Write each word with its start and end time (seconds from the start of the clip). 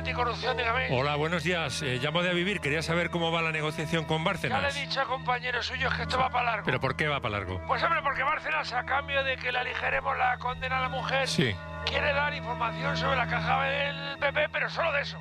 Anticorrupción, 0.00 0.56
dígame. 0.56 0.88
Hola, 0.90 1.14
buenos 1.16 1.42
días. 1.44 1.82
Eh, 1.82 1.98
llamo 2.02 2.22
de 2.22 2.30
a 2.30 2.32
vivir. 2.32 2.60
Quería 2.60 2.80
saber 2.80 3.10
cómo 3.10 3.30
va 3.30 3.42
la 3.42 3.52
negociación 3.52 4.06
con 4.06 4.16
Ya 4.16 4.22
le 4.22 4.24
Bárcenas. 4.24 4.74
he 4.76 4.80
dicho 4.80 5.02
a 5.02 5.04
compañeros 5.04 5.66
suyos 5.66 5.92
que 5.92 6.02
esto 6.04 6.18
va 6.18 6.30
para 6.30 6.44
largo. 6.52 6.64
¿Pero 6.64 6.80
por 6.80 6.96
qué 6.96 7.06
va 7.06 7.20
para 7.20 7.32
largo? 7.36 7.60
Pues 7.66 7.82
hombre, 7.82 8.00
porque 8.02 8.22
Bárcenas, 8.22 8.72
a 8.72 8.84
cambio 8.86 9.22
de 9.24 9.36
que 9.36 9.52
le 9.52 9.58
aligeremos 9.58 10.16
la 10.16 10.38
condena 10.38 10.78
a 10.78 10.80
la 10.80 10.88
mujer, 10.88 11.28
Sí. 11.28 11.54
quiere 11.84 12.14
dar 12.14 12.32
información 12.32 12.96
sobre 12.96 13.16
la 13.18 13.26
caja 13.26 13.62
del 13.64 14.18
PP, 14.18 14.48
pero 14.50 14.70
solo 14.70 14.90
de 14.92 15.02
eso. 15.02 15.18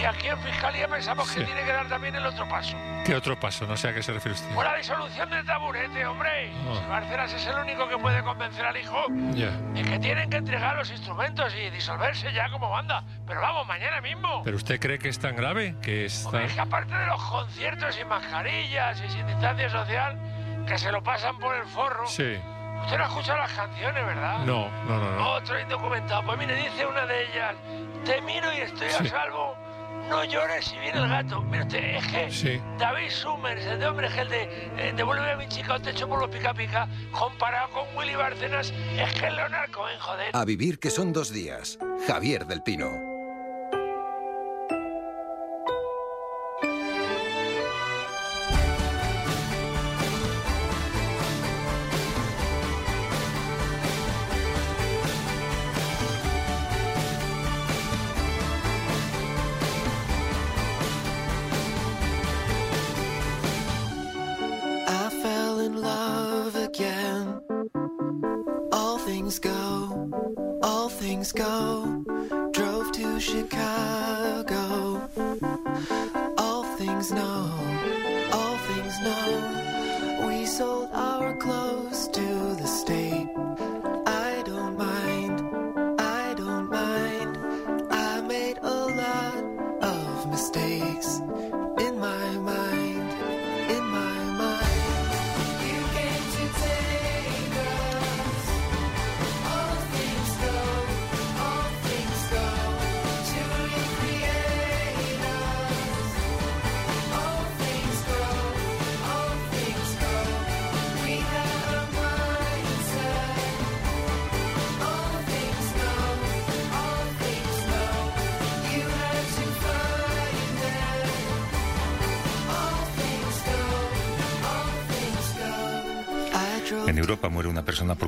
Y 0.00 0.04
aquí 0.04 0.28
en 0.28 0.38
Fiscalía 0.38 0.88
pensamos 0.88 1.30
que 1.30 1.40
Sí. 1.40 1.44
tiene 1.46 1.62
que 1.62 1.72
dar 1.72 1.86
también 1.88 2.14
el 2.14 2.24
otro 2.24 2.48
paso. 2.48 2.76
¿Qué 3.04 3.14
otro 3.14 3.38
paso? 3.38 3.66
No 3.66 3.76
sé 3.76 3.88
a 3.88 3.94
qué 3.94 4.02
se 4.02 4.12
refiere 4.12 4.34
usted. 4.34 4.54
Pues 4.54 4.66
la 4.66 4.76
disolución 4.76 5.28
del 5.28 5.44
taburete, 5.44 6.06
hombre. 6.06 6.52
Ah. 6.90 7.26
Si 7.28 7.36
es 7.36 7.46
el 7.46 7.56
único 7.58 7.86
que 7.88 7.98
puede 7.98 8.22
convencer 8.22 8.64
al 8.64 8.76
hijo 8.76 9.04
Ya. 9.32 9.50
de 9.50 9.82
que 9.82 9.98
tienen 9.98 10.30
que 10.30 10.38
entregar 10.38 10.74
los 10.76 10.90
instrumentos 10.90 11.54
y 11.54 11.68
disolverse 11.70 12.32
ya 12.32 12.48
como 12.50 12.70
banda. 12.70 13.04
Pero 13.26 13.40
vamos, 13.42 13.66
mañana 13.66 14.00
mismo. 14.00 14.42
¿Pero 14.42 14.56
usted 14.56 14.80
cree 14.80 14.98
que 14.98 15.08
es 15.10 15.18
tan 15.18 15.36
grave? 15.36 15.74
Que 15.82 16.06
está... 16.06 16.28
Hombre, 16.28 16.44
es 16.46 16.54
que 16.54 16.60
aparte 16.60 16.94
de 16.94 17.06
los 17.06 17.22
conciertos 17.24 17.94
sin 17.94 18.08
mascarillas 18.08 19.00
y 19.02 19.08
sin 19.10 19.26
distancia 19.26 19.68
social, 19.68 20.18
que 20.66 20.78
se 20.78 20.90
lo 20.90 21.02
pasan 21.02 21.38
por 21.38 21.54
el 21.56 21.64
forro. 21.66 22.06
Sí. 22.06 22.38
Usted 22.84 22.96
no 22.96 23.04
ha 23.04 23.08
escuchado 23.08 23.38
las 23.38 23.52
canciones, 23.52 24.06
¿verdad? 24.06 24.38
No, 24.46 24.68
no, 24.88 24.96
no, 24.98 25.10
no. 25.16 25.28
Otro 25.32 25.60
indocumentado. 25.60 26.22
Pues 26.22 26.38
mire, 26.38 26.54
dice 26.56 26.86
una 26.86 27.04
de 27.04 27.24
ellas, 27.26 27.54
te 28.06 28.20
miro 28.22 28.50
y 28.54 28.56
estoy 28.62 28.88
Sí. 28.88 29.06
a 29.06 29.10
salvo. 29.10 29.54
No 30.10 30.24
llores 30.24 30.64
si 30.66 30.76
viene 30.78 30.98
el 30.98 31.08
gato. 31.08 31.40
Mire 31.42 31.62
usted, 31.62 31.78
es 31.96 32.06
que 32.08 32.30
Sí. 32.30 32.60
David 32.78 33.10
Summers, 33.10 33.64
el 33.64 33.78
de 33.78 33.86
hombre 33.86 34.08
es 34.08 34.16
el 34.18 34.28
de 34.28 34.42
eh, 34.76 34.92
Devuélveme 34.96 35.30
a 35.32 35.36
mi 35.36 35.48
chica 35.48 35.76
un 35.76 35.82
techo 35.82 36.08
por 36.08 36.18
los 36.18 36.28
pica 36.28 36.52
pica, 36.52 36.88
comparado 37.12 37.70
con 37.70 37.96
Willy 37.96 38.16
Bárcenas, 38.16 38.72
es 38.96 39.14
que 39.14 39.26
es 39.28 39.32
Leonardo 39.34 39.72
Cohen, 39.72 39.98
joder. 39.98 40.30
A 40.34 40.44
vivir 40.44 40.78
que 40.78 40.90
son 40.90 41.12
dos 41.12 41.32
días. 41.32 41.78
Javier 42.06 42.46
del 42.46 42.62
Pino. 42.62 43.09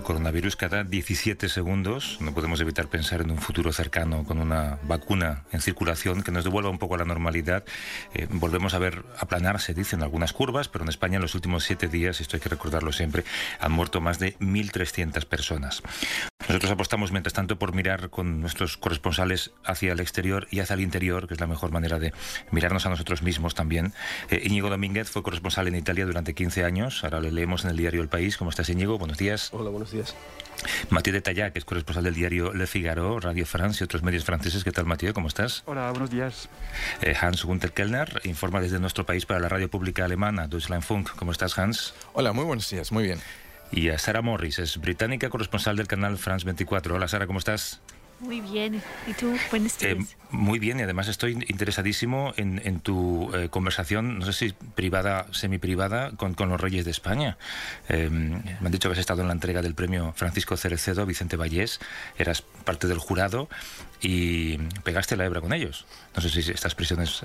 Coronavirus 0.02 0.56
cada 0.56 0.84
17 0.84 1.48
segundos. 1.48 2.18
No 2.20 2.34
podemos 2.34 2.60
evitar 2.60 2.88
pensar 2.88 3.20
en 3.20 3.30
un 3.30 3.38
futuro 3.38 3.72
cercano 3.72 4.24
con 4.24 4.38
una 4.38 4.78
vacuna 4.82 5.44
en 5.52 5.60
circulación 5.60 6.22
que 6.22 6.32
nos 6.32 6.44
devuelva 6.44 6.70
un 6.70 6.78
poco 6.78 6.94
a 6.94 6.98
la 6.98 7.04
normalidad. 7.04 7.64
Eh, 8.14 8.26
volvemos 8.30 8.74
a 8.74 8.78
ver 8.78 9.04
aplanarse, 9.18 9.74
dicen 9.74 10.02
algunas 10.02 10.32
curvas, 10.32 10.68
pero 10.68 10.84
en 10.84 10.88
España 10.88 11.16
en 11.16 11.22
los 11.22 11.34
últimos 11.34 11.64
siete 11.64 11.88
días, 11.88 12.20
esto 12.20 12.36
hay 12.36 12.40
que 12.40 12.48
recordarlo 12.48 12.92
siempre, 12.92 13.24
han 13.60 13.72
muerto 13.72 14.00
más 14.00 14.18
de 14.18 14.36
1.300 14.38 15.24
personas. 15.26 15.82
Nosotros 16.52 16.72
apostamos, 16.72 17.12
mientras 17.12 17.32
tanto, 17.32 17.58
por 17.58 17.74
mirar 17.74 18.10
con 18.10 18.42
nuestros 18.42 18.76
corresponsales 18.76 19.52
hacia 19.64 19.94
el 19.94 20.00
exterior 20.00 20.46
y 20.50 20.60
hacia 20.60 20.74
el 20.74 20.82
interior, 20.82 21.26
que 21.26 21.32
es 21.32 21.40
la 21.40 21.46
mejor 21.46 21.70
manera 21.70 21.98
de 21.98 22.12
mirarnos 22.50 22.84
a 22.84 22.90
nosotros 22.90 23.22
mismos 23.22 23.54
también. 23.54 23.94
Eh, 24.28 24.42
Íñigo 24.44 24.68
Domínguez 24.68 25.08
fue 25.08 25.22
corresponsal 25.22 25.66
en 25.68 25.76
Italia 25.76 26.04
durante 26.04 26.34
15 26.34 26.64
años. 26.64 27.04
Ahora 27.04 27.20
le 27.20 27.32
leemos 27.32 27.64
en 27.64 27.70
el 27.70 27.78
diario 27.78 28.02
El 28.02 28.10
País. 28.10 28.36
¿Cómo 28.36 28.50
estás, 28.50 28.68
Íñigo? 28.68 28.98
Buenos 28.98 29.16
días. 29.16 29.48
Hola, 29.54 29.70
buenos 29.70 29.92
días. 29.92 30.14
Mathieu 30.90 31.14
de 31.14 31.22
Tallac, 31.22 31.54
que 31.54 31.58
es 31.58 31.64
corresponsal 31.64 32.04
del 32.04 32.14
diario 32.14 32.52
Le 32.52 32.66
Figaro, 32.66 33.18
Radio 33.18 33.46
France 33.46 33.82
y 33.82 33.84
otros 33.84 34.02
medios 34.02 34.26
franceses. 34.26 34.62
¿Qué 34.62 34.72
tal, 34.72 34.84
Mathieu? 34.84 35.14
¿Cómo 35.14 35.28
estás? 35.28 35.62
Hola, 35.64 35.90
buenos 35.90 36.10
días. 36.10 36.50
Eh, 37.00 37.16
Hans 37.18 37.46
Gunther 37.46 37.72
Kellner 37.72 38.20
informa 38.24 38.60
desde 38.60 38.78
nuestro 38.78 39.06
país 39.06 39.24
para 39.24 39.40
la 39.40 39.48
radio 39.48 39.70
pública 39.70 40.04
alemana, 40.04 40.48
Deutschlandfunk. 40.48 41.12
¿Cómo 41.16 41.32
estás, 41.32 41.58
Hans? 41.58 41.94
Hola, 42.12 42.34
muy 42.34 42.44
buenos 42.44 42.68
días, 42.68 42.92
muy 42.92 43.04
bien. 43.04 43.20
Y 43.72 43.88
a 43.88 43.98
Sara 43.98 44.20
Morris, 44.22 44.58
es 44.58 44.76
británica 44.78 45.30
corresponsal 45.30 45.76
del 45.76 45.86
canal 45.86 46.18
France 46.18 46.44
24. 46.44 46.94
Hola, 46.94 47.08
Sara, 47.08 47.26
¿cómo 47.26 47.38
estás? 47.38 47.80
Muy 48.20 48.40
bien. 48.40 48.80
¿Y 49.08 49.14
tú? 49.14 49.34
Buenos 49.50 49.82
Eh, 49.82 49.94
días. 49.96 50.16
muy 50.30 50.58
bien, 50.60 50.78
y 50.78 50.82
además 50.82 51.08
estoy 51.08 51.32
interesadísimo 51.48 52.34
en, 52.36 52.60
en 52.64 52.78
tu 52.80 53.34
eh, 53.34 53.48
conversación, 53.48 54.18
no 54.20 54.26
sé 54.26 54.32
si 54.32 54.52
privada, 54.74 55.26
semiprivada, 55.32 56.12
con, 56.12 56.34
con 56.34 56.48
los 56.50 56.60
reyes 56.60 56.84
de 56.84 56.92
España. 56.92 57.36
Eh, 57.88 58.10
me 58.10 58.42
han 58.66 58.70
dicho 58.70 58.88
que 58.88 58.92
has 58.92 58.98
estado 59.00 59.22
en 59.22 59.26
la 59.28 59.32
entrega 59.34 59.60
del 59.62 59.74
premio 59.74 60.12
Francisco 60.16 60.56
Cerecedo 60.56 61.02
a 61.02 61.04
Vicente 61.06 61.36
Vallés, 61.36 61.80
eras 62.16 62.42
parte 62.42 62.86
del 62.86 62.98
jurado 62.98 63.48
y 64.00 64.58
pegaste 64.84 65.16
la 65.16 65.24
hebra 65.24 65.40
con 65.40 65.52
ellos. 65.52 65.86
No 66.14 66.22
sé 66.22 66.28
si 66.28 66.48
estas 66.52 66.74
prisiones... 66.76 67.22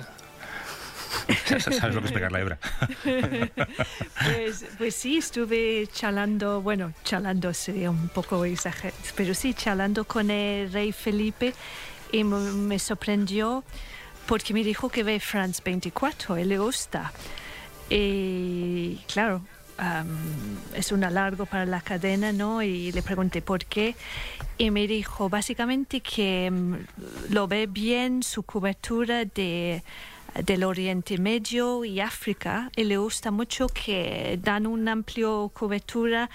¿Sabes 1.46 1.94
lo 1.94 2.00
que 2.00 2.06
es 2.08 2.12
pegar 2.12 2.32
la 2.32 2.40
hebra? 2.40 2.58
pues, 3.04 4.64
pues 4.76 4.94
sí, 4.94 5.18
estuve 5.18 5.88
charlando, 5.92 6.60
bueno, 6.62 6.92
charlando 7.04 7.52
sería 7.54 7.90
un 7.90 8.08
poco 8.08 8.44
exagerado, 8.44 8.98
pero 9.16 9.34
sí, 9.34 9.54
charlando 9.54 10.04
con 10.04 10.30
el 10.30 10.72
rey 10.72 10.92
Felipe 10.92 11.54
y 12.12 12.24
me, 12.24 12.78
sorprendió 12.78 13.64
porque 14.26 14.54
me 14.54 14.62
dijo 14.62 14.88
que 14.88 15.02
ve 15.02 15.20
France 15.20 15.62
24, 15.64 16.36
él 16.36 16.48
le 16.50 16.58
gusta. 16.58 17.12
Y 17.88 18.96
claro, 19.10 19.40
am, 19.78 20.08
es 20.74 20.92
un 20.92 21.02
alargo 21.04 21.46
para 21.46 21.64
la 21.64 21.80
cadena, 21.80 22.32
¿no? 22.32 22.62
Y 22.62 22.92
le 22.92 23.02
pregunté 23.02 23.40
por 23.40 23.64
qué. 23.64 23.94
Y 24.58 24.70
me 24.70 24.86
dijo 24.86 25.30
básicamente 25.30 26.00
que 26.00 26.50
mm, 26.50 26.74
lo 27.30 27.48
ve 27.48 27.66
bien 27.66 28.22
su 28.22 28.42
cobertura 28.42 29.24
de 29.24 29.82
del 30.34 30.64
Oriente 30.64 31.18
Medio 31.18 31.84
y 31.84 32.00
África 32.00 32.70
y 32.76 32.84
le 32.84 32.96
gusta 32.96 33.30
mucho 33.30 33.68
que 33.68 34.38
dan 34.42 34.66
una 34.66 34.92
amplia 34.92 35.28
cobertura 35.52 36.30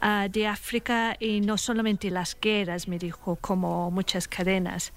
ah, 0.00 0.28
de 0.30 0.46
África 0.46 1.16
y 1.18 1.40
no 1.40 1.56
solamente 1.56 2.10
las 2.10 2.36
guerras, 2.40 2.88
me 2.88 2.98
dijo, 2.98 3.36
como 3.36 3.90
muchas 3.90 4.28
cadenas. 4.28 4.92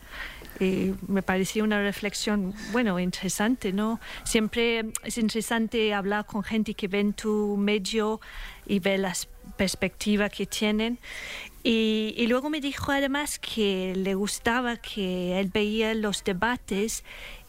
Y 0.60 0.94
me 1.07 1.22
pareció 1.22 1.63
una 1.63 1.81
reflexión, 1.81 2.54
bueno, 2.72 3.00
interesante, 3.00 3.72
¿no? 3.72 4.00
Siempre 4.24 4.92
es 5.04 5.18
interesante 5.18 5.94
hablar 5.94 6.25
con 6.25 6.44
gente 6.44 6.74
que 6.74 6.88
ve 6.88 7.00
en 7.00 7.13
tu 7.13 7.56
medio 7.57 8.19
y 8.66 8.80
ve 8.80 8.98
las 8.98 9.30
perspectiva 9.57 10.30
que 10.30 10.45
tienen. 10.45 11.00
Y, 11.63 12.25
luego 12.28 12.50
me 12.50 12.62
dijo 12.62 12.92
además 12.92 13.38
que 13.40 13.94
le 13.95 14.16
gustaba 14.16 14.78
que 14.78 15.40
él 15.40 15.50
veía 15.54 15.94
los 15.94 16.24
debates 16.24 17.04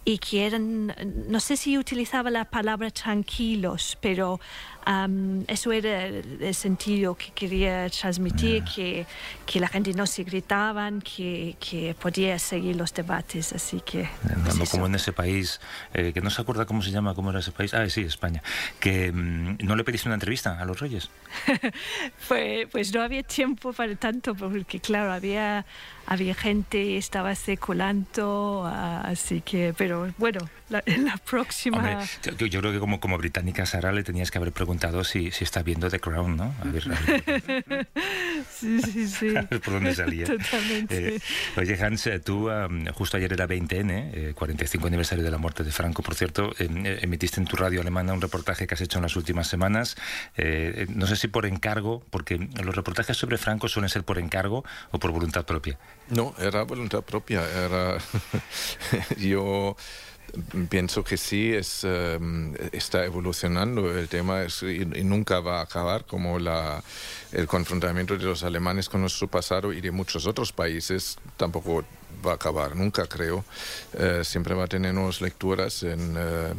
y 0.05 0.19
que 0.19 0.47
eran, 0.47 0.94
no 1.29 1.41
sé 1.41 1.56
si 1.56 1.76
utilizaba 1.76 2.31
la 2.31 2.47
palabra 2.47 2.91
tranquilos, 2.91 3.99
pero 4.00 4.41
um, 4.87 5.44
eso 5.47 5.73
era 5.73 6.06
el 6.06 6.55
sentido 6.55 7.15
que 7.15 7.31
quería 7.32 7.88
transmitir, 7.91 8.65
que, 8.65 9.06
que, 9.47 9.61
la 9.61 9.69
gente 9.69 9.93
no 9.94 10.06
se 10.06 10.25
gritaban, 10.25 11.00
que, 11.00 11.56
que, 11.61 11.94
podía 11.94 12.38
seguir 12.38 12.77
los 12.77 12.93
debates, 12.94 13.53
así 13.53 13.81
que... 13.81 14.09
Andando 14.29 14.65
como 14.67 14.87
en 14.87 14.94
ese 14.94 15.12
país, 15.12 15.61
eh, 15.94 16.12
que 16.12 16.21
no 16.21 16.31
se 16.31 16.43
acuerda 16.43 16.67
cómo 16.67 16.82
se 16.82 16.91
llama, 16.91 17.15
cómo 17.15 17.31
era 17.31 17.41
ese 17.41 17.53
país, 17.53 17.75
ah, 17.75 17.88
sí, 17.88 18.03
España, 18.03 18.43
que 18.79 19.11
um, 19.11 19.56
no 19.61 19.77
le 19.77 19.85
pediste 19.85 20.09
una 20.09 20.15
entrevista 20.15 20.59
a 20.59 20.65
los 20.65 20.81
reyes. 20.81 21.11
pues, 22.29 22.69
pues 22.71 22.94
no 22.94 23.03
había 23.03 23.23
tiempo 23.23 23.73
para 23.73 23.94
tanto, 23.97 24.35
porque 24.35 24.81
claro, 24.81 25.12
había 25.12 25.65
había 26.11 26.35
gente, 26.35 26.97
estaba 26.97 27.37
circulando, 27.37 28.67
así 28.67 29.43
que, 29.43 29.73
pero 29.79 30.12
bueno, 30.19 30.41
la, 30.70 30.82
en 30.87 31.05
la 31.05 31.17
próxima... 31.19 31.78
Hombre, 31.78 31.96
yo, 32.38 32.46
yo, 32.46 32.61
creo 32.61 32.72
que 32.72 32.78
como, 32.78 33.00
como 33.00 33.19
británica, 33.19 33.67
Sara, 33.67 33.93
le 33.93 34.02
tenías 34.02 34.31
que 34.31 34.38
haber 34.38 34.52
preguntado 34.52 35.05
si, 35.05 35.31
si 35.31 35.44
está 35.44 35.62
viendo 35.62 35.90
The 35.90 36.00
Crown, 36.00 36.37
¿no? 36.37 36.55
A 36.61 36.64
ver, 36.64 36.84
a 36.90 37.00
ver. 37.00 37.88
sí, 38.50 38.81
sí, 38.81 39.08
sí. 39.08 39.28
A 39.37 39.43
ver 39.43 39.61
por 39.61 39.75
dónde 39.75 39.94
salía. 39.94 40.26
Totalmente. 40.26 41.17
Eh, 41.17 41.20
oye, 41.56 41.78
Hans, 41.82 42.08
tú 42.25 42.50
um, 42.50 42.87
justo 42.87 43.17
ayer 43.17 43.32
era 43.32 43.46
20N, 43.46 44.11
eh, 44.12 44.32
45 44.34 44.87
aniversario 44.87 45.25
de 45.25 45.31
la 45.31 45.38
muerte 45.38 45.64
de 45.64 45.72
Franco, 45.72 46.02
por 46.02 46.14
cierto, 46.14 46.52
eh, 46.58 46.99
emitiste 47.02 47.40
en 47.40 47.46
tu 47.46 47.56
radio 47.56 47.81
alemana 47.81 48.12
un 48.12 48.20
reportaje 48.20 48.67
que 48.67 48.75
has 48.75 48.81
hecho 48.81 48.99
en 48.99 49.02
las 49.02 49.17
últimas 49.17 49.49
semanas. 49.49 49.96
Eh, 50.37 50.87
no 50.94 51.06
sé 51.06 51.17
si 51.17 51.28
por 51.28 51.46
encargo, 51.46 52.02
porque 52.11 52.49
los 52.62 52.75
reportajes 52.75 53.17
sobre 53.17 53.38
Franco 53.38 53.69
suelen 53.69 53.88
ser 53.88 54.05
por 54.05 54.19
encargo 54.19 54.64
o 54.90 54.99
por 54.99 55.11
voluntad 55.11 55.44
propia. 55.44 55.78
No, 56.08 56.34
era 56.38 56.62
voluntad 56.62 57.02
propia. 57.02 57.43
Era 57.50 57.99
yo 59.19 59.76
pienso 60.69 61.05
que 61.05 61.17
sí 61.17 61.53
es, 61.53 61.85
um, 61.85 62.55
está 62.73 63.05
evolucionando. 63.05 63.97
El 63.97 64.09
tema 64.09 64.43
es, 64.43 64.62
y, 64.62 64.82
y, 64.82 65.05
nunca 65.05 65.41
va 65.41 65.61
a 65.61 65.62
acabar 65.62 66.05
como 66.05 66.38
la, 66.38 66.82
el 67.32 67.47
confrontamiento 67.47 68.17
de 68.17 68.25
los 68.25 68.43
alemanes 68.43 68.88
con 68.88 69.00
nuestro 69.00 69.29
pasado 69.29 69.73
y 69.73 69.81
de 69.81 69.91
muchos 69.91 70.27
otros 70.27 70.53
países. 70.53 71.19
Tampoco 71.37 71.85
va 72.25 72.33
a 72.33 72.35
acabar 72.35 72.77
nunca 72.77 73.07
creo 73.07 73.45
uh, 73.95 74.25
siempre 74.25 74.55
va 74.55 74.65
a 74.65 74.67
tener 74.67 74.95
nuevas 74.95 75.21
lecturas 75.21 75.83
en, 75.83 76.17
uh, 76.17 76.55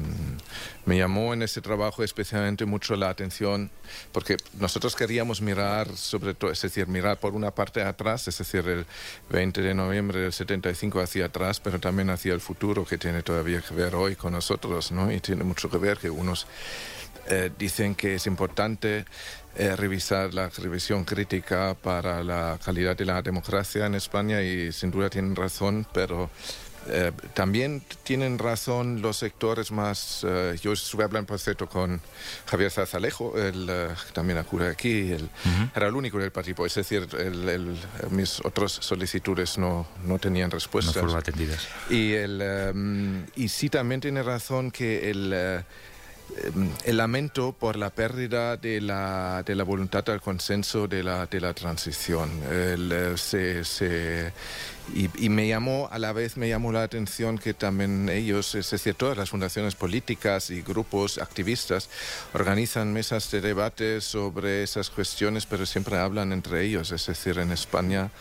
me 0.86 0.98
llamó 0.98 1.33
en 1.33 1.44
ese 1.44 1.62
trabajo 1.62 2.03
especialmente 2.03 2.65
mucho 2.65 2.95
la 2.95 3.09
atención 3.09 3.69
porque 4.12 4.38
nosotros 4.59 4.95
queríamos 4.95 5.42
mirar 5.42 5.95
sobre 5.95 6.33
todo 6.33 6.51
es 6.51 6.62
decir 6.62 6.88
mirar 6.88 7.19
por 7.19 7.33
una 7.33 7.51
parte 7.51 7.81
atrás 7.83 8.27
es 8.27 8.38
decir 8.38 8.68
el 8.68 8.86
20 9.30 9.62
de 9.62 9.74
noviembre 9.74 10.21
del 10.21 10.33
75 10.33 11.00
hacia 11.00 11.25
atrás 11.25 11.59
pero 11.59 11.80
también 11.80 12.09
hacia 12.09 12.33
el 12.33 12.42
futuro 12.42 12.86
que 12.86 12.97
tiene 12.97 13.24
todavía 13.24 13.62
que 13.62 13.74
ver 13.74 13.95
hoy 13.95 14.15
con 14.15 14.33
nosotros 14.33 14.92
¿no? 14.92 15.12
y 15.12 15.19
tiene 15.19 15.44
mucho 15.44 15.69
que 15.69 15.77
ver 15.77 15.97
que 15.97 16.09
unos 16.09 16.47
eh, 17.27 17.51
dicen 17.57 17.94
que 17.94 18.15
es 18.15 18.25
importante 18.25 19.06
eh, 19.56 19.75
revisar 19.75 20.33
la 20.33 20.50
revisión 20.50 21.03
crítica 21.03 21.75
para 21.75 22.24
la 22.24 22.57
calidad 22.63 22.95
de 22.95 23.06
la 23.06 23.21
democracia 23.21 23.86
en 23.86 23.95
España 23.95 24.42
y 24.42 24.71
sin 24.71 24.92
duda 24.92 25.09
tienen 25.09 25.36
razón, 25.36 25.86
pero 25.94 26.30
eh, 26.88 27.12
también 27.36 27.83
tienen 28.03 28.39
razón 28.39 29.01
los 29.01 29.18
sectores 29.18 29.71
más. 29.71 30.25
Eh, 30.27 30.57
yo 30.62 30.74
estuve 30.74 31.03
hablando, 31.03 31.27
por 31.27 31.39
cierto, 31.39 31.69
con 31.69 32.01
Javier 32.48 32.71
Zazalejo, 32.71 33.38
el, 33.38 33.68
eh, 33.69 33.89
también 34.13 34.39
acude 34.39 34.68
aquí, 34.68 35.12
el, 35.12 35.24
uh 35.24 35.27
-huh. 35.27 35.71
era 35.75 35.88
el 35.88 35.95
único 35.95 36.18
del 36.18 36.31
partido, 36.31 36.65
es 36.65 36.74
decir, 36.74 37.07
mis 38.09 38.39
otras 38.44 38.71
solicitudes 38.71 39.57
no, 39.57 39.88
no 40.04 40.18
tenían 40.18 40.50
respuestas. 40.50 40.95
No 40.95 41.01
fueron 41.01 41.19
atendidas. 41.19 41.68
Y, 41.89 42.13
el, 42.13 42.42
um, 42.74 43.25
y 43.36 43.47
sí, 43.47 43.69
también 43.69 44.01
tiene 44.01 44.24
razón 44.24 44.71
que 44.71 45.12
el. 45.12 45.63
El 46.86 46.98
lamento 46.98 47.54
por 47.54 47.75
la 47.75 47.89
pérdida 47.89 48.57
de 48.57 48.81
la, 48.81 49.44
de 49.45 49.56
la 49.56 49.63
voluntad 49.63 50.07
al 50.10 50.22
consenso 50.22 50.88
de 50.88 51.04
la, 51.04 51.25
de 51.25 51.42
la 51.42 51.54
transición. 51.54 52.30
Se, 53.16 53.63
se, 53.63 54.33
y, 54.93 55.29
me 55.29 55.47
llamó, 55.47 55.88
a 55.91 55.99
la 55.99 56.13
vez 56.13 56.38
me 56.38 56.49
llamó 56.49 56.71
la 56.71 56.83
atención 56.83 57.38
que 57.38 57.53
también 57.53 58.09
ellos, 58.09 58.55
es 58.55 58.69
decir, 58.69 58.95
todas 58.95 59.17
las 59.17 59.29
fundaciones 59.29 59.75
políticas 59.75 60.49
y 60.49 60.61
grupos 60.61 61.17
activistas 61.17 61.89
organizan 62.33 62.93
mesas 62.93 63.31
de 63.31 63.41
debate 63.41 64.01
sobre 64.01 64.63
esas 64.63 64.89
cuestiones, 64.89 65.45
pero 65.45 65.65
siempre 65.65 65.97
hablan 65.97 66.33
entre 66.33 66.63
ellos. 66.63 66.91
Es 66.91 67.05
decir, 67.05 67.39
en 67.39 67.51
España 67.51 68.11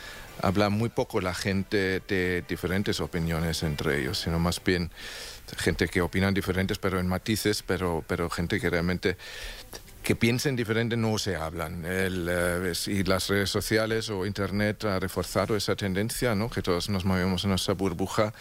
habla 0.43 0.71
muy 0.71 0.89
poco 0.89 1.21
la 1.21 1.35
gente 1.35 2.01
de 2.01 2.45
diferentes 2.49 3.01
opiniones 3.01 3.63
entre 3.63 4.01
ellos, 4.01 4.21
sino 4.21 4.39
más 4.39 4.63
bien 4.63 4.91
gente 5.59 5.89
que 5.89 6.01
opinan 6.01 6.35
diferentes, 6.35 6.79
pero 6.79 7.01
en 7.01 7.07
matices, 7.07 7.63
pero, 7.63 8.05
pero 8.07 8.31
gente 8.31 8.61
que 8.61 8.71
realmente 8.71 9.17
que 10.11 10.17
piensen 10.17 10.57
diferente 10.57 10.97
no 10.97 11.19
se 11.19 11.37
hablan. 11.37 11.85
El, 11.85 12.27
eh, 12.29 12.73
y 12.89 13.05
las 13.05 13.29
redes 13.29 13.49
sociales 13.49 14.11
o 14.11 14.27
Internet 14.27 14.85
ha 14.85 14.99
reforzado 14.99 15.55
esa 15.55 15.77
tendencia, 15.77 16.35
¿no? 16.35 16.51
que 16.51 16.63
todos 16.63 16.89
nos 16.89 17.05
movemos 17.05 17.45
en 17.45 17.51
nuestra 17.51 17.75
burbuja 17.75 18.35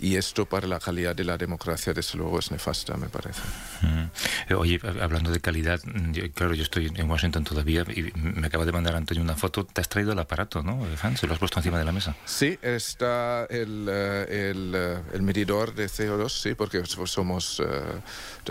y 0.00 0.16
esto 0.16 0.46
para 0.46 0.66
la 0.66 0.80
calidad 0.80 1.14
de 1.14 1.22
la 1.22 1.38
democracia 1.38 1.92
desde 1.92 2.18
luego 2.18 2.40
es 2.40 2.50
nefasta, 2.50 2.96
me 2.96 3.08
parece. 3.08 3.40
Mm. 3.82 4.54
Oye, 4.54 4.80
hablando 5.00 5.30
de 5.30 5.38
calidad, 5.38 5.80
yo, 6.10 6.28
claro, 6.32 6.54
yo 6.54 6.64
estoy 6.64 6.92
en 6.92 7.08
Washington 7.08 7.44
todavía 7.44 7.84
y 7.94 8.10
me 8.16 8.48
acaba 8.48 8.64
de 8.64 8.72
mandar 8.72 8.96
Antonio 8.96 9.22
una 9.22 9.36
foto. 9.36 9.64
Te 9.64 9.80
has 9.80 9.88
traído 9.88 10.10
el 10.10 10.18
aparato, 10.18 10.64
¿no, 10.64 10.84
Hans? 11.02 11.20
¿Se 11.20 11.28
lo 11.28 11.34
has 11.34 11.38
puesto 11.38 11.60
encima 11.60 11.78
de 11.78 11.84
la 11.84 11.92
mesa? 11.92 12.16
Sí, 12.24 12.58
está 12.62 13.44
el, 13.48 13.88
el, 13.88 14.74
el 15.12 15.22
medidor 15.22 15.72
de 15.72 15.86
CO2, 15.86 16.30
sí, 16.30 16.54
porque 16.54 16.82
somos 16.84 17.60
uh, 17.60 17.64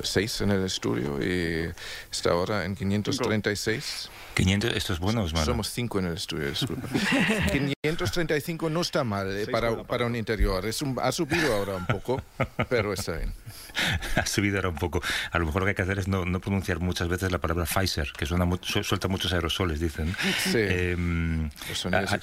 seis 0.04 0.40
en 0.40 0.52
el 0.52 0.64
estudio 0.64 1.22
y 1.22 1.70
está 2.10 2.32
ahora 2.32 2.61
en 2.66 2.76
536. 2.76 4.10
500, 4.34 4.76
esto 4.76 4.94
es 4.94 5.00
bueno, 5.00 5.26
es 5.26 5.34
malo. 5.34 5.46
Somos 5.46 5.70
cinco 5.70 6.00
en 6.00 6.06
el 6.06 6.14
estudio, 6.14 6.50
disculpa. 6.50 6.88
535 7.52 8.70
no 8.70 8.82
está 8.82 9.04
mal 9.04 9.36
eh, 9.36 9.48
para, 9.48 9.84
para 9.84 10.06
un 10.06 10.16
interior. 10.16 10.66
Es 10.66 10.82
un, 10.82 10.98
ha 11.02 11.12
subido 11.12 11.54
ahora 11.54 11.76
un 11.76 11.86
poco, 11.86 12.22
pero 12.70 12.94
está 12.94 13.14
bien. 13.14 13.34
ha 14.16 14.26
subido 14.26 14.58
ahora 14.58 14.70
un 14.70 14.76
poco. 14.76 15.02
A 15.32 15.40
lo 15.40 15.46
mejor 15.46 15.62
lo 15.62 15.66
que 15.66 15.70
hay 15.70 15.76
que 15.76 15.82
hacer 15.82 16.00
es 16.00 16.08
no, 16.08 16.26
no 16.26 16.40
pronunciar 16.40 16.80
muchas 16.80 17.08
veces 17.08 17.32
la 17.32 17.40
palabra 17.40 17.66
Pfizer, 17.66 18.12
que 18.18 18.26
suena 18.26 18.46
mu 18.46 18.58
suelta 18.62 19.08
muchos 19.08 19.34
aerosoles, 19.34 19.80
dicen. 19.80 20.16
Sí. 20.44 20.58
Eh, 20.58 21.50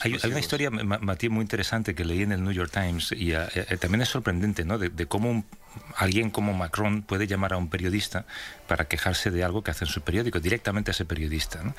hay, 0.00 0.18
hay, 0.22 0.30
una 0.30 0.40
historia, 0.40 0.70
Matías, 0.70 1.32
muy 1.32 1.42
interesante 1.42 1.94
que 1.94 2.04
leí 2.04 2.22
en 2.22 2.32
el 2.32 2.42
New 2.42 2.52
York 2.52 2.70
Times 2.72 3.12
y 3.12 3.34
uh, 3.34 3.40
eh, 3.54 3.76
también 3.78 4.02
es 4.02 4.08
sorprendente, 4.08 4.64
¿no? 4.64 4.78
De, 4.78 4.88
de 4.88 5.06
cómo 5.06 5.30
un, 5.30 5.44
alguien 5.96 6.30
como 6.30 6.54
Macron 6.54 7.02
puede 7.02 7.26
llamar 7.26 7.52
a 7.52 7.56
un 7.56 7.68
periodista 7.68 8.26
para 8.68 8.84
quejarse 8.86 9.32
de 9.32 9.42
algo 9.42 9.62
que 9.64 9.72
hace 9.72 9.84
en 9.84 9.90
su 9.90 10.02
periódico, 10.02 10.38
directamente 10.38 10.90
a 10.90 10.92
ese 10.92 11.04
periodista. 11.04 11.62
¿no? 11.64 11.74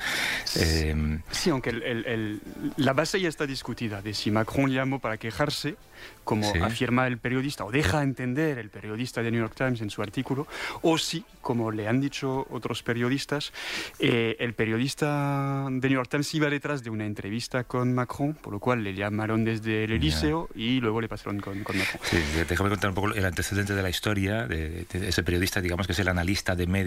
Eh, 0.56 1.18
sí, 1.30 1.48
aunque 1.48 1.70
el, 1.70 1.82
el, 1.82 2.04
el, 2.06 2.40
la 2.76 2.92
base 2.92 3.18
ya 3.20 3.28
está 3.30 3.46
discutida, 3.46 4.02
de 4.02 4.12
si 4.12 4.30
Macron 4.30 4.70
llamó 4.70 4.98
para 4.98 5.16
quejarse, 5.16 5.76
como 6.24 6.50
Sí. 6.50 6.58
afirma 6.58 7.06
el 7.06 7.18
periodista, 7.18 7.64
o 7.64 7.70
deja 7.70 8.02
entender 8.02 8.58
el 8.58 8.70
periodista 8.70 9.22
de 9.22 9.30
New 9.30 9.40
York 9.40 9.54
Times 9.54 9.80
en 9.82 9.90
su 9.90 10.00
artículo, 10.02 10.46
o 10.82 10.96
si, 10.98 11.24
como 11.42 11.70
le 11.70 11.86
han 11.88 12.00
dicho 12.00 12.46
otros 12.50 12.82
periodistas, 12.82 13.52
eh, 13.98 14.36
el 14.40 14.54
periodista 14.54 15.66
de 15.70 15.88
New 15.88 15.96
York 15.98 16.08
Times 16.10 16.34
iba 16.34 16.48
detrás 16.48 16.82
de 16.82 16.90
una 16.90 17.04
entrevista 17.06 17.64
con 17.64 17.92
Macron, 17.94 18.34
por 18.34 18.52
lo 18.52 18.58
cual 18.60 18.82
le 18.82 18.94
llamaron 18.94 19.44
desde 19.44 19.84
el 19.84 19.92
Eliseo 19.92 20.48
y 20.54 20.80
luego 20.80 21.00
le 21.00 21.08
pasaron 21.08 21.38
con, 21.40 21.62
con 21.62 21.76
Macron. 21.78 22.00
Sí, 22.02 22.16
déjame 22.48 22.70
contar 22.70 22.90
un 22.90 22.94
poco 22.94 23.12
el 23.12 23.24
antecedente 23.24 23.74
de 23.74 23.82
la 23.82 23.90
historia 23.90 24.46
de, 24.46 24.86
de 24.90 25.08
ese 25.08 25.22
periodista, 25.22 25.60
digamos 25.60 25.86
que 25.86 25.92
es 25.92 25.98
el 25.98 26.08
analista 26.08 26.56
de 26.56 26.66
medios 26.66 26.79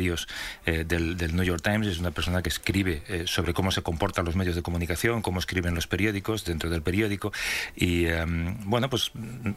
eh, 0.65 0.85
del, 0.87 1.17
del, 1.17 1.35
New 1.35 1.43
York 1.43 1.61
Times, 1.61 1.87
es 1.87 1.99
una 1.99 2.11
persona 2.11 2.41
que 2.41 2.49
escribe 2.49 3.03
eh, 3.07 3.23
sobre 3.25 3.53
cómo 3.53 3.71
se 3.71 3.81
comportan 3.81 4.25
los 4.25 4.35
medios 4.35 4.55
de 4.55 4.61
comunicación, 4.61 5.21
cómo 5.21 5.39
escriben 5.39 5.75
los 5.75 5.87
periódicos 5.87 6.45
dentro 6.45 6.69
del 6.69 6.81
periódico 6.81 7.31
y 7.75 8.07
um, 8.07 8.55
bueno, 8.69 8.89
pues 8.89 9.11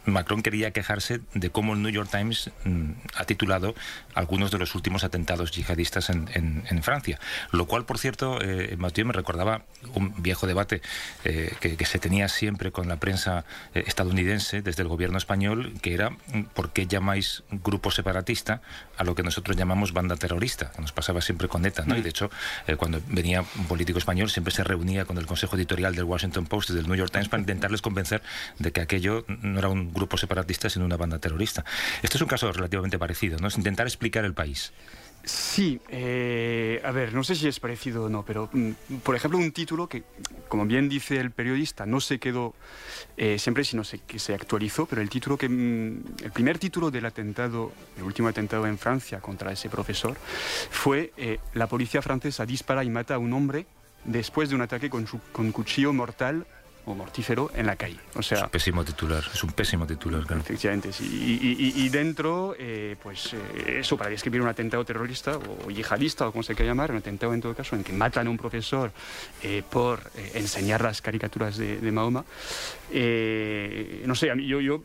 Macron 0.05 0.43
quería 0.43 0.71
quejarse 0.71 1.21
de 1.35 1.51
cómo 1.51 1.75
el 1.75 1.83
New 1.83 1.93
York 1.93 2.11
Times 2.11 2.51
mm, 2.65 2.91
ha 3.15 3.25
titulado 3.25 3.75
algunos 4.15 4.51
de 4.51 4.59
los 4.59 4.75
últimos 4.75 5.05
atentados 5.05 5.51
yihadistas 5.51 6.11
en, 6.11 6.29
en, 6.33 6.65
en 6.69 6.83
Francia, 6.83 7.19
lo 7.53 7.67
cual, 7.67 7.85
por 7.85 7.99
cierto, 7.99 8.39
eh, 8.43 8.77
me 9.05 9.13
recordaba 9.13 9.63
un 9.95 10.15
viejo 10.23 10.47
debate 10.47 10.81
eh, 11.25 11.55
que, 11.61 11.77
que, 11.77 11.85
se 11.85 11.99
tenía 11.99 12.29
siempre 12.29 12.73
con 12.73 12.89
la 12.89 12.97
prensa 12.97 13.45
eh, 13.75 13.85
estadounidense 13.87 14.63
desde 14.63 14.83
el 14.83 14.89
gobierno 14.89 15.19
español, 15.19 15.75
que 15.83 15.95
era 15.95 16.11
mm, 16.11 16.45
¿por 16.55 16.73
qué 16.73 16.87
llamáis 16.87 17.43
grupo 17.51 17.91
separatista 17.91 18.63
a 18.97 19.05
lo 19.05 19.15
que 19.15 19.23
nosotros 19.23 19.57
llamamos 19.57 19.93
banda 19.93 20.17
terrorista? 20.17 20.26
Que 20.75 20.83
nos 20.83 20.93
pasaba 20.93 21.21
siempre 21.21 21.49
con 21.49 21.65
ETA, 21.65 21.85
¿no? 21.87 21.97
Y 21.97 22.03
de 22.03 22.09
hecho, 22.09 22.31
eh, 22.67 22.77
cuando 22.77 23.01
venía 23.09 23.45
un 23.57 23.67
político 23.67 23.99
español 23.99 24.31
siempre 24.31 24.53
se 24.53 24.65
reunía 24.65 25.05
con 25.05 25.19
el 25.19 25.27
consejo 25.27 25.57
editorial 25.57 25.95
del 25.95 26.05
Washington 26.05 26.47
Post 26.47 26.71
y 26.71 26.75
del 26.75 26.87
New 26.87 26.97
York 26.97 27.13
Times 27.13 27.29
para 27.29 27.41
intentarles 27.41 27.83
convencer 27.83 28.23
de 28.59 28.73
que 28.73 28.81
aquello 28.81 29.25
no 29.29 29.59
era 29.59 29.69
un 29.69 29.93
grupo 29.93 30.17
separatista, 30.17 30.69
sino 30.71 30.85
una 30.85 30.97
banda 30.97 31.19
terrorista. 31.19 31.65
Este 32.03 32.17
es 32.17 32.23
un 32.23 32.29
caso 32.29 32.51
relativamente 32.53 32.99
parecido, 32.99 33.39
¿no? 33.39 33.49
Es 33.49 33.57
intentar 33.57 33.87
explicar 33.87 34.25
el 34.25 34.35
país. 34.35 34.73
Sí, 35.27 35.81
eh, 35.89 36.81
a 36.85 36.93
ver, 36.93 37.13
no 37.13 37.25
sé 37.25 37.35
si 37.35 37.49
es 37.49 37.59
parecido 37.59 38.05
o 38.05 38.09
no, 38.09 38.25
pero 38.25 38.49
mm, 38.53 38.71
por 39.03 39.17
ejemplo 39.17 39.41
un 39.41 39.51
título 39.51 39.89
que, 39.89 40.05
como 40.47 40.65
bien 40.67 40.89
dice 40.89 41.19
el 41.19 41.33
periodista, 41.33 41.85
no 41.85 42.01
se 42.01 42.21
quedó 42.21 42.55
eh, 43.17 43.37
siempre, 43.37 43.65
sino 43.65 43.83
se, 43.83 43.99
que 43.99 44.21
se 44.21 44.35
actualizó, 44.35 44.87
pero 44.87 45.03
el 45.03 45.11
título 45.11 45.37
que, 45.37 45.49
mm, 45.49 46.05
el 46.23 46.31
primer 46.31 46.61
título 46.61 46.93
del 46.93 47.07
atentado, 47.07 47.73
el 47.97 48.05
último 48.05 48.29
atentado 48.29 48.69
en 48.69 48.79
Francia 48.79 49.21
contra 49.21 49.51
ese 49.51 49.69
profesor, 49.69 50.17
fue 50.71 51.13
eh, 51.17 51.41
la 51.55 51.67
policía 51.67 52.03
francesa 52.03 52.47
dispara 52.47 52.85
y 52.85 52.89
mata 52.91 53.17
a 53.17 53.19
un 53.19 53.33
hombre 53.33 53.67
después 54.05 54.49
de 54.49 54.55
un 54.55 54.61
ataque 54.61 54.89
con, 54.89 55.09
su, 55.09 55.19
con 55.33 55.51
cuchillo 55.51 55.93
mortal 55.93 56.47
o 56.87 56.95
mortífero 56.95 57.51
en 57.55 57.67
la 57.67 57.77
calle. 57.77 57.99
O 58.15 58.23
sea, 58.23 58.39
es 58.39 58.45
un 58.45 58.51
pésimo 58.51 58.85
titular, 58.85 59.25
es 59.33 59.45
un 59.45 59.53
pésimo 59.53 59.87
titular. 59.87 60.25
Claro. 60.25 60.41
Efectivamente, 60.41 60.93
sí. 60.93 61.05
Y, 61.05 61.81
y, 61.81 61.85
y 61.85 61.89
dentro, 61.89 62.55
eh, 62.59 62.97
pues 63.03 63.35
eh, 63.35 63.79
eso, 63.81 63.97
para 63.97 64.11
describir 64.11 64.41
un 64.41 64.49
atentado 64.49 64.85
terrorista 64.85 65.37
o 65.37 65.71
yihadista, 65.71 66.29
o 66.29 66.33
como 66.33 66.43
se 66.43 66.55
quiera 66.55 66.71
llamar, 66.71 66.93
un 66.93 66.99
atentado 66.99 67.35
en 67.35 67.41
todo 67.41 67.55
caso, 67.55 67.77
en 67.77 67.85
que 67.85 67.93
matan 67.93 68.27
a 68.27 68.31
un 68.31 68.39
profesor 68.39 68.93
eh, 69.43 69.63
por 69.69 70.01
eh, 70.17 70.33
enseñar 70.35 70.81
las 70.81 71.03
caricaturas 71.03 71.57
de, 71.57 71.79
de 71.79 71.93
Mahoma. 71.93 72.25
No 74.07 74.15
sé, 74.15 74.31
a 74.31 74.35
mí, 74.37 74.47
yo, 74.47 74.61
yo 74.61 74.83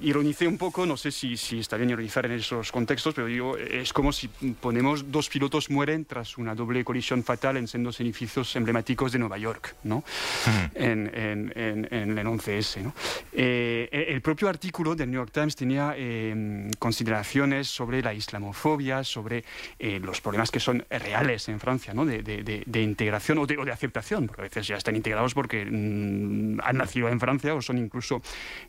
ironicé 0.00 0.48
un 0.48 0.58
poco, 0.58 0.86
no 0.86 0.96
sé 0.96 1.12
si, 1.12 1.36
si 1.36 1.60
está 1.60 1.76
bien 1.76 1.90
ironizar 1.90 2.26
en 2.26 2.32
esos 2.32 2.72
contextos, 2.72 3.14
pero 3.14 3.28
digo, 3.28 3.56
es 3.56 3.92
como 3.92 4.12
si 4.12 4.28
ponemos 4.60 5.10
dos 5.12 5.28
pilotos 5.28 5.70
mueren 5.70 6.04
tras 6.04 6.36
una 6.36 6.54
doble 6.54 6.84
colisión 6.84 7.22
fatal 7.22 7.56
en 7.56 7.68
sendos 7.68 8.00
edificios 8.00 8.56
emblemáticos 8.56 9.12
de 9.12 9.18
Nueva 9.20 9.38
York, 9.38 9.76
¿no? 9.84 9.98
Mm. 9.98 10.64
En, 10.74 11.10
en, 11.14 11.43
en, 11.54 12.18
el 12.18 12.26
11S, 12.26 12.82
¿no? 12.82 12.94
Eh, 13.32 14.06
el 14.08 14.20
propio 14.20 14.48
artículo 14.48 14.94
del 14.94 15.10
New 15.10 15.20
York 15.20 15.32
Times 15.32 15.56
tenía 15.56 15.94
eh, 15.96 16.70
consideraciones 16.78 17.68
sobre 17.68 18.02
la 18.02 18.14
islamofobia, 18.14 19.04
sobre 19.04 19.44
eh, 19.78 19.98
los 20.00 20.20
problemas 20.20 20.50
que 20.50 20.60
son 20.60 20.84
reales 20.90 21.48
en 21.48 21.60
Francia, 21.60 21.94
¿no? 21.94 22.04
De, 22.04 22.22
de, 22.22 22.42
de, 22.42 22.62
de 22.64 22.82
integración 22.82 23.38
o 23.38 23.46
de, 23.46 23.72
aceptación, 23.72 24.26
porque 24.26 24.42
a 24.42 24.44
veces 24.44 24.68
ya 24.68 24.76
están 24.76 24.94
integrados 24.94 25.34
porque 25.34 25.64
mmm, 25.64 26.60
han 26.62 26.76
nacido 26.76 27.08
en 27.08 27.18
Francia 27.18 27.54
o 27.54 27.62
son 27.62 27.78
incluso 27.78 28.22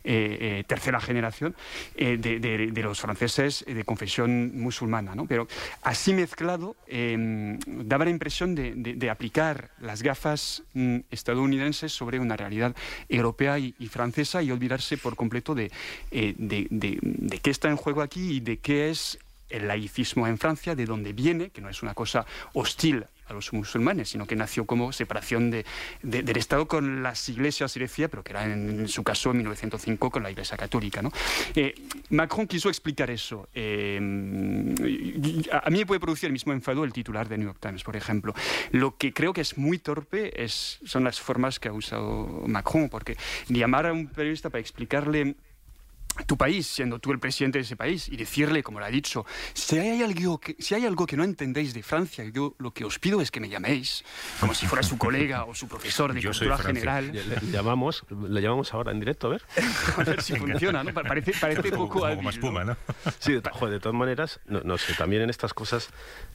tercera 0.03 1.00
generación 1.00 1.55
de, 1.96 2.82
los 2.84 3.00
franceses 3.01 3.65
de 3.67 3.84
confesión 3.84 4.60
musulmana. 4.60 5.15
¿no? 5.15 5.25
Pero 5.25 5.48
así 5.82 6.13
mezclado 6.13 6.75
eh, 6.88 7.58
daba 7.67 8.05
la 8.05 8.12
impresión 8.12 8.55
de, 8.55 8.74
de, 8.75 9.10
aplicar 9.10 9.70
las 9.79 10.01
gafas 10.01 10.63
mm, 10.74 11.00
estadounidenses 11.12 11.91
sobre 11.91 12.20
una 12.20 12.36
realidad 12.36 12.64
europea 13.10 13.60
y, 13.60 13.74
francesa 13.89 14.41
y 14.41 14.51
olvidarse 14.51 14.98
por 14.98 15.15
completo 15.15 15.53
de, 15.55 15.72
eh, 16.12 16.34
de 16.38 17.39
qué 17.41 17.51
está 17.51 17.69
en 17.69 17.75
juego 17.75 18.01
aquí 18.01 18.38
y 18.38 18.39
de 18.39 18.57
qué 18.57 18.89
es 18.89 19.19
el 19.49 19.67
laicismo 19.67 20.27
en 20.27 20.37
Francia, 20.37 20.75
de 20.75 20.85
dónde 20.85 21.13
viene, 21.13 21.49
que 21.49 21.61
no 21.61 21.69
es 21.69 21.83
una 21.83 21.93
cosa 21.93 22.25
hostil 22.53 23.05
a 23.27 23.33
los 23.33 23.53
musulmanes, 23.53 24.09
sino 24.09 24.27
que 24.27 24.35
nació 24.35 24.65
como 24.65 24.91
separación 24.91 25.49
de, 25.49 25.65
de, 26.03 26.21
del 26.21 26.37
Estado 26.37 26.67
con 26.67 27.01
las 27.01 27.27
iglesias, 27.29 27.73
decía, 27.73 28.07
pero 28.07 28.23
que 28.23 28.33
era 28.33 28.45
en, 28.45 28.87
su 28.87 29.03
caso 29.03 29.31
en 29.31 29.37
1905 29.37 30.11
con 30.11 30.23
la 30.23 30.31
Iglesia 30.31 30.57
Católica. 30.57 31.01
Eh, 31.55 31.73
Macron 32.09 32.47
quiso 32.47 32.69
explicar 32.69 33.09
eso. 33.09 33.49
Eh, 33.53 33.97
a, 35.51 35.69
mí 35.69 35.79
me 35.79 35.85
puede 35.85 35.99
producir 35.99 36.27
el 36.27 36.33
mismo 36.33 36.53
enfado 36.53 36.83
el 36.83 36.93
titular 36.93 37.27
de 37.27 37.37
New 37.37 37.47
York 37.47 37.59
Times, 37.59 37.83
por 37.83 37.95
ejemplo. 37.95 38.33
Lo 38.71 38.97
que 38.97 39.13
creo 39.13 39.33
que 39.33 39.41
es 39.41 39.57
muy 39.57 39.79
torpe 39.79 40.43
es, 40.43 40.79
son 40.85 41.03
las 41.03 41.19
formas 41.19 41.59
que 41.59 41.69
ha 41.69 41.73
usado 41.73 42.43
Macron, 42.47 42.89
porque 42.89 43.17
llamar 43.47 43.87
a 43.87 43.93
un 43.93 44.07
periodista 44.07 44.49
para 44.49 44.61
explicarle 44.61 45.35
tu 46.25 46.38
país, 46.38 46.67
siendo 46.67 47.00
tú 47.00 47.12
el 47.12 47.19
presidente 47.19 47.57
de 47.57 47.63
ese 47.63 47.75
país, 47.75 48.07
y 48.10 48.17
decirle, 48.17 48.63
como 48.63 48.79
lo 48.79 48.86
ha 48.86 48.89
dicho, 48.89 49.25
si 49.53 49.77
hay 49.77 50.01
algo 50.01 50.39
que, 50.39 50.55
si 50.60 50.75
hay 50.75 50.86
algo 50.86 51.05
que 51.05 51.17
no 51.17 51.24
entendéis 51.24 51.74
de 51.74 51.84
Francia, 51.84 52.24
yo 52.31 52.55
lo 52.60 52.72
que 52.72 52.86
os 52.86 53.00
pido 53.00 53.22
es 53.22 53.31
que 53.31 53.39
me 53.39 53.50
llaméis, 53.50 54.03
como 54.39 54.53
si 54.53 54.65
fuera 54.67 54.84
su 54.84 54.98
colega 54.98 55.45
o 55.45 55.53
su 55.53 55.67
profesor 55.67 56.13
de 56.13 56.22
yo 56.22 56.31
cultura 56.31 56.57
general. 56.57 57.12
Le, 57.12 57.24
le, 57.24 57.51
llamamos, 57.51 58.03
le 58.10 58.41
llamamos 58.41 58.74
ahora 58.74 58.91
en 58.91 59.00
directo, 59.00 59.27
a 59.27 59.31
ver. 59.31 59.41
a 59.98 60.03
ver 60.03 60.22
si 60.22 60.36
funciona, 60.36 60.84
¿no? 60.84 60.93
Parece, 60.93 61.34
parece 61.39 61.72
poco 61.72 62.00
como, 62.00 62.15
como 62.15 62.29
espuma, 62.29 62.63
¿no? 62.63 62.77
sí, 63.19 63.34
de, 63.34 63.41
joder, 63.51 63.74
de 63.74 63.79
todas 63.79 63.98
maneras, 63.98 64.39
no, 64.48 64.62
no, 64.62 64.77
sé, 64.77 64.93
también 64.93 65.24
en 65.24 65.29
estas 65.29 65.53
cosas, 65.53 65.89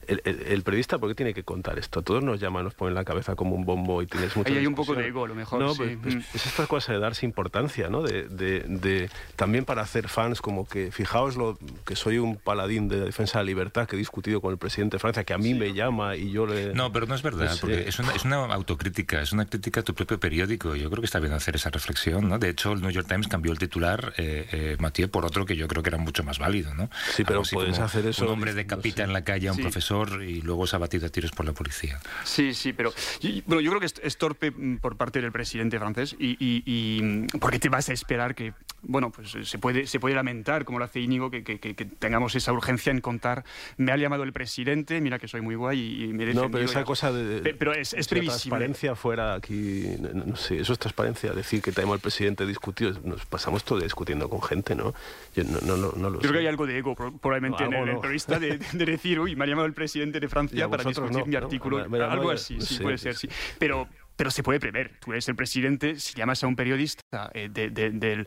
el, 0.07 0.21
el, 0.25 0.43
el, 0.47 0.63
periodista, 0.63 0.99
¿por 0.99 1.09
qué 1.09 1.15
tiene 1.15 1.35
que 1.35 1.45
contar 1.45 1.79
esto? 1.79 2.03
Todos 2.03 2.23
nos 2.23 2.41
llaman, 2.41 2.65
nos 2.65 2.75
ponen 2.75 2.95
la 2.95 3.05
cabeza 3.05 3.35
como 3.35 3.55
un 3.55 3.65
bombo 3.65 4.03
y 4.03 4.07
tienes 4.07 4.37
mucha 4.37 4.51
Ahí 4.51 4.59
hay 4.59 4.67
un 4.67 4.75
poco 4.75 4.95
de 4.95 5.07
ego, 5.07 5.25
a 5.25 5.29
lo 5.29 5.35
mejor. 5.35 5.61
No, 5.61 5.75
sí. 5.75 5.97
pues, 6.01 6.15
pues, 6.15 6.35
es 6.35 6.47
esta 6.47 6.67
cosa 6.67 6.93
de 6.93 6.99
darse 6.99 7.27
importancia, 7.27 7.89
¿no? 7.89 8.03
De, 8.03 8.25
de, 8.29 8.61
de 8.61 9.11
también 9.37 9.65
para 9.71 9.83
hacer 9.83 10.09
fans 10.09 10.41
como 10.41 10.67
que, 10.67 10.91
fijaos 10.91 11.37
lo, 11.37 11.57
que 11.87 11.95
soy 11.95 12.19
un 12.19 12.35
paladín 12.35 12.89
de 12.89 12.97
la 12.97 13.05
defensa 13.05 13.39
de 13.39 13.45
la 13.45 13.47
libertad, 13.47 13.87
que 13.87 13.95
he 13.95 13.99
discutido 14.01 14.41
con 14.41 14.51
el 14.51 14.59
presidente 14.59 14.97
de 14.97 14.99
Francia, 14.99 15.23
que 15.23 15.33
a 15.33 15.39
mí 15.39 15.53
sí. 15.53 15.55
me 15.55 15.73
llama 15.73 16.17
y 16.17 16.33
yo 16.33 16.45
le... 16.45 16.75
No, 16.75 16.91
pero 16.91 17.07
no 17.07 17.15
es 17.15 17.23
verdad, 17.23 17.47
pues, 17.47 17.61
porque 17.61 17.89
es 17.89 17.97
una, 18.01 18.13
es 18.13 18.25
una, 18.25 18.39
autocrítica, 18.47 19.23
es 19.23 19.31
una 19.31 19.47
crítica 19.47 19.79
a 19.79 19.85
tu 19.85 19.95
propio 19.95 20.19
periódico. 20.19 20.75
Yo 20.75 20.91
creo 20.91 21.03
que 21.03 21.07
está 21.07 21.21
bien 21.21 21.33
hacer 21.35 21.55
esa 21.55 21.71
reflexión, 21.71 22.29
¿no? 22.29 22.41
De 22.41 22.49
hecho, 22.49 22.73
el 22.73 22.81
New 22.81 22.91
York 22.91 23.07
Times 23.07 23.29
cambió 23.29 23.53
el 23.53 23.61
titular, 23.61 24.13
eh, 24.17 24.49
eh, 24.51 24.77
Mathieu, 24.81 25.09
por 25.09 25.25
otro 25.25 25.47
que 25.47 25.55
yo 25.55 25.69
creo 25.69 25.85
que 25.85 25.91
era 25.91 25.99
mucho 25.99 26.25
más 26.25 26.41
válido, 26.41 26.75
¿no? 26.75 26.91
Sí, 27.15 27.23
pero 27.23 27.43
puedes 27.43 27.79
hacer 27.79 28.07
eso... 28.07 28.25
Un 28.25 28.33
hombre 28.33 28.55
decapita 28.55 28.97
sí. 28.97 29.03
en 29.03 29.13
la 29.13 29.23
calle 29.23 29.47
a 29.47 29.53
un 29.53 29.59
sí. 29.59 29.63
profesor 29.63 30.25
y 30.25 30.43
luego 30.43 30.67
se 30.67 30.75
ha 30.75 30.81
batido 30.81 31.07
a 31.07 31.11
tiros 31.11 31.31
por 31.31 31.47
la 31.47 31.53
policía. 31.53 32.01
Sí, 32.25 32.55
sí, 32.55 32.73
pero 32.73 32.93
yo, 33.21 33.31
bueno, 33.47 33.61
yo 33.61 33.71
creo 33.71 33.79
que 33.79 33.87
es, 33.87 33.95
es 34.03 34.19
torpe 34.19 34.51
mm, 34.51 34.79
por 34.79 34.97
parte 34.97 35.21
del 35.21 35.31
presidente 35.31 35.79
francés 35.79 36.17
y, 36.19 36.37
y, 36.45 36.65
y 36.67 37.03
mm, 37.05 37.39
porque 37.39 37.61
te 37.61 37.69
vas 37.69 37.89
a 37.89 37.93
esperar 37.93 38.35
que, 38.35 38.53
bueno, 38.83 39.13
pues 39.13 39.31
se 39.49 39.59
puede, 39.61 39.87
se 39.87 40.01
puede 40.01 40.15
lamentar, 40.15 40.65
como 40.65 40.79
lo 40.79 40.85
hace 40.85 41.01
Íñigo, 41.01 41.31
que, 41.31 41.45
que, 41.45 41.59
que, 41.59 41.75
tengamos 41.75 42.35
esa 42.35 42.53
urgencia 42.53 42.91
en 42.91 43.01
contar. 43.01 43.45
Me 43.77 43.93
ha 43.93 43.97
llamado 43.97 44.23
el 44.23 44.33
presidente, 44.33 45.01
mira 45.01 45.19
que 45.19 45.29
soy 45.29 45.41
muy 45.41 45.55
guay 45.55 45.79
y, 45.79 46.05
y 46.05 46.13
me 46.13 46.25
he 46.25 46.35
No, 46.35 46.51
pero 46.51 46.65
esa 46.65 46.85
cosa 46.85 47.13
de. 47.13 47.41
de 47.41 47.55
pero 47.55 47.73
es, 47.73 47.95
es 47.95 48.09
previsible. 48.09 48.31
transparencia 48.31 48.95
fuera 48.95 49.35
aquí. 49.35 49.85
No, 50.01 50.25
no, 50.25 50.37
sé, 50.37 50.61
eso 50.61 50.73
es 50.73 50.79
transparencia. 50.79 51.33
Decir 51.33 51.63
que 51.63 51.73
te 51.73 51.81
llamado 51.81 51.97
el 51.97 52.01
presidente 52.01 52.47
discutido. 52.47 52.93
Nos 53.05 53.27
pasamos 53.27 53.65
todo 53.65 53.81
discutiendo 53.81 54.29
con 54.29 54.43
gente, 54.43 54.75
¿no? 54.75 54.95
Yo 55.35 55.45
no, 55.45 55.61
no, 55.61 55.77
no, 55.77 55.93
no 55.97 56.11
lo 56.11 56.17
Yo 56.17 56.23
sé. 56.23 56.29
creo 56.29 56.33
que 56.33 56.39
hay 56.39 56.47
algo 56.47 56.67
de 56.67 56.79
ego, 56.79 56.95
probablemente, 56.95 57.65
en 57.65 57.73
el 57.75 57.99
periodista, 57.99 58.39
de, 58.39 58.59
de, 58.59 58.85
decir, 58.85 59.21
uy, 59.21 59.37
me 59.37 59.45
ha 59.45 59.47
llamado 59.47 59.67
el 59.67 59.75
presidente 59.75 60.21
de 60.21 60.29
Francia 60.31 60.69
para 60.69 60.85
discutir 60.85 61.27
mi 61.27 61.37
artículo. 61.37 61.79
algo 61.79 62.31
así, 62.31 62.61
sí, 62.61 62.79
puede 62.79 62.99
ser, 62.99 63.17
sí. 63.17 63.29
Pero 63.59 63.89
pero 64.21 64.31
se 64.31 64.43
puede 64.43 64.61
prever. 64.61 64.91
Tú 65.01 65.13
eres 65.13 65.27
el 65.31 65.35
presidente, 65.35 65.99
si 65.99 66.13
llamas 66.13 66.45
a 66.45 66.47
un 66.47 66.55
periodista 66.55 67.31
eh, 67.33 67.49
de, 67.51 67.71
de, 67.71 67.89
del, 67.89 68.27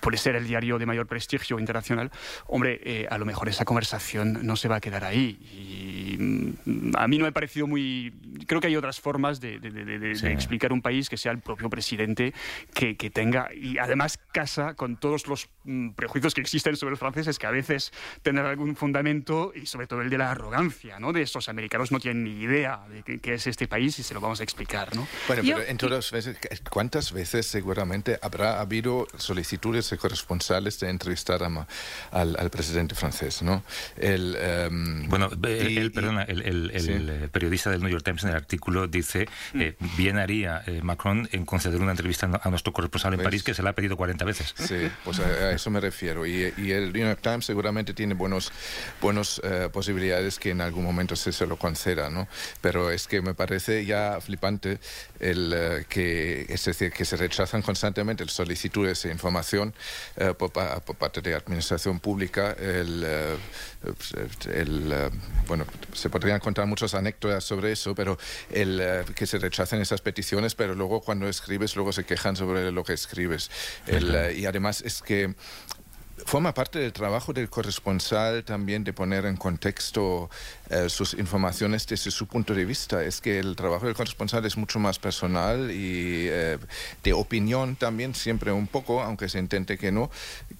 puede 0.00 0.16
ser 0.16 0.36
el 0.36 0.46
diario 0.46 0.78
de 0.78 0.86
mayor 0.86 1.08
prestigio 1.08 1.58
internacional, 1.58 2.12
hombre, 2.46 2.80
eh, 2.84 3.08
a 3.10 3.18
lo 3.18 3.24
mejor 3.24 3.48
esa 3.48 3.64
conversación 3.64 4.46
no 4.46 4.54
se 4.54 4.68
va 4.68 4.76
a 4.76 4.80
quedar 4.80 5.02
ahí. 5.02 5.36
Y 5.50 6.16
mm, 6.22 6.92
a 6.96 7.08
mí 7.08 7.18
no 7.18 7.24
me 7.24 7.30
ha 7.30 7.32
parecido 7.32 7.66
muy... 7.66 8.14
Creo 8.46 8.60
que 8.60 8.68
hay 8.68 8.76
otras 8.76 9.00
formas 9.00 9.40
de, 9.40 9.58
de 9.58 10.14
sí. 10.14 10.28
explicar 10.28 10.72
un 10.72 10.82
país 10.82 11.08
que 11.08 11.16
sea 11.16 11.32
el 11.32 11.40
propio 11.40 11.68
presidente 11.68 12.32
que, 12.72 12.96
que, 12.96 13.10
tenga, 13.10 13.48
y 13.52 13.78
además 13.78 14.20
casa 14.30 14.74
con 14.74 14.98
todos 14.98 15.26
los 15.26 15.48
mm, 15.64 15.94
prejuicios 15.94 16.32
que 16.32 16.42
existen 16.42 16.76
sobre 16.76 16.92
los 16.92 17.00
franceses, 17.00 17.40
que 17.40 17.48
a 17.48 17.50
veces 17.50 17.90
tendrán 18.22 18.46
algún 18.46 18.76
fundamento, 18.76 19.50
y 19.52 19.66
sobre 19.66 19.88
todo 19.88 20.00
el 20.00 20.10
de 20.10 20.18
la 20.18 20.30
arrogancia, 20.30 21.00
¿no? 21.00 21.12
De 21.12 21.22
estos 21.22 21.48
americanos 21.48 21.90
no 21.90 21.98
tienen 21.98 22.22
ni 22.22 22.40
idea 22.40 22.86
de 22.88 23.18
qué 23.18 23.34
es 23.34 23.48
este 23.48 23.66
país 23.66 23.98
y 23.98 24.04
se 24.04 24.14
lo 24.14 24.20
vamos 24.20 24.38
a 24.38 24.44
explicar, 24.44 24.94
¿no? 24.94 25.08
Bueno, 25.26 25.42
pero 25.44 25.62
en 25.62 25.76
todas 25.76 26.10
veces, 26.10 26.36
¿cuántas 26.70 27.12
veces 27.12 27.46
seguramente 27.46 28.18
habrá 28.22 28.60
habido 28.60 29.06
solicitudes 29.16 29.88
de 29.90 29.96
corresponsales 29.98 30.78
de 30.80 30.90
entrevistar 30.90 31.42
a, 31.42 31.66
al, 32.10 32.36
al, 32.38 32.50
presidente 32.50 32.94
francés, 32.94 33.42
¿no? 33.42 33.62
El, 33.96 34.36
um, 34.70 35.08
bueno, 35.08 35.30
y, 35.42 35.78
él, 35.78 35.92
perdona, 35.92 36.22
el, 36.24 36.42
el, 36.42 36.70
el 36.72 37.20
sí. 37.22 37.28
periodista 37.32 37.70
del 37.70 37.80
New 37.80 37.90
York 37.90 38.04
Times 38.04 38.24
en 38.24 38.30
el 38.30 38.36
artículo 38.36 38.86
dice, 38.86 39.26
mm. 39.52 39.60
eh, 39.60 39.76
bien 39.96 40.18
haría 40.18 40.62
eh, 40.66 40.80
Macron 40.82 41.28
en 41.32 41.44
conceder 41.46 41.80
una 41.80 41.92
entrevista 41.92 42.28
a 42.42 42.50
nuestro 42.50 42.72
corresponsal 42.72 43.14
en 43.14 43.18
pues, 43.18 43.26
París, 43.26 43.42
que 43.42 43.54
se 43.54 43.62
la 43.62 43.70
ha 43.70 43.72
pedido 43.74 43.96
40 43.96 44.24
veces. 44.24 44.54
Sí, 44.56 44.90
pues 45.04 45.20
a, 45.20 45.26
a 45.26 45.52
eso 45.52 45.70
me 45.70 45.80
refiero. 45.80 46.26
Y, 46.26 46.52
y, 46.56 46.72
el 46.72 46.92
New 46.92 47.06
York 47.06 47.20
Times 47.22 47.46
seguramente 47.46 47.94
tiene 47.94 48.14
buenos, 48.14 48.52
buenos 49.00 49.38
uh, 49.38 49.70
posibilidades 49.70 50.38
que 50.38 50.50
en 50.50 50.60
algún 50.60 50.84
momento 50.84 51.16
se, 51.16 51.32
se 51.32 51.46
lo 51.46 51.56
conceda, 51.56 52.10
¿no? 52.10 52.28
Pero 52.60 52.90
es 52.90 53.06
que 53.06 53.22
me 53.22 53.34
parece 53.34 53.84
ya 53.84 54.18
flipante 54.20 54.78
el, 55.20 55.52
uh, 55.52 55.88
que, 55.88 56.46
es 56.48 56.64
decir, 56.64 56.92
que 56.92 57.04
se 57.04 57.16
rechazan 57.16 57.62
constantemente 57.62 58.26
solicitudes 58.28 59.02
de 59.02 59.10
información 59.10 59.74
uh, 60.16 60.34
por, 60.34 60.52
por, 60.52 60.96
parte 60.96 61.20
de 61.20 61.30
la 61.30 61.38
administración 61.38 62.00
pública. 62.00 62.52
El, 62.58 63.04
uh, 63.04 63.92
el, 64.50 65.10
bueno, 65.46 65.66
se 65.92 66.10
podrían 66.10 66.40
contar 66.40 66.66
muchas 66.66 66.94
anécdotas 66.94 67.44
sobre 67.44 67.72
eso, 67.72 67.94
pero 67.94 68.18
el, 68.50 69.04
que 69.14 69.26
se 69.26 69.38
rechacen 69.38 69.80
esas 69.80 70.00
peticiones, 70.00 70.54
pero 70.54 70.74
luego 70.74 71.00
cuando 71.00 71.28
escribes, 71.28 71.76
luego 71.76 71.92
se 71.92 72.04
quejan 72.04 72.36
sobre 72.36 72.70
lo 72.72 72.84
que 72.84 72.94
escribes. 72.94 73.50
Y 74.34 74.46
además 74.46 74.82
es 74.82 75.02
que 75.02 75.34
forma 76.24 76.54
parte 76.54 76.78
del 76.78 76.92
trabajo 76.92 77.32
del 77.32 77.50
corresponsal 77.50 78.44
también 78.44 78.84
de 78.84 78.92
poner 78.92 79.26
en 79.26 79.36
contexto 79.36 80.30
eh, 80.70 80.88
sus 80.88 81.12
informaciones 81.14 81.86
desde 81.86 82.10
su 82.10 82.26
punto 82.26 82.54
de 82.54 82.64
vista. 82.64 83.04
Es 83.04 83.20
que 83.20 83.38
el 83.38 83.54
trabajo 83.54 83.84
del 83.84 83.94
corresponsal 83.94 84.46
es 84.46 84.56
mucho 84.56 84.78
más 84.78 84.98
personal 84.98 85.70
y 85.70 86.26
eh, 86.30 86.58
de 87.02 87.12
opinión 87.12 87.76
también, 87.76 88.14
siempre 88.14 88.50
un 88.50 88.66
poco, 88.66 89.02
aunque 89.02 89.28
se 89.28 89.38
intente 89.38 89.76
que 89.76 89.92
no, 89.92 90.10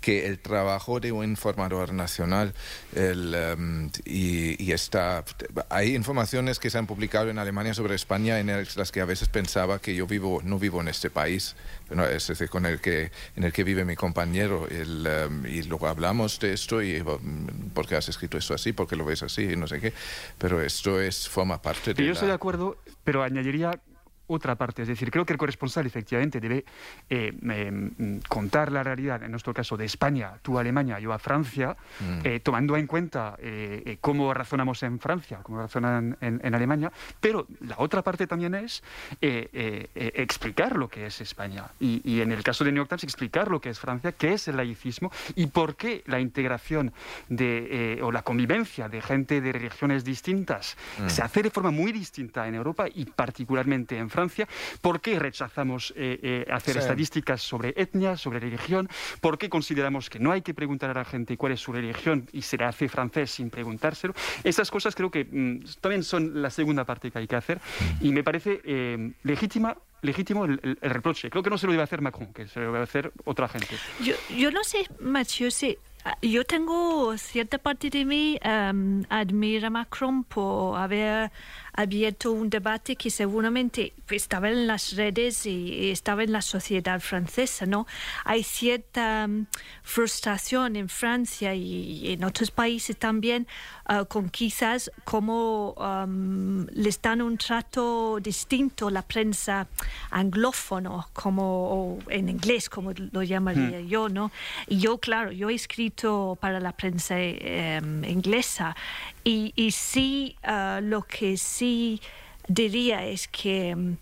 que 0.03 0.27
el 0.27 0.39
trabajo 0.39 1.01
de 1.01 1.11
un 1.11 1.25
informador 1.25 1.95
nacional. 1.95 2.53
El, 2.95 3.35
em, 3.35 3.91
y, 4.05 4.73
está, 4.73 5.25
hay 5.71 5.95
informaciones 5.95 6.59
que 6.59 6.69
se 6.69 6.77
han 6.77 6.87
publicado 6.87 7.31
en 7.31 7.39
Alemania 7.39 7.73
sobre 7.73 7.95
España 7.95 8.39
en 8.41 8.49
las 8.77 8.93
que 8.93 9.01
a 9.01 9.07
veces 9.07 9.29
pensaba 9.29 9.79
que 9.79 9.95
yo 9.95 10.07
vivo, 10.07 10.43
no 10.45 10.59
vivo 10.59 10.83
en 10.83 10.89
este 10.89 11.09
país, 11.09 11.57
pero 11.89 12.07
es 12.07 12.27
decir, 12.27 12.51
con 12.51 12.67
el 12.67 12.81
que, 12.81 13.11
en 13.37 13.45
el 13.45 13.53
que 13.53 13.65
vive 13.65 13.87
mi 13.87 13.97
compañero. 13.97 14.69
El, 14.69 15.07
em, 15.07 15.47
y 15.47 15.63
luego 15.63 15.87
hablamos 15.87 16.39
de 16.41 16.53
esto 16.53 16.83
y 16.83 17.01
mm, 17.03 17.71
por 17.73 17.87
qué 17.87 17.97
has 17.97 18.09
escrito 18.11 18.37
esto 18.37 18.53
así, 18.53 18.73
por 18.73 18.87
qué 18.87 18.97
lo 18.97 19.07
ves 19.07 19.23
así 19.23 19.45
y 19.45 19.57
no 19.57 19.67
sé 19.67 19.81
qué. 19.81 19.94
Pero 20.39 20.61
esto 20.61 21.01
es, 21.01 21.29
forma 21.29 21.61
parte 21.63 21.95
de 21.95 22.03
Yo 22.03 22.09
la- 22.09 22.13
estoy 22.15 22.29
de 22.29 22.35
acuerdo, 22.35 22.77
pero 23.05 23.23
añadiría 23.23 23.81
otra 24.27 24.55
parte. 24.57 24.83
Es 24.83 24.89
decir, 24.89 25.11
creo 25.11 25.25
que 25.25 25.33
el 25.33 25.39
corresponsal 25.39 25.87
efectivamente 25.87 26.41
debe 26.41 26.65
eh, 27.11 27.33
em, 27.43 28.21
contar 28.29 28.73
la 28.73 28.83
realidad, 28.83 29.23
en 29.23 29.31
nuestro 29.31 29.53
caso 29.53 29.77
de 29.77 29.85
España, 29.85 30.33
tú 30.43 30.57
a 30.59 30.61
Alemania, 30.61 30.99
yo 30.99 31.13
a 31.13 31.19
Francia, 31.19 31.77
Mm. 32.01 32.21
eh, 32.25 32.41
tomando 32.41 32.77
en 32.77 32.87
cuenta 32.87 33.37
eh, 33.39 33.83
eh, 33.87 33.99
cómo 34.01 34.33
razonamos 34.35 34.83
en 34.83 34.99
Francia, 34.99 35.41
cómo 35.43 35.59
razonan 35.59 36.17
en, 36.21 36.41
en 36.43 36.55
Alemania, 36.55 36.91
pero 37.21 37.47
la 37.61 37.77
otra 37.79 38.03
parte 38.03 38.27
también 38.27 38.55
es 38.55 38.83
eh, 39.21 39.49
eh, 39.53 39.89
eh, 39.95 40.13
explicar 40.17 40.77
lo 40.77 40.89
que 40.89 41.07
es 41.07 41.21
España. 41.21 41.65
Y, 41.81 42.01
y 42.05 42.21
en 42.21 42.33
el 42.33 42.43
caso 42.43 42.65
de 42.65 42.73
New 42.73 42.81
York 42.81 42.89
Times, 42.89 43.05
explicar 43.05 43.49
lo 43.51 43.61
que 43.61 43.71
es 43.71 43.79
Francia, 43.79 44.13
qué 44.13 44.33
es 44.35 44.49
el 44.49 44.57
laicismo 44.57 45.11
y 45.37 45.47
por 45.47 45.77
qué 45.77 46.03
la 46.07 46.19
integración 46.21 46.93
de, 47.29 47.97
eh, 47.99 48.03
o 48.03 48.11
la 48.11 48.23
convivencia 48.23 48.89
de 48.89 49.01
gente 49.03 49.41
de 49.41 49.53
religiones 49.53 50.05
distintas 50.05 50.77
Mm. 50.99 51.09
se 51.09 51.23
hace 51.23 51.43
de 51.43 51.51
forma 51.51 51.71
muy 51.71 51.93
distinta 51.93 52.47
en 52.49 52.55
Europa 52.55 52.87
y 52.93 53.05
particularmente 53.07 53.99
en 53.99 54.11
Francia. 54.15 54.47
¿Por 54.81 55.01
qué 55.01 55.19
rechazamos 55.19 55.93
eh, 55.97 56.19
eh, 56.23 56.47
hacer 56.51 56.75
Sí. 56.75 56.79
estadísticas 56.81 57.43
sobre 57.43 57.75
etnia, 57.77 58.17
sobre 58.17 58.39
religión? 58.39 58.89
¿Por 59.21 59.37
qué 59.39 59.49
consideramos 59.49 60.09
que 60.09 60.19
no 60.21 60.31
hay 60.33 60.43
que 60.43 60.55
preguntar 60.55 60.91
a 60.91 60.95
la 60.95 61.05
gente 61.05 61.37
cuál 61.37 61.53
es 61.53 61.61
su 61.61 61.73
religión 61.73 62.29
y 62.33 62.43
se 62.43 62.57
le 62.57 62.65
hace 62.65 62.89
francés 62.89 63.33
sin 63.33 63.51
preguntárselo? 63.51 64.15
Esas 64.45 64.71
cosas 64.71 64.95
creo 64.95 65.11
que 65.11 65.25
mm, 65.25 65.65
también 65.81 66.03
son 66.05 66.41
la 66.41 66.51
segunda 66.51 66.85
parte 66.85 67.11
que 67.11 67.19
hay 67.19 67.27
que 67.27 67.37
hacer 67.37 67.61
y 68.01 68.13
me 68.13 68.23
parece 68.23 68.61
eh, 68.65 69.13
legítima 69.25 69.77
legítimo 70.03 70.45
el, 70.45 70.61
el- 70.63 70.79
el 70.83 70.91
reproche. 70.91 71.31
Creo 71.31 71.43
que 71.43 71.49
no 71.49 71.57
se 71.57 71.67
lo 71.67 71.73
debe 71.73 71.83
hacer 71.83 72.03
Macron, 72.03 72.31
que 72.35 72.47
se 72.47 72.61
lo 72.61 72.67
debe 72.67 72.83
hacer 72.85 73.11
otra 73.25 73.49
gente. 73.49 73.75
Yo, 74.03 74.13
yo 74.37 74.51
no 74.51 74.63
sé, 74.63 74.87
Mathieu, 75.01 75.51
si 75.51 75.79
ah, 76.05 76.19
yo 76.21 76.45
tengo 76.45 77.17
cierta 77.17 77.57
parte 77.57 77.89
de 77.89 78.05
mí 78.05 78.39
um, 78.45 79.03
admira 79.09 79.69
a 79.69 79.71
Macron 79.71 80.23
por 80.25 80.77
haber 80.79 81.31
abierto 81.75 82.33
un 82.33 82.51
debate 82.51 82.97
que 82.97 83.11
seguramente 83.11 83.93
estaba 84.11 84.49
en 84.49 84.67
las 84.67 84.95
redes 84.97 85.47
y 85.47 85.91
estaba 85.91 86.23
en 86.23 86.33
la 86.33 86.43
sociedad 86.43 87.01
francesa, 87.01 87.67
¿no? 87.67 87.87
Hay 88.25 88.43
cierta 88.45 89.27
um, 89.29 89.47
frustración 89.83 90.77
en 90.77 90.89
Francia 90.89 91.55
y 91.55 92.13
en 92.13 92.25
otros 92.25 92.51
países 92.51 92.97
también 92.97 93.47
ah, 93.87 94.05
con 94.05 94.29
quizás 94.31 94.91
cómo 95.05 95.73
um, 95.73 96.67
les 96.73 97.01
dan 97.03 97.23
un 97.23 97.37
trato 97.39 98.19
distinto 98.21 98.91
la 98.91 99.03
prensa 99.03 99.67
anglófono, 100.11 101.09
como 101.13 101.45
o 101.45 101.99
en 102.09 102.29
inglés, 102.29 102.69
como 102.69 102.93
lo 102.93 103.23
llamaría 103.23 103.55
Hmm. 103.55 103.87
yo, 103.89 104.09
¿no? 104.09 104.31
Y 104.67 104.79
yo, 104.79 104.99
claro, 104.99 105.33
yo 105.33 105.51
he 105.51 105.55
escrito 105.55 106.37
para 106.41 106.61
la 106.61 106.73
prensa 106.73 107.15
eh, 107.19 107.81
inglesa 108.07 108.77
y, 109.25 109.71
sí, 109.71 110.37
ah, 110.43 110.81
lo 110.83 111.03
que 111.03 111.37
sí 111.37 112.01
diría 112.47 113.05
es 113.07 113.27
que 113.29 113.75
mm, 113.75 113.97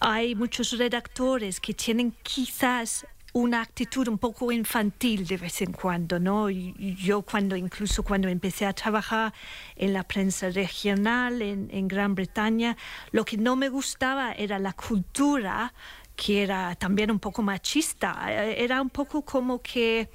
hay 0.00 0.34
muchos 0.34 0.72
redactores 0.72 1.60
que 1.60 1.74
tienen 1.74 2.14
quizás 2.22 3.06
una 3.32 3.60
actitud 3.60 4.08
un 4.08 4.16
poco 4.16 4.50
infantil 4.50 5.26
de 5.26 5.36
vez 5.36 5.60
en 5.60 5.72
cuando, 5.72 6.18
¿no? 6.18 6.48
Yo 6.48 7.20
cuando, 7.20 7.54
incluso 7.54 8.02
cuando 8.02 8.28
empecé 8.28 8.64
a 8.64 8.72
trabajar 8.72 9.34
en 9.76 9.92
la 9.92 10.04
prensa 10.04 10.48
regional 10.48 11.42
en, 11.42 11.68
en 11.70 11.86
Gran 11.86 12.14
Bretaña, 12.14 12.78
lo 13.12 13.26
que 13.26 13.36
no 13.36 13.54
me 13.54 13.68
gustaba 13.68 14.32
era 14.32 14.58
la 14.58 14.72
cultura 14.72 15.74
que 16.16 16.42
era 16.42 16.74
también 16.76 17.10
un 17.10 17.18
poco 17.18 17.42
machista. 17.42 18.24
Eh, 18.28 18.64
Era 18.64 18.80
un 18.80 18.90
poco 18.90 19.22
como 19.22 19.60
que 19.60 20.08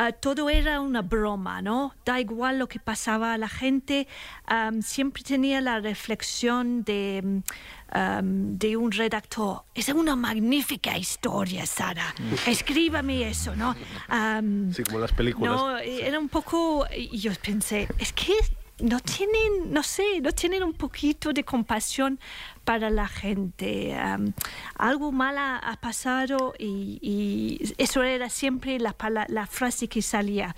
ah, 0.00 0.12
todo 0.12 0.48
era 0.48 0.80
una 0.80 1.02
broma, 1.02 1.60
¿no? 1.60 1.94
Da 2.04 2.20
igual 2.20 2.58
lo 2.58 2.68
que 2.68 2.78
pasaba 2.80 3.34
a 3.34 3.38
la 3.38 3.48
gente, 3.48 4.08
am, 4.46 4.82
siempre 4.82 5.22
tenía 5.22 5.60
la 5.60 5.80
reflexión 5.80 6.82
de, 6.84 7.22
mm, 7.22 8.56
de 8.56 8.76
un 8.76 8.92
redactor. 8.92 9.64
Es 9.74 9.88
una 9.88 10.16
magnífica 10.16 10.96
historia, 10.96 11.66
Sara. 11.66 12.14
Escríbame 12.46 13.28
eso, 13.28 13.54
¿no? 13.56 13.74
Sí, 14.72 14.82
como 14.84 15.00
las 15.00 15.12
películas. 15.12 15.56
no, 15.56 15.78
era 15.78 16.18
un 16.18 16.28
poco, 16.28 16.86
y 16.96 17.18
yo 17.18 17.32
pensé, 17.42 17.88
es 17.98 18.12
que 18.12 18.34
no 18.82 19.00
tienen, 19.00 19.72
no 19.72 19.82
sé, 19.82 20.20
no 20.20 20.32
tienen 20.32 20.62
un 20.62 20.72
poquito 20.72 21.32
de 21.32 21.44
compasión 21.44 22.18
para 22.70 22.88
la 22.88 23.08
gente. 23.08 23.96
Algo 24.76 25.10
mal 25.10 25.36
ha, 25.38 25.76
pasado 25.80 26.54
y, 26.56 27.74
eso 27.78 28.04
era 28.04 28.30
siempre 28.30 28.78
la, 28.78 28.94
la 29.26 29.46
frase 29.48 29.88
que 29.88 30.02
salía. 30.02 30.54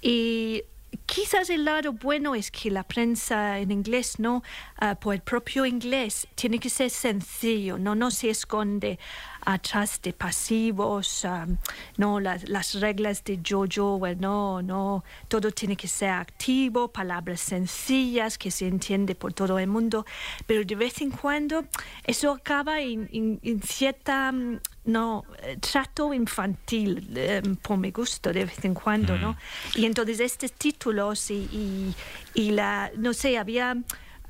Y 0.00 0.62
quizás 1.04 1.50
el 1.50 1.66
lado 1.66 1.92
bueno 1.92 2.34
es 2.34 2.50
que 2.50 2.70
la 2.70 2.82
prensa 2.82 3.58
en 3.58 3.72
inglés, 3.72 4.18
¿no? 4.18 4.42
Ah, 4.78 4.94
por 4.94 5.12
el 5.12 5.20
propio 5.20 5.66
inglés, 5.66 6.28
tiene 6.34 6.58
que 6.58 6.70
ser 6.70 6.88
sencillo, 6.88 7.76
no, 7.76 7.94
no 7.94 8.10
se 8.10 8.30
esconde 8.30 8.98
atrás 9.44 10.00
de 10.02 10.12
pasivos, 10.12 11.24
am, 11.24 11.58
no 11.96 12.20
las, 12.20 12.48
las 12.48 12.74
reglas 12.80 13.22
de 13.24 13.38
Jojo, 13.46 14.00
no, 14.18 15.04
todo 15.28 15.50
tiene 15.50 15.76
que 15.76 15.88
ser 15.88 16.10
activo, 16.10 16.88
palabras 16.88 17.40
sencillas 17.40 18.36
que 18.38 18.50
se 18.50 18.66
entiende 18.68 19.14
por 19.14 19.32
todo 19.32 19.58
el 19.58 19.66
mundo, 19.66 20.04
pero 20.46 20.64
de 20.64 20.74
vez 20.74 21.00
en 21.00 21.10
cuando 21.10 21.64
eso 22.04 22.32
acaba 22.32 22.80
en, 22.80 23.08
en- 23.12 23.40
en 23.42 23.62
cierta 23.62 24.32
mm, 24.32 24.60
no 24.86 25.24
eh, 25.42 25.56
trato 25.60 26.12
infantil 26.14 27.06
eh, 27.14 27.42
por 27.62 27.76
mi 27.78 27.90
gusto 27.90 28.32
de 28.32 28.44
vez 28.44 28.64
en 28.64 28.74
cuando, 28.74 29.16
¿no? 29.18 29.36
Y 29.74 29.84
entonces 29.86 30.20
estos 30.20 30.52
títulos 30.52 31.30
y, 31.30 31.34
y, 31.52 31.94
y 32.34 32.50
la 32.52 32.90
no 32.96 33.12
sé 33.12 33.38
había 33.38 33.76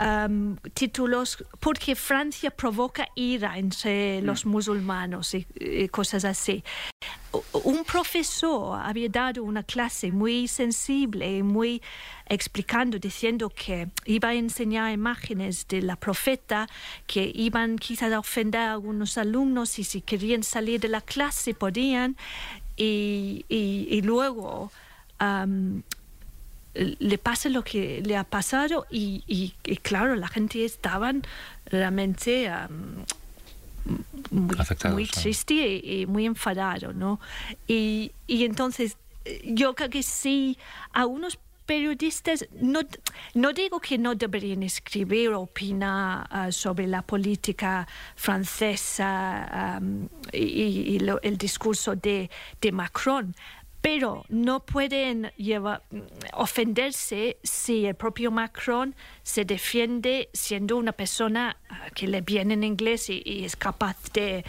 am, 0.01 0.57
títulos 0.75 1.45
porque 1.61 1.95
Francia 1.95 2.51
provoca 2.51 3.07
ira 3.15 3.59
entre 3.59 4.23
los 4.23 4.47
musulmanes 4.47 5.35
y, 5.35 5.47
y 5.61 5.89
cosas 5.89 6.25
así. 6.25 6.65
Un 7.53 7.85
profesor 7.85 8.81
había 8.83 9.09
dado 9.09 9.45
una 9.45 9.63
clase 9.63 10.11
muy 10.11 10.49
sensible 10.49 11.39
y 11.39 11.43
muy 11.45 11.81
explicando, 12.27 12.99
diciendo 12.99 13.49
que 13.51 13.89
iba 14.07 14.31
a 14.31 14.35
enseñar 14.35 14.93
imágenes 14.93 15.67
de 15.69 15.83
la 15.83 15.95
profeta 15.97 16.67
que 17.07 17.31
iban 17.33 17.79
quizás 17.79 18.13
a 18.13 18.19
ofender 18.19 18.61
a 18.63 18.73
algunos 18.73 19.17
alumnos 19.19 19.79
y 19.79 19.85
si 19.85 20.01
querían 20.01 20.43
salir 20.43 20.81
de 20.81 20.89
la 20.89 21.03
clase 21.03 21.55
podían 21.55 22.17
y, 22.77 23.45
y- 23.49 23.87
y 23.91 24.03
luego 24.03 24.73
le 26.75 27.19
pasa 27.19 27.49
lo 27.49 27.63
que 27.65 28.01
le 28.05 28.17
ha 28.17 28.25
pasado 28.25 28.87
y, 28.91 29.23
y- 29.27 29.55
y 29.65 29.77
claro, 29.79 30.15
la 30.17 30.29
gente 30.29 30.65
estaban 30.65 31.23
realmente 31.67 32.49
am, 32.49 33.05
muy, 34.31 34.55
muy 34.95 35.07
triste 35.23 35.55
y, 35.55 36.03
y 36.03 36.07
muy 36.07 36.27
enfadado, 36.27 36.93
¿no? 36.93 37.19
Y, 37.67 38.13
y 38.27 38.45
entonces 38.45 38.97
yo 39.45 39.75
creo 39.75 39.91
que 39.91 40.03
sí, 40.03 40.57
a 40.93 41.07
unos 41.07 41.39
periodistas, 41.67 42.47
no, 42.61 42.81
no 43.35 43.53
digo 43.53 43.79
que 43.81 43.97
no 43.97 44.15
deberían 44.17 44.63
escribir 44.65 45.31
o 45.31 45.43
opinar 45.43 46.27
ah, 46.31 46.51
sobre 46.51 46.87
la 46.89 47.03
política 47.03 47.87
francesa 48.17 49.77
am, 49.77 50.09
y, 50.33 50.39
y 50.95 50.99
lo- 51.01 51.21
el 51.23 51.37
discurso 51.39 51.95
de, 51.97 52.29
de 52.61 52.73
Macron, 52.73 53.35
pero 53.81 54.25
no 54.29 54.61
pueden 54.61 55.33
ofenderse 56.35 57.39
si 57.43 57.87
el 57.87 57.95
propio 57.95 58.31
Macron 58.31 58.95
se 59.23 59.45
defiende 59.45 60.29
siendo 60.33 60.77
una 60.77 60.93
persona 60.93 61.57
ah, 61.69 61.89
que 61.95 62.07
le 62.07 62.21
viene 62.21 62.55
en 62.55 62.65
inglés 62.65 63.09
y, 63.09 63.45
es 63.45 63.57
capaz 63.57 63.97
de 64.13 64.45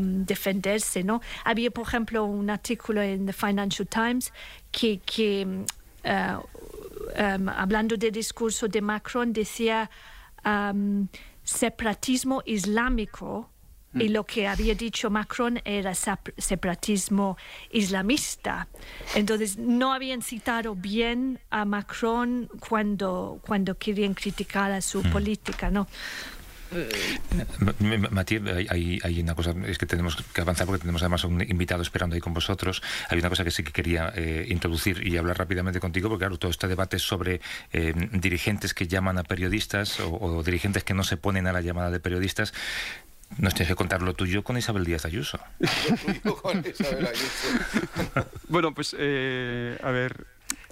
defenderse, 0.00 1.04
¿no? 1.04 1.20
Había, 1.44 1.70
por 1.70 1.86
ejemplo, 1.86 2.24
un 2.24 2.50
artículo 2.50 3.02
en 3.02 3.26
The 3.26 3.32
Financial 3.32 3.86
Times 3.86 4.32
que, 4.72 5.64
ah, 6.04 6.40
um, 7.36 7.48
hablando 7.48 7.96
del 7.96 8.12
discurso 8.12 8.66
de 8.68 8.80
Macron, 8.80 9.32
decía 9.32 9.90
separatismo 11.42 12.42
islámico 12.44 13.50
Y 13.98 14.08
lo 14.08 14.24
que 14.24 14.46
había 14.48 14.74
dicho 14.74 15.10
Macron 15.10 15.60
era 15.64 15.92
separatismo 15.94 17.36
islamista. 17.70 18.68
Entonces, 19.14 19.56
no 19.58 19.92
habían 19.92 20.22
citado 20.22 20.74
bien 20.74 21.38
a 21.50 21.64
Macron 21.64 22.48
cuando, 22.68 23.40
cuando 23.46 23.76
querían 23.76 24.14
criticar 24.14 24.72
a 24.72 24.80
su 24.80 25.02
política, 25.02 25.70
¿no? 25.70 25.86
Ma- 27.60 28.08
Matías, 28.10 28.42
hay, 28.56 28.66
hay- 28.68 28.98
hay 29.02 29.20
una 29.20 29.34
cosa, 29.36 29.54
es 29.66 29.78
que 29.78 29.86
tenemos 29.86 30.16
que 30.16 30.40
avanzar 30.40 30.66
porque 30.66 30.80
tenemos 30.80 31.00
además 31.00 31.22
a 31.22 31.28
un 31.28 31.40
invitado 31.40 31.80
esperando 31.80 32.14
ahí 32.14 32.20
con 32.20 32.34
vosotros. 32.34 32.82
Hay 33.08 33.18
una 33.20 33.28
cosa 33.28 33.44
que 33.44 33.52
sí 33.52 33.62
que 33.62 33.70
quería 33.72 34.12
eh, 34.16 34.46
introducir 34.48 35.06
y 35.06 35.16
hablar 35.16 35.38
rápidamente 35.38 35.78
contigo, 35.78 36.08
porque 36.08 36.24
claro, 36.24 36.38
todo 36.38 36.50
este 36.50 36.66
debate 36.66 36.98
sobre 36.98 37.40
eh, 37.72 37.94
dirigentes 38.12 38.74
que 38.74 38.88
llaman 38.88 39.16
a 39.16 39.22
periodistas 39.22 40.00
o, 40.00 40.12
o 40.16 40.42
dirigentes 40.42 40.82
que 40.82 40.92
no 40.92 41.04
se 41.04 41.16
ponen 41.16 41.46
a 41.46 41.52
la 41.52 41.60
llamada 41.60 41.90
de 41.90 42.00
periodistas. 42.00 42.52
Nos 43.38 43.54
tienes 43.54 43.68
que 43.68 43.76
contar 43.76 44.02
lo 44.02 44.14
tuyo 44.14 44.42
con 44.42 44.56
Isabel 44.56 44.84
Díaz 44.84 45.04
Ayuso. 45.04 45.38
Bueno, 48.48 48.74
pues 48.74 48.96
eh, 48.98 49.78
a 49.82 49.90
ver, 49.90 50.26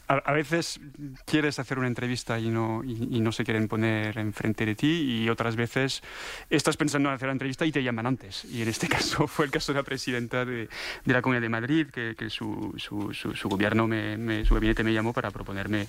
a, 0.08 0.14
a 0.14 0.32
veces 0.32 0.80
quieres 1.26 1.58
hacer 1.58 1.78
una 1.78 1.88
entrevista 1.88 2.38
y 2.38 2.48
no, 2.48 2.82
y, 2.84 3.08
y 3.16 3.20
no 3.20 3.32
se 3.32 3.44
quieren 3.44 3.68
poner 3.68 4.18
enfrente 4.18 4.66
de 4.66 4.74
ti 4.74 5.22
y 5.24 5.28
otras 5.28 5.56
veces 5.56 6.02
estás 6.50 6.76
pensando 6.76 7.08
en 7.08 7.14
hacer 7.14 7.26
la 7.28 7.32
entrevista 7.32 7.64
y 7.66 7.72
te 7.72 7.82
llaman 7.82 8.06
antes. 8.06 8.44
Y 8.44 8.62
en 8.62 8.68
este 8.68 8.88
caso 8.94 9.26
fue 9.26 9.46
el 9.46 9.50
caso 9.50 9.72
de 9.72 9.78
la 9.78 9.82
presidenta 9.82 10.44
de, 10.44 10.68
de 11.04 11.12
la 11.12 11.22
Comunidad 11.22 11.42
de 11.42 11.48
Madrid, 11.48 11.86
que, 11.92 12.14
que 12.16 12.30
su, 12.30 12.74
su, 12.76 13.12
su- 13.12 13.34
su 13.34 13.48
gobierno, 13.48 13.86
me, 13.86 14.16
me- 14.16 14.44
su 14.44 14.54
gabinete 14.54 14.82
me 14.84 14.92
llamó 14.92 15.12
para 15.12 15.30
proponerme 15.30 15.86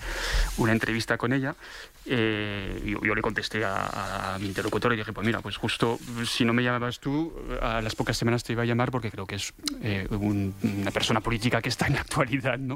una 0.58 0.72
entrevista 0.72 1.18
con 1.18 1.34
ella. 1.34 1.56
Eh, 2.06 2.82
yo, 2.86 3.00
yo 3.04 3.16
le 3.16 3.22
contesté 3.22 3.64
a, 3.66 4.36
a 4.36 4.40
mi 4.40 4.48
interlocutor 4.48 4.94
y 4.94 4.98
dije, 4.98 5.12
pues 5.14 5.26
mira, 5.26 5.40
pues 5.42 5.58
justo 5.58 6.00
si 6.26 6.46
no 6.46 6.54
me 6.54 6.64
llamabas 6.64 7.00
tú, 7.00 7.34
a 7.62 7.82
las 7.82 7.96
pocas 7.96 8.18
semanas 8.18 8.44
te 8.44 8.54
iba 8.54 8.62
a 8.64 8.66
llamar 8.66 8.92
porque 8.92 9.10
creo 9.12 9.26
que 9.26 9.36
es 9.36 9.54
eh, 9.82 10.08
un- 10.12 10.54
una 10.82 10.92
persona 10.92 11.20
política 11.22 11.62
que 11.62 11.70
está 11.70 11.88
en 11.88 11.94
la 11.96 12.02
actualidad, 12.02 12.58
¿no? 12.60 12.76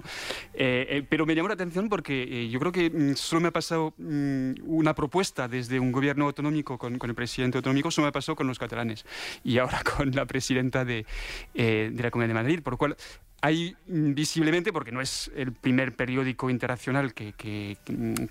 Eh, 0.53 0.87
eh, 0.89 1.05
pero 1.07 1.25
me 1.29 1.35
llamó 1.35 1.47
la 1.47 1.53
atención 1.53 1.89
porque 1.89 2.23
eh, 2.23 2.49
yo 2.49 2.59
creo 2.59 2.71
que 2.71 2.89
mm, 2.89 3.13
solo 3.15 3.41
me 3.41 3.47
ha 3.49 3.51
pasado 3.51 3.93
mm, 3.99 4.53
una 4.65 4.95
propuesta 4.95 5.47
desde 5.47 5.79
un 5.79 5.91
gobierno 5.91 6.25
autonómico 6.25 6.79
con, 6.79 6.97
con 6.97 7.07
el 7.11 7.15
presidente 7.15 7.59
autonómico, 7.59 7.91
solo 7.91 8.07
me 8.07 8.11
pasó 8.11 8.35
con 8.35 8.47
los 8.47 8.57
catalanes 8.57 9.05
y 9.43 9.59
ahora 9.59 9.83
con 9.95 10.09
la 10.09 10.25
presidenta 10.25 10.83
de, 10.85 11.05
eh, 11.53 11.91
de 11.93 12.03
la 12.03 12.09
Comunidad 12.09 12.29
de 12.29 12.33
Madrid, 12.33 12.61
por 12.63 12.73
lo 12.73 12.77
cual 12.77 12.97
hay 13.41 13.75
mm, 13.85 14.15
visiblemente, 14.15 14.73
porque 14.73 14.91
no 14.91 15.01
es 15.01 15.31
el 15.35 15.53
primer 15.53 15.95
periódico 15.95 16.49
internacional 16.49 17.13
que, 17.13 17.33
que, 17.33 17.77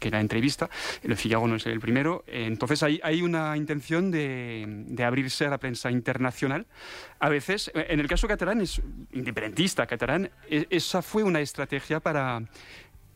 que 0.01 0.11
la 0.11 0.21
entrevista, 0.21 0.69
el 1.05 1.17
Figaro 1.17 1.47
no 1.47 1.55
es 1.55 1.67
el 1.67 1.79
primero, 1.79 2.25
entonces 2.27 2.83
hay, 2.83 2.99
hay 3.05 3.23
una 3.23 3.57
intención 3.57 4.11
de, 4.11 4.65
de 4.89 5.05
abrirse 5.05 5.47
a 5.47 5.51
la 5.51 5.59
prensa 5.59 5.91
internacional. 5.93 6.67
A 7.21 7.29
veces, 7.29 7.71
en 7.75 8.01
el 8.01 8.09
caso 8.09 8.27
catalán, 8.27 8.61
es 8.61 8.83
independentista 9.13 9.87
catalán, 9.87 10.31
e- 10.51 10.67
esa 10.69 11.01
fue 11.01 11.23
una 11.23 11.41
estrategia 11.41 12.01
para 12.01 12.43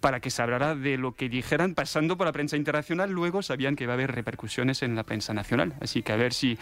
para 0.02 0.20
que 0.20 0.28
se 0.30 0.42
hablara 0.42 0.74
de 0.74 0.98
lo 0.98 1.14
que 1.14 1.30
dijeran 1.30 1.74
pasando 1.74 2.18
por 2.18 2.26
la 2.26 2.32
prensa 2.32 2.58
internacional, 2.58 3.10
luego 3.10 3.40
sabían 3.40 3.76
que 3.76 3.84
iba 3.84 3.92
a 3.92 3.94
haber 3.94 4.12
repercusiones 4.12 4.82
en 4.82 4.94
la 4.96 5.04
prensa 5.04 5.32
nacional. 5.32 5.72
Así 5.80 6.02
que 6.02 6.12
a 6.12 6.16
ver 6.16 6.34
si, 6.34 6.58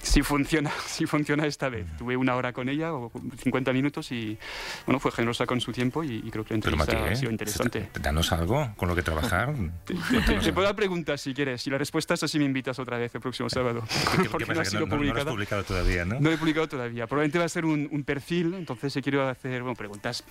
si, 0.00 0.22
funciona, 0.22 0.70
si 0.86 1.06
funciona 1.06 1.46
esta 1.46 1.68
vez. 1.68 1.86
Tuve 1.98 2.16
una 2.16 2.36
hora 2.36 2.52
con 2.52 2.68
ella, 2.68 2.92
o 2.94 3.10
50 3.42 3.72
minutos, 3.72 4.12
y 4.12 4.38
bueno, 4.86 5.00
fue 5.00 5.10
generosa 5.10 5.46
con 5.46 5.60
su 5.60 5.72
tiempo 5.72 6.04
y, 6.04 6.22
y 6.24 6.30
creo 6.30 6.44
que 6.44 6.50
la 6.54 6.56
entrevista 6.56 6.92
Matías, 6.92 7.12
ha 7.12 7.16
sido 7.16 7.30
interesante. 7.32 7.88
danos 8.00 8.30
algo 8.30 8.72
con 8.76 8.88
lo 8.88 8.94
que 8.94 9.02
trabajar. 9.02 9.54
Te, 9.86 9.94
te- 9.94 10.38
te 10.38 10.52
puedo 10.52 10.66
dar 10.66 10.76
preguntas 10.76 11.20
si 11.20 11.32
quieres. 11.34 11.62
Si 11.62 11.70
la 11.70 11.78
respuesta 11.78 12.14
es 12.14 12.22
así, 12.22 12.38
me 12.38 12.44
invitas 12.44 12.78
otra 12.78 12.98
vez 12.98 13.14
el 13.14 13.20
próximo 13.22 13.48
sábado. 13.48 13.82
¿Qué, 14.16 14.22
qué 14.24 14.28
Porque 14.28 14.54
no 14.54 14.60
ha 14.60 14.64
sido 14.64 14.80
no, 14.80 14.86
no- 14.86 14.96
no 14.96 15.02
lo 15.02 15.08
has 15.08 15.08
publicada. 15.24 15.30
publicado 15.32 15.64
todavía, 15.64 16.04
¿no? 16.04 16.20
No 16.20 16.28
lo 16.28 16.34
he 16.34 16.38
publicado 16.38 16.68
todavía. 16.68 17.06
Probablemente 17.06 17.38
va 17.38 17.46
a 17.46 17.48
ser 17.48 17.64
un, 17.64 17.88
un 17.90 18.04
perfil, 18.04 18.54
entonces 18.54 18.92
si 18.92 19.00
quiero 19.00 19.26
hacer 19.28 19.62
bueno, 19.62 19.74
preguntas 19.76 20.22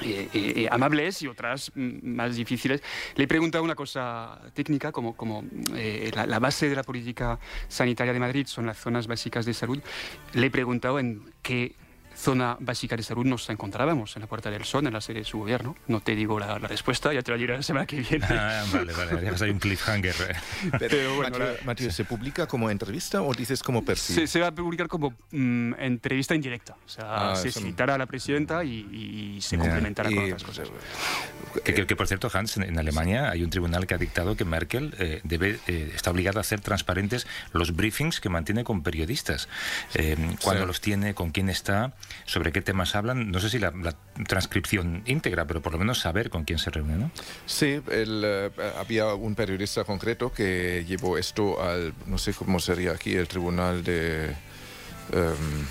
eh, 0.00 0.28
eh, 0.32 0.52
eh, 0.56 0.68
amables 0.70 1.22
y 1.22 1.28
otras 1.28 1.70
más 1.74 2.36
difíciles. 2.36 2.82
Le 3.16 3.24
he 3.24 3.28
preguntado 3.28 3.64
una 3.64 3.74
cosa 3.74 4.40
técnica, 4.54 4.92
como, 4.92 5.14
como 5.16 5.44
eh, 5.74 6.10
la, 6.14 6.26
la 6.26 6.38
base 6.38 6.68
de 6.68 6.76
la 6.76 6.82
política 6.82 7.38
sanitaria 7.68 8.12
de 8.12 8.20
Madrid 8.20 8.46
son 8.46 8.66
las 8.66 8.78
zonas 8.78 9.06
básicas 9.06 9.44
de 9.44 9.54
salud. 9.54 9.80
Le 10.32 10.46
he 10.46 10.50
preguntado 10.50 10.98
en 10.98 11.22
qué 11.42 11.74
zona 12.22 12.56
básica 12.60 12.96
de 12.96 13.02
salud 13.02 13.26
nos 13.26 13.48
encontrábamos, 13.50 14.14
en 14.16 14.20
la 14.22 14.28
Puerta 14.28 14.50
del 14.50 14.64
Sol, 14.64 14.86
en 14.86 14.92
la 14.92 15.00
sede 15.00 15.18
de 15.20 15.24
su 15.24 15.38
gobierno. 15.38 15.74
No 15.88 16.00
te 16.00 16.14
digo 16.14 16.38
la, 16.38 16.58
la 16.58 16.68
respuesta, 16.68 17.12
ya 17.12 17.22
te 17.22 17.32
la 17.32 17.36
diré 17.36 17.56
la 17.56 17.62
semana 17.62 17.84
que 17.86 18.00
viene. 18.00 18.24
Ah, 18.30 18.64
vale, 18.72 18.92
vale, 18.92 19.22
ya 19.36 19.44
hay 19.44 19.50
un 19.50 19.58
cliffhanger. 19.58 20.14
Pero 20.78 21.16
bueno, 21.16 21.36
Mateo, 21.64 21.90
¿se 21.90 22.04
publica 22.04 22.46
como 22.46 22.70
entrevista 22.70 23.22
o 23.22 23.34
dices 23.34 23.62
como 23.62 23.84
perfil? 23.84 24.14
Se, 24.16 24.26
se 24.26 24.40
va 24.40 24.46
a 24.48 24.52
publicar 24.52 24.86
como 24.88 25.12
mm, 25.32 25.74
entrevista 25.78 26.34
indirecta. 26.34 26.76
O 26.86 26.88
sea, 26.88 27.32
Ah, 27.32 27.36
se 27.36 27.50
citará 27.50 27.96
a 27.96 27.98
la 27.98 28.06
presidenta 28.06 28.62
y, 28.64 29.34
y 29.36 29.40
se 29.42 29.56
Ya. 29.56 29.62
complementará 29.62 30.08
con 30.10 30.18
Y- 30.24 30.32
otras 30.32 30.44
cosas. 30.44 30.68
Que, 31.64 31.74
que- 31.74 31.86
que, 31.86 31.96
por 31.96 32.06
cierto, 32.06 32.30
Hans, 32.32 32.56
en, 32.56 32.62
en 32.62 32.78
Alemania 32.78 33.30
hay 33.30 33.42
un 33.42 33.50
tribunal 33.50 33.86
que 33.86 33.94
ha 33.94 33.98
dictado 33.98 34.36
que 34.36 34.44
Merkel 34.44 34.94
eh, 34.98 35.20
debe, 35.24 35.58
eh, 35.66 35.92
está 35.94 36.10
obligada 36.10 36.38
a 36.38 36.42
hacer 36.42 36.60
transparentes 36.60 37.26
los 37.52 37.74
briefings 37.76 38.20
que 38.20 38.28
mantiene 38.28 38.64
con 38.64 38.82
periodistas. 38.82 39.48
Eh, 39.94 40.16
cuándo 40.42 40.62
Sí. 40.62 40.66
los 40.66 40.80
tiene, 40.80 41.14
con 41.14 41.30
quién 41.30 41.48
está, 41.50 41.92
sobre 42.24 42.52
qué 42.52 42.62
temas 42.62 42.94
hablan. 42.94 43.30
No 43.30 43.40
sé 43.40 43.50
si 43.50 43.58
la, 43.58 43.72
transcripción 44.26 45.02
íntegra, 45.06 45.46
pero 45.46 45.60
por 45.60 45.72
lo 45.72 45.78
menos 45.78 45.98
saber 46.00 46.30
con 46.30 46.44
quién 46.44 46.58
se 46.58 46.70
reúne, 46.70 46.96
¿no? 46.96 47.10
Sí, 47.46 47.80
el, 47.90 48.22
eh, 48.24 48.50
había 48.78 49.14
un 49.14 49.34
periodista 49.34 49.84
concreto 49.84 50.32
que 50.32 50.84
llevó 50.86 51.18
esto 51.18 51.62
al, 51.62 51.94
no 52.06 52.18
sé 52.18 52.34
cómo 52.34 52.60
sería 52.60 52.92
aquí, 52.92 53.14
el 53.14 53.28
tribunal 53.28 53.82
de... 53.84 54.26
em, 55.12 55.66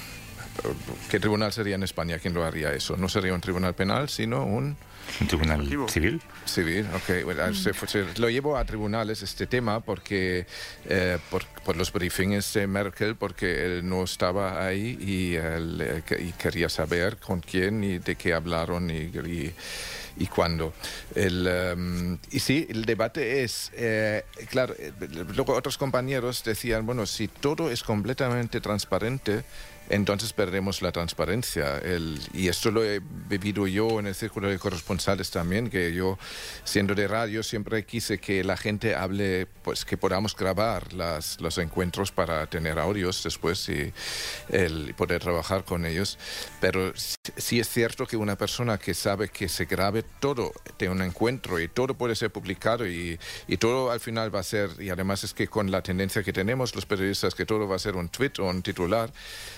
¿Qué 1.09 1.19
tribunal 1.19 1.53
sería 1.53 1.75
en 1.75 1.83
España 1.83 2.19
quien 2.19 2.33
lo 2.33 2.43
haría 2.43 2.73
eso? 2.73 2.97
No 2.97 3.07
sería 3.07 3.33
un 3.33 3.41
tribunal 3.41 3.73
penal, 3.73 4.09
sino 4.09 4.43
un... 4.45 4.77
¿Un 5.19 5.27
tribunal 5.27 5.67
civil? 5.89 6.21
Civil, 6.45 6.87
ok. 6.95 7.23
Bueno, 7.25 7.53
se- 7.53 7.73
se- 7.73 8.05
lo 8.19 8.29
llevo 8.29 8.57
a 8.57 8.65
tribunales 8.65 9.21
este 9.21 9.45
tema 9.47 9.79
porque 9.79 10.45
eh, 10.85 11.17
por, 11.29 11.45
por 11.63 11.75
los 11.77 11.91
briefings 11.93 12.53
de 12.53 12.65
Merkel, 12.67 13.15
porque 13.15 13.65
él 13.65 13.87
no 13.87 14.03
estaba 14.03 14.65
ahí 14.65 14.97
y, 14.99 15.35
él, 15.35 15.79
eh, 15.81 16.03
y 16.19 16.31
quería 16.33 16.69
saber 16.69 17.17
con 17.17 17.39
quién 17.41 17.83
y 17.83 17.99
de 17.99 18.15
qué 18.15 18.33
hablaron 18.33 18.89
y, 18.89 18.93
y, 19.11 19.53
y 20.17 20.27
cuándo. 20.27 20.73
El, 21.15 21.45
em, 21.47 22.17
y 22.31 22.39
sí, 22.39 22.65
el 22.69 22.85
debate 22.85 23.43
es, 23.43 23.71
eh, 23.75 24.23
claro, 24.49 24.73
eh, 24.79 24.91
luego 25.35 25.53
otros 25.53 25.77
compañeros 25.77 26.43
decían, 26.43 26.85
bueno, 26.85 27.05
si 27.05 27.27
todo 27.27 27.69
es 27.69 27.83
completamente 27.83 28.59
transparente, 28.61 29.43
entonces 29.91 30.31
perdemos 30.31 30.81
la 30.81 30.91
transparencia. 30.93 31.77
El- 31.79 32.17
y 32.33 32.47
esto 32.47 32.71
lo 32.71 32.83
he 32.83 33.01
vivido 33.29 33.67
yo 33.67 33.99
en 33.99 34.07
el 34.07 34.15
círculo 34.15 34.47
de 34.47 34.57
corresponsales 34.57 35.31
también, 35.31 35.69
que 35.69 35.93
yo, 35.93 36.17
siendo 36.63 36.95
de 36.95 37.07
radio, 37.09 37.43
siempre 37.43 37.85
quise 37.85 38.17
que 38.17 38.41
la 38.45 38.55
gente 38.55 38.95
hable, 38.95 39.47
pues 39.63 39.83
que 39.83 39.97
podamos 39.97 40.33
grabar 40.35 40.93
las, 40.93 41.41
los 41.41 41.57
encuentros 41.57 42.11
para 42.13 42.47
tener 42.47 42.79
audios 42.79 43.21
después 43.21 43.67
y, 43.67 43.91
el, 44.47 44.93
poder 44.95 45.21
trabajar 45.21 45.65
con 45.65 45.85
ellos. 45.85 46.17
Pero 46.61 46.93
sí- 46.95 47.15
sí 47.35 47.59
es 47.59 47.67
cierto 47.67 48.07
que 48.07 48.15
una 48.15 48.37
persona 48.37 48.77
que 48.77 48.93
sabe 48.93 49.27
que 49.27 49.49
se 49.49 49.65
grabe 49.65 50.03
todo 50.21 50.53
de 50.79 50.87
un 50.87 51.01
encuentro 51.01 51.59
y 51.59 51.67
todo 51.67 51.95
puede 51.95 52.15
ser 52.15 52.31
publicado 52.31 52.87
y, 52.87 53.19
y 53.45 53.57
todo 53.57 53.91
al 53.91 53.99
final 53.99 54.33
va 54.33 54.39
a 54.39 54.43
ser, 54.43 54.69
y 54.79 54.89
además 54.89 55.25
es 55.25 55.33
que 55.33 55.47
con 55.49 55.69
la 55.69 55.81
tendencia 55.81 56.23
que 56.23 56.31
tenemos 56.31 56.73
los 56.75 56.85
periodistas, 56.85 57.35
que 57.35 57.45
todo 57.45 57.67
va 57.67 57.75
a 57.75 57.79
ser 57.79 57.97
un 57.97 58.07
tweet 58.07 58.31
o 58.39 58.45
un 58.45 58.61
titular, 58.61 59.11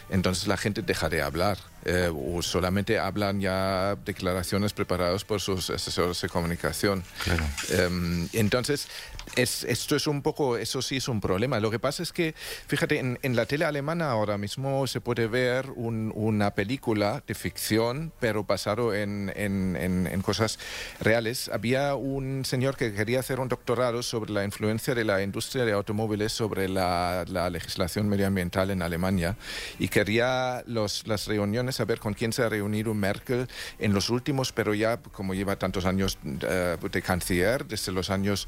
entonces 0.09 0.22
la 0.47 0.57
gente 0.57 0.81
deja 0.81 1.09
de 1.09 1.21
hablar 1.21 1.57
eh, 1.85 2.09
o 2.13 2.41
solamente 2.41 2.97
hablan 2.97 3.41
ya 3.41 3.97
declaraciones 4.05 4.71
preparadas 4.71 5.23
por 5.25 5.41
sus 5.41 5.69
asesores 5.69 6.21
de 6.21 6.29
comunicación. 6.29 7.03
Em, 7.69 8.29
entonces, 8.31 8.87
es, 9.35 9.63
esto 9.63 9.95
es 9.95 10.07
un 10.07 10.21
poco, 10.21 10.57
eso 10.57 10.81
sí 10.81 10.97
es 10.97 11.07
un 11.07 11.19
problema. 11.21 11.59
Lo 11.59 11.71
que 11.71 11.79
pasa 11.79 12.03
es 12.03 12.11
que, 12.13 12.35
fíjate, 12.67 12.99
en, 12.99 13.19
en 13.21 13.35
la 13.35 13.45
tele 13.45 13.65
alemana 13.65 14.09
ahora 14.11 14.37
mismo 14.37 14.85
se 14.87 15.01
puede 15.01 15.27
ver 15.27 15.69
un- 15.75 16.11
una 16.15 16.53
película 16.55 17.23
de 17.25 17.33
ficción, 17.35 18.11
pero 18.19 18.43
basado 18.43 18.93
en, 18.93 19.31
cosas 20.23 20.57
reales. 20.99 21.49
Había 21.49 21.95
un 21.95 22.45
señor 22.45 22.77
que 22.77 22.93
quería 22.93 23.19
hacer 23.19 23.39
un 23.39 23.47
doctorado 23.49 24.03
sobre 24.03 24.31
la 24.31 24.43
influencia 24.45 24.95
de 24.95 25.03
la 25.03 25.21
industria 25.21 25.65
de 25.65 25.73
automóviles 25.73 26.31
sobre 26.31 26.69
la, 26.69 27.25
la 27.27 27.49
legislación 27.49 28.07
medioambiental 28.07 28.69
en 28.71 28.81
Alemania 28.81 29.35
y 29.79 29.87
quería 29.89 30.63
los, 30.67 31.05
las 31.07 31.27
reuniones, 31.27 31.75
saber 31.75 31.99
con 31.99 32.13
quién 32.13 32.31
se 32.31 32.43
ha 32.43 32.49
reunido 32.49 32.93
Merkel 32.93 33.47
en 33.79 33.93
los 33.93 34.09
últimos, 34.09 34.51
pero 34.51 34.73
ya 34.73 34.97
como 34.97 35.33
lleva 35.33 35.57
tantos 35.57 35.85
años 35.85 36.17
eh, 36.41 36.77
de 36.91 37.01
canciller, 37.01 37.65
desde 37.65 37.91
los 37.91 38.09
años 38.09 38.47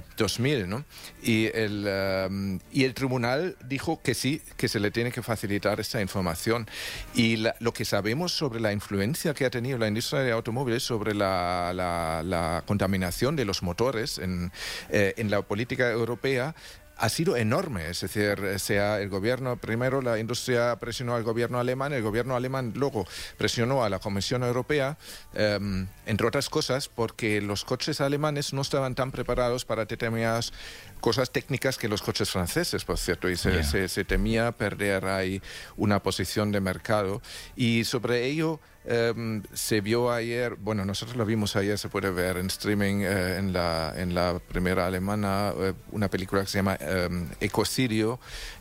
eh, 0.00 0.12
2000, 0.16 0.68
¿no? 0.68 0.84
Y 1.22 1.46
el, 1.46 1.84
eh, 1.86 2.58
y 2.72 2.84
el 2.84 2.94
tribunal 2.94 3.56
dijo 3.64 4.00
que 4.02 4.14
sí, 4.14 4.42
que 4.56 4.68
se 4.68 4.80
le 4.80 4.90
tiene 4.90 5.12
que 5.12 5.22
facilitar 5.22 5.80
esta 5.80 6.00
información. 6.00 6.66
Y 7.14 7.36
la- 7.36 7.54
lo 7.60 7.72
que 7.72 7.84
sabemos 7.84 8.32
sobre 8.32 8.60
la 8.60 8.72
influencia 8.72 9.34
que 9.34 9.44
ha 9.44 9.50
tenido 9.50 9.78
la 9.78 9.88
industria 9.88 10.20
de 10.20 10.32
automóviles 10.32 10.82
sobre 10.82 11.14
la, 11.14 11.72
la- 11.74 12.22
la 12.24 12.62
contaminación 12.66 13.36
de 13.36 13.44
los 13.44 13.62
motores 13.62 14.18
en, 14.18 14.52
eh, 14.90 15.14
en 15.16 15.30
la 15.30 15.42
política 15.42 15.90
europea 15.90 16.54
ha 17.00 17.08
sido 17.08 17.36
enorme. 17.36 17.88
Es 17.88 18.00
decir, 18.02 18.58
sea 18.58 19.00
el 19.00 19.08
gobierno, 19.08 19.56
primero 19.56 20.02
la 20.02 20.18
industria 20.18 20.76
presionó 20.76 21.14
al 21.14 21.22
gobierno 21.22 21.58
alemán, 21.58 21.92
el 21.92 22.02
gobierno 22.02 22.36
alemán 22.36 22.72
luego 22.76 23.06
presionó 23.38 23.82
a 23.82 23.88
la 23.88 23.98
Comisión 23.98 24.42
Europea, 24.42 24.98
em, 25.32 25.86
entre 26.04 26.26
otras 26.26 26.50
cosas, 26.50 26.88
porque 26.88 27.40
los 27.40 27.64
coches 27.64 28.00
alemanes 28.00 28.52
no 28.52 28.60
estaban 28.60 28.94
tan 28.94 29.12
preparados 29.12 29.64
para 29.64 29.86
determinadas 29.86 30.52
cosas 31.00 31.30
técnicas 31.30 31.78
que 31.78 31.88
los 31.88 32.02
coches 32.02 32.30
franceses, 32.30 32.84
por 32.84 32.98
cierto, 32.98 33.28
y 33.28 33.36
se, 33.36 33.62
se, 33.64 33.88
se 33.88 34.04
temía 34.04 34.52
perder 34.52 35.06
ahí 35.06 35.42
una 35.76 36.02
posición 36.02 36.52
de 36.52 36.60
mercado. 36.60 37.22
Y 37.56 37.84
sobre 37.84 38.26
ello 38.26 38.60
Em, 38.86 39.42
se 39.52 39.82
vio 39.82 40.10
ayer, 40.10 40.56
bueno, 40.56 40.86
nosotros 40.86 41.14
lo 41.14 41.26
vimos 41.26 41.54
ayer, 41.54 41.76
se 41.76 41.90
puede 41.90 42.10
ver 42.10 42.38
en 42.38 42.46
streaming 42.46 43.02
eh, 43.02 43.36
en, 43.36 43.52
la, 43.52 43.92
en 43.94 44.14
la 44.14 44.38
primera 44.38 44.86
alemana, 44.86 45.52
eh, 45.54 45.74
una 45.92 46.08
película 46.08 46.40
que 46.40 46.46
se 46.46 46.58
llama 46.58 46.78
em, 46.80 47.28
Ecocidio, 47.40 48.18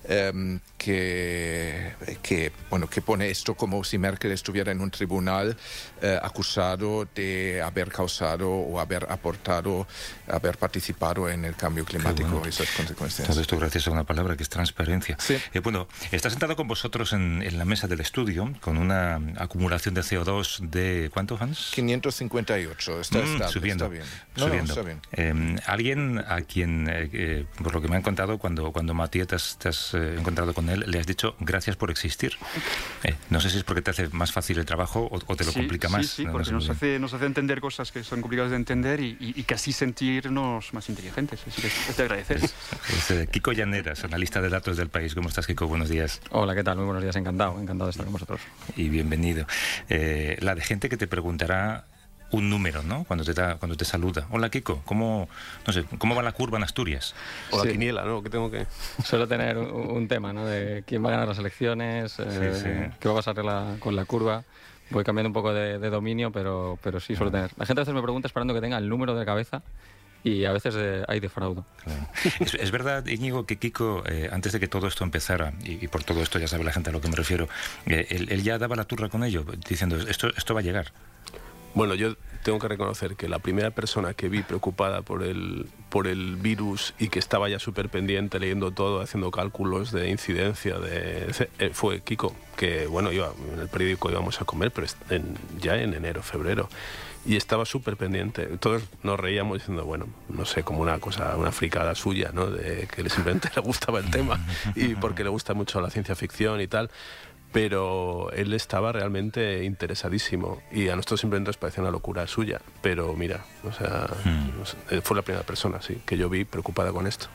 em, 0.09 0.59
que, 0.77 1.93
que, 2.21 2.51
bueno, 2.69 2.89
que 2.89 3.01
pone 3.01 3.29
esto 3.29 3.55
como 3.55 3.83
si 3.83 3.97
Merkel 3.97 4.31
estuviera 4.31 4.71
en 4.71 4.81
un 4.81 4.89
tribunal 4.91 5.55
eh, 6.01 6.19
acusado 6.21 7.07
de 7.15 7.61
haber 7.61 7.89
causado 7.89 8.49
o 8.49 8.79
haber 8.79 9.05
aportado, 9.09 9.87
haber 10.27 10.57
participado 10.57 11.29
en 11.29 11.45
el 11.45 11.55
cambio 11.55 11.85
climático 11.85 12.41
y 12.47 12.51
sus 12.51 12.69
consecuencias. 12.71 13.27
Todo 13.27 13.39
esto 13.39 13.57
gracias 13.57 13.87
a 13.87 13.91
una 13.91 14.03
palabra 14.03 14.35
que 14.35 14.43
es 14.43 14.49
transparencia. 14.49 15.15
Sí. 15.19 15.37
bueno, 15.63 15.87
está 16.11 16.29
sentado 16.29 16.55
con 16.55 16.67
vosotros 16.67 17.13
en, 17.13 17.41
en 17.43 17.57
la 17.57 17.65
mesa 17.65 17.87
del 17.87 18.01
estudio 18.01 18.51
con 18.61 18.77
una 18.77 19.21
acumulación 19.37 19.93
de 19.93 20.01
CO2 20.01 20.69
de 20.69 21.11
¿cuántos 21.13 21.39
fans? 21.39 21.71
558, 21.75 23.01
está, 23.01 23.19
Mm, 23.19 23.33
estable, 23.33 23.53
subiendo, 23.53 23.85
está 23.85 23.93
bien. 23.93 24.05
No, 24.35 24.43
no, 24.43 24.47
subiendo. 24.47 24.73
está 24.73 24.83
bien. 24.83 25.01
Eh, 25.11 25.61
alguien 25.65 26.19
a 26.19 26.41
quien, 26.41 26.87
eh, 26.89 27.09
eh, 27.13 27.45
por 27.61 27.73
lo 27.73 27.81
que 27.81 27.87
me 27.87 27.95
han 27.95 28.01
contado, 28.01 28.37
cuando, 28.37 28.71
cuando 28.71 28.93
Matías 28.93 29.27
te 29.27 29.35
has, 29.35 29.57
te 29.57 29.69
has, 29.69 29.93
eh, 29.99 30.15
encontrado 30.17 30.53
con 30.53 30.69
él, 30.69 30.83
le 30.87 30.99
has 30.99 31.05
dicho 31.07 31.35
gracias 31.39 31.75
por 31.75 31.91
existir. 31.91 32.33
Eh, 33.03 33.15
no 33.29 33.39
sé 33.41 33.49
si 33.49 33.57
es 33.57 33.63
porque 33.63 33.81
te 33.81 33.91
hace 33.91 34.07
más 34.09 34.31
fácil 34.31 34.57
el 34.59 34.65
trabajo 34.65 35.01
o, 35.11 35.19
o 35.25 35.35
te 35.35 35.43
lo 35.45 35.51
Sí, 35.51 35.59
complica 35.59 35.87
sí, 35.87 35.93
más. 35.93 36.07
Sí, 36.07 36.21
No, 36.23 36.27
no 36.29 36.31
porque 36.33 36.45
sé 36.45 36.51
muy 36.53 36.59
nos 36.65 36.69
hace, 36.75 36.99
nos 36.99 37.13
hace 37.13 37.25
entender 37.25 37.61
cosas 37.61 37.91
que 37.91 38.03
son 38.03 38.21
complicadas 38.21 38.51
de 38.51 38.57
entender 38.57 38.99
y, 39.01 39.17
y- 39.19 39.33
y 39.39 39.43
casi 39.43 39.71
sentirnos 39.73 40.73
más 40.73 40.89
inteligentes. 40.89 41.41
Así 41.47 41.61
que 41.61 41.67
es 41.67 41.97
de 41.97 42.03
agradecer. 42.03 42.37
Es, 42.43 43.11
eh, 43.11 43.27
Kiko 43.31 43.51
Llaneras, 43.51 44.03
analista 44.03 44.41
de 44.41 44.49
datos 44.49 44.77
del 44.77 44.89
país. 44.89 45.13
¿Cómo 45.15 45.29
estás, 45.29 45.45
Kiko? 45.47 45.67
Buenos 45.67 45.89
días. 45.89 46.21
Hola, 46.31 46.55
¿qué 46.55 46.63
tal? 46.63 46.77
Muy 46.77 46.85
buenos 46.85 47.03
días, 47.03 47.15
encantado, 47.15 47.59
encantado 47.59 47.85
de 47.87 47.91
estar 47.91 48.05
con 48.05 48.13
vosotros. 48.13 48.41
Y 48.75 48.89
bienvenido. 48.89 49.45
Eh, 49.89 50.37
la 50.41 50.55
de 50.55 50.61
gente 50.61 50.89
que 50.89 50.97
te 50.97 51.07
preguntará 51.07 51.85
un 52.31 52.49
número, 52.49 52.83
¿no? 52.83 53.03
Cuando 53.05 53.23
te 53.25 53.33
da, 53.33 53.55
cuando 53.55 53.75
te 53.75 53.85
saluda. 53.85 54.27
Hola, 54.31 54.49
Kiko. 54.49 54.81
¿Cómo, 54.85 55.27
no 55.65 55.73
sé, 55.73 55.83
cómo 55.97 56.13
va 56.15 56.21
la 56.23 56.31
curva 56.31 56.57
en 56.57 56.63
Asturias? 56.63 57.15
O 57.51 57.57
la 57.57 57.63
Sí. 57.63 57.69
quiniela, 57.71 58.03
¿no? 58.05 58.21
Que 58.21 58.29
tengo 58.29 58.51
que... 58.51 58.67
Suelo 59.03 59.27
tener 59.27 59.57
un, 59.57 59.69
un 59.71 60.07
tema, 60.07 60.31
¿no? 60.33 60.45
De 60.45 60.83
quién 60.85 61.03
va 61.03 61.09
a 61.09 61.11
ganar 61.11 61.27
las 61.27 61.39
elecciones, 61.39 62.15
eh, 62.19 62.53
sí. 62.91 62.95
qué 62.99 63.07
va 63.07 63.13
a 63.13 63.17
pasar 63.17 63.43
la- 63.43 63.75
con 63.79 63.95
la 63.95 64.05
curva. 64.05 64.43
Voy 64.91 65.03
cambiando 65.03 65.29
un 65.29 65.33
poco 65.33 65.53
de, 65.53 65.77
de 65.79 65.89
dominio, 65.89 66.31
pero, 66.31 66.77
pero 66.83 66.99
sí 66.99 67.15
suelo 67.15 67.31
tener. 67.31 67.51
La 67.57 67.65
gente 67.65 67.81
a 67.81 67.83
veces 67.83 67.93
me 67.93 68.01
pregunta 68.01 68.27
esperando 68.27 68.53
que 68.53 68.61
tenga 68.61 68.77
el 68.77 68.89
número 68.89 69.13
de 69.15 69.23
cabeza 69.25 69.61
y 70.23 70.45
a 70.45 70.51
veces 70.51 70.75
eh, 70.77 71.03
hay 71.07 71.19
defraudo. 71.19 71.63
Es, 72.39 72.53
es 72.55 72.71
verdad, 72.71 73.05
Íñigo, 73.05 73.45
que 73.45 73.57
Kiko, 73.57 74.03
eh, 74.05 74.29
antes 74.31 74.51
de 74.51 74.59
que 74.59 74.67
todo 74.67 74.87
esto 74.87 75.03
empezara, 75.03 75.53
y, 75.63 75.83
y 75.85 75.87
por 75.87 76.03
todo 76.03 76.21
esto 76.23 76.39
ya 76.39 76.47
sabe 76.47 76.63
la 76.63 76.73
gente 76.73 76.89
a 76.89 76.93
lo 76.93 77.01
que 77.01 77.07
me 77.07 77.15
refiero, 77.15 77.47
eh, 77.85 78.07
él, 78.09 78.27
él 78.31 78.43
ya 78.43 78.57
daba 78.57 78.75
la 78.75 78.83
turra 78.85 79.09
con 79.09 79.23
ello, 79.23 79.45
diciendo, 79.67 79.95
esto, 79.97 80.29
esto 80.35 80.53
va 80.53 80.59
a 80.59 80.63
llegar. 80.63 80.91
Bueno, 81.73 81.93
yo 81.95 82.15
tengo 82.43 82.57
que 82.59 82.67
reconocer 82.67 83.15
que 83.15 83.27
la 83.27 83.39
primera 83.39 83.71
persona 83.71 84.13
que 84.13 84.29
vi 84.29 84.41
preocupada 84.43 85.01
por 85.01 85.23
el, 85.23 85.67
por 85.89 86.07
el 86.07 86.35
virus 86.37 86.93
y 86.97 87.09
que 87.09 87.19
estaba 87.19 87.49
ya 87.49 87.59
súper 87.59 87.89
pendiente, 87.89 88.39
leyendo 88.39 88.71
todo, 88.71 89.01
haciendo 89.01 89.29
cálculos 89.31 89.91
de 89.91 90.09
incidencia, 90.09 90.79
de, 90.79 91.31
eh, 91.59 91.69
fue 91.73 92.01
Kiko, 92.01 92.33
que 92.55 92.87
bueno, 92.87 93.11
iba, 93.11 93.31
en 93.53 93.59
el 93.59 93.67
periódico 93.67 94.09
íbamos 94.09 94.41
a 94.41 94.45
comer, 94.45 94.71
pero 94.71 94.87
en- 95.09 95.35
ya 95.59 95.75
en 95.75 95.93
enero, 95.93 96.23
febrero. 96.23 96.69
Y 97.25 97.35
estaba 97.35 97.65
súper 97.65 97.97
pendiente. 97.97 98.45
Todos 98.59 98.83
nos 99.03 99.19
reíamos 99.19 99.57
diciendo, 99.59 99.83
bueno, 99.83 100.07
no 100.29 100.45
sé, 100.45 100.63
como 100.63 100.79
una 100.79 100.99
cosa, 100.99 101.35
una 101.35 101.51
fricada 101.51 101.93
suya, 101.93 102.31
¿no? 102.33 102.49
De 102.49 102.87
que 102.87 103.07
simplemente 103.09 103.49
le 103.55 103.61
gustaba 103.61 103.99
el 103.99 104.09
tema 104.09 104.39
y 104.73 104.95
porque 104.95 105.25
le 105.25 105.29
gusta 105.29 105.53
mucho 105.53 105.81
la 105.81 105.89
ciencia 105.89 106.15
ficción 106.15 106.61
y 106.61 106.67
tal 106.67 106.89
pero 107.51 108.31
él 108.31 108.53
estaba 108.53 108.91
realmente 108.91 109.63
interesadísimo 109.63 110.61
y 110.71 110.89
a 110.89 110.95
nosotros 110.95 111.21
simplemente 111.21 111.49
nos 111.49 111.57
parecía 111.57 111.81
una 111.81 111.91
locura 111.91 112.27
suya, 112.27 112.61
pero 112.81 113.13
mira, 113.15 113.43
o 113.63 113.71
sea, 113.71 114.07
sé, 114.65 114.77
eh, 114.91 115.01
fue 115.01 115.15
la 115.17 115.23
primera 115.23 115.43
persona 115.45 115.81
sí, 115.81 116.01
que 116.05 116.17
yo 116.17 116.29
vi 116.29 116.45
preocupada 116.45 116.91
con 116.91 117.07
esto. 117.07 117.27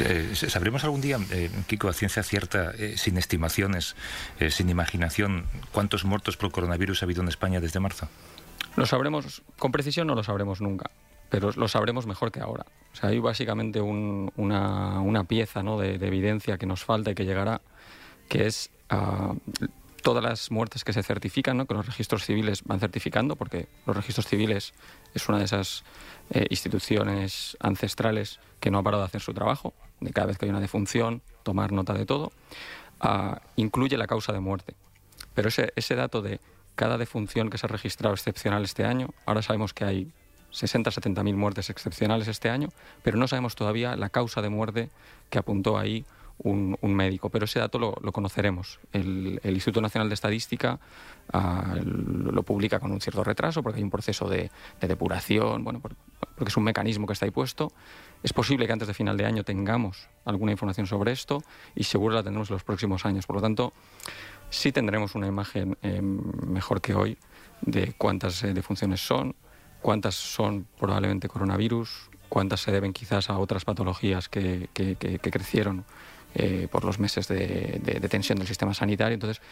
Eh, 0.00 0.32
¿Sabremos 0.34 0.82
algún 0.82 1.00
día, 1.00 1.18
eh, 1.30 1.50
Kiko, 1.68 1.88
a 1.88 1.92
ciencia 1.92 2.24
cierta, 2.24 2.72
eh, 2.76 2.94
sin 2.96 3.16
estimaciones, 3.16 3.94
eh, 4.40 4.50
sin 4.50 4.68
imaginación, 4.70 5.44
cuántos 5.70 6.04
muertos 6.04 6.36
por 6.36 6.50
coronavirus 6.50 7.02
ha 7.02 7.06
habido 7.06 7.22
en 7.22 7.28
España 7.28 7.60
desde 7.60 7.78
marzo? 7.78 8.08
Lo 8.74 8.86
sabremos, 8.86 9.42
con 9.56 9.70
precisión 9.70 10.08
no 10.08 10.16
lo 10.16 10.24
sabremos 10.24 10.60
nunca, 10.60 10.90
pero 11.30 11.52
lo 11.52 11.68
sabremos 11.68 12.06
mejor 12.08 12.32
que 12.32 12.40
ahora. 12.40 12.66
O 12.92 12.96
sea, 12.96 13.10
hay 13.10 13.20
básicamente 13.20 13.80
un- 13.80 14.32
una, 14.36 15.00
una 15.00 15.22
pieza 15.24 15.62
¿no? 15.62 15.78
de, 15.78 15.96
de 15.98 16.06
evidencia 16.08 16.58
que 16.58 16.66
nos 16.66 16.84
falta 16.84 17.12
y 17.12 17.14
que 17.14 17.24
llegará, 17.24 17.60
que 18.28 18.46
es 18.46 18.70
ah, 18.90 19.34
todas 20.02 20.22
las 20.22 20.50
muertes 20.50 20.84
que 20.84 20.92
se 20.92 21.02
certifican, 21.02 21.56
¿no? 21.56 21.66
que 21.66 21.74
los 21.74 21.86
registros 21.86 22.24
civiles 22.24 22.62
van 22.64 22.80
certificando, 22.80 23.36
porque 23.36 23.68
los 23.86 23.96
registros 23.96 24.26
civiles 24.26 24.72
es 25.14 25.28
una 25.28 25.38
de 25.38 25.44
esas 25.44 25.84
eh, 26.30 26.46
instituciones 26.50 27.56
ancestrales 27.60 28.38
que 28.60 28.70
no 28.70 28.78
ha 28.78 28.82
parado 28.82 29.02
de 29.02 29.06
hacer 29.06 29.20
su 29.20 29.34
trabajo, 29.34 29.74
de 30.00 30.12
cada 30.12 30.28
vez 30.28 30.38
que 30.38 30.46
hay 30.46 30.50
una 30.50 30.60
defunción, 30.60 31.22
tomar 31.42 31.72
nota 31.72 31.94
de 31.94 32.06
todo, 32.06 32.32
ah, 33.00 33.40
incluye 33.56 33.96
la 33.96 34.06
causa 34.06 34.32
de 34.32 34.40
muerte. 34.40 34.74
Pero 35.34 35.48
ese, 35.48 35.72
ese 35.76 35.94
dato 35.94 36.22
de 36.22 36.40
cada 36.74 36.96
defunción 36.96 37.50
que 37.50 37.58
se 37.58 37.66
ha 37.66 37.68
registrado 37.68 38.14
excepcional 38.14 38.64
este 38.64 38.84
año, 38.84 39.10
ahora 39.26 39.42
sabemos 39.42 39.74
que 39.74 39.84
hay 39.84 40.12
60 40.50 40.90
70 40.90 41.22
mil 41.24 41.36
muertes 41.36 41.70
excepcionales 41.70 42.28
este 42.28 42.48
año, 42.48 42.68
pero 43.02 43.18
no 43.18 43.28
sabemos 43.28 43.54
todavía 43.54 43.96
la 43.96 44.08
causa 44.08 44.40
de 44.40 44.48
muerte 44.48 44.90
que 45.30 45.38
apuntó 45.38 45.78
ahí 45.78 46.04
un, 46.38 46.76
un 46.80 46.94
médico. 46.94 47.30
Pero 47.30 47.44
ese 47.44 47.58
dato 47.58 47.78
lo, 47.78 47.96
lo 48.02 48.12
conoceremos. 48.12 48.78
El, 48.92 49.40
el 49.42 49.54
Instituto 49.54 49.80
Nacional 49.80 50.08
de 50.08 50.14
Estadística 50.14 50.78
lo 51.32 52.32
lo 52.32 52.42
publica 52.42 52.78
con 52.80 52.92
un 52.92 53.00
cierto 53.00 53.24
retraso 53.24 53.62
porque 53.62 53.78
hay 53.78 53.82
un 53.82 53.90
proceso 53.90 54.28
de, 54.28 54.50
de 54.80 54.88
depuración, 54.88 55.64
bueno, 55.64 55.80
por- 55.80 55.96
porque 56.36 56.48
es 56.50 56.56
un 56.56 56.64
mecanismo 56.64 57.06
que 57.06 57.12
está 57.12 57.24
ahí 57.26 57.30
puesto. 57.32 57.72
Es 58.22 58.32
posible 58.32 58.66
que 58.66 58.72
antes 58.72 58.86
de 58.88 58.94
final 58.94 59.16
de 59.16 59.26
año 59.26 59.42
tengamos 59.44 60.08
alguna 60.24 60.52
información 60.52 60.86
sobre 60.86 61.12
esto 61.12 61.42
y 61.74 61.84
seguro 61.84 62.14
la 62.14 62.22
tendremos 62.22 62.48
en 62.50 62.54
los 62.54 62.64
próximos 62.64 63.04
años. 63.04 63.26
Por 63.26 63.36
lo 63.36 63.42
tanto, 63.42 63.72
sí 64.50 64.70
tendremos 64.72 65.14
una 65.16 65.26
imagen 65.26 65.76
eh, 65.82 66.00
mejor 66.00 66.80
que 66.80 66.94
hoy 66.94 67.18
de 67.60 67.92
cuántas 67.98 68.42
eh, 68.44 68.54
defunciones 68.54 69.00
son, 69.04 69.34
cuántas 69.82 70.14
son 70.14 70.66
probablemente 70.78 71.28
coronavirus, 71.28 72.08
cuántas 72.28 72.60
se 72.60 72.70
deben 72.72 72.92
quizás 72.92 73.30
a 73.30 73.38
otras 73.38 73.64
patologías 73.64 74.28
que, 74.28 74.68
que- 74.72 74.94
que- 74.96 75.18
que 75.18 75.30
crecieron 75.30 75.84
eh, 76.34 76.68
por 76.70 76.84
los 76.84 76.98
meses 76.98 77.28
de, 77.28 77.80
de- 77.82 78.00
del 78.38 78.46
sistema 78.48 78.74
sanitario. 78.74 79.14
Entonces, 79.14 79.42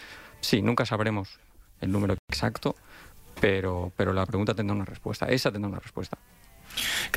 sí, 0.40 0.62
nunca 0.62 0.84
sabremos 0.86 1.38
el 1.80 1.92
número 1.92 2.16
exacto, 2.30 2.76
pero, 3.40 3.92
pero 3.96 4.12
la 4.12 4.24
pregunta 4.26 4.54
tendrá 4.54 4.74
una 4.74 4.84
respuesta. 4.84 5.26
Esa 5.26 5.50
tendrá 5.52 5.68
una 5.68 5.80
respuesta. 5.80 6.16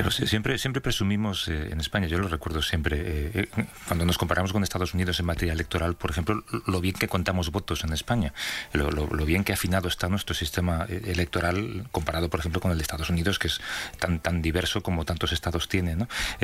Siempre, 0.10 0.58
siempre 0.58 0.82
presumimos 0.82 1.48
eh, 1.48 1.70
en 1.72 1.80
España, 1.80 2.08
yo 2.08 2.18
lo 2.20 2.28
recuerdo 2.28 2.62
siempre, 2.62 2.98
eh, 3.00 3.32
eh, 3.56 3.66
cuando 3.88 4.06
nos 4.06 4.18
comparamos 4.18 4.54
con 4.54 4.64
Estados 4.64 4.94
Unidos 4.94 5.20
en 5.20 5.26
materia 5.26 5.54
electoral, 5.54 5.96
por 5.96 6.12
ejemplo, 6.12 6.44
lo 6.68 6.82
bien 6.82 6.96
que 6.96 7.08
contamos 7.08 7.52
votos 7.52 7.84
en 7.84 7.94
España, 7.94 8.34
lo, 8.74 8.90
bien 9.26 9.44
que 9.44 9.54
afinado 9.54 9.88
está 9.88 10.08
nuestro 10.10 10.34
sistema 10.36 10.86
electoral 10.90 11.88
comparado, 11.92 12.30
por 12.30 12.40
ejemplo, 12.40 12.62
con 12.62 12.72
el 12.72 12.78
de 12.78 12.82
Estados 12.84 13.10
Unidos, 13.10 13.40
que 13.40 13.48
es 13.48 13.60
tan, 14.00 14.20
tan 14.20 14.42
diverso 14.42 14.82
como 14.82 15.06
tantos 15.06 15.32
estados 15.32 15.68
tiene. 15.68 15.96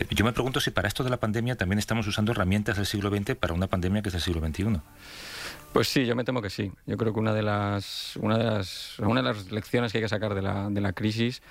yo 0.09 0.25
me 0.25 0.33
pregunto 0.33 0.59
si 0.59 0.71
para 0.71 0.87
esto 0.87 1.03
de 1.03 1.09
la 1.09 1.17
pandemia 1.17 1.55
también 1.55 1.79
estamos 1.79 2.07
usando 2.07 2.31
herramientas 2.31 2.77
del 2.77 2.85
siglo 2.85 3.09
XX 3.09 3.35
para 3.35 3.53
una 3.53 3.67
pandemia 3.67 4.01
que 4.01 4.09
es 4.09 4.13
del 4.13 4.21
siglo 4.21 4.45
XXI. 4.45 4.79
Pues 5.73 5.89
sí, 5.89 6.05
yo 6.05 6.15
me 6.15 6.23
temo 6.23 6.41
que 6.41 6.49
sí. 6.49 6.71
Yo 6.85 6.95
creo 6.95 7.13
que 7.13 7.19
una 7.19 7.33
de 7.33 7.41
las, 7.43 8.15
una 8.21 8.37
de 8.37 8.45
las, 8.45 8.97
una 8.99 9.21
de 9.21 9.27
las 9.33 9.51
lecciones 9.51 9.91
que 9.91 9.97
hay 9.97 10.03
que 10.05 10.09
sacar 10.09 10.33
de 10.33 10.41
la, 10.41 10.69
de 10.69 10.79
la 10.79 10.93
crisis 10.93 11.41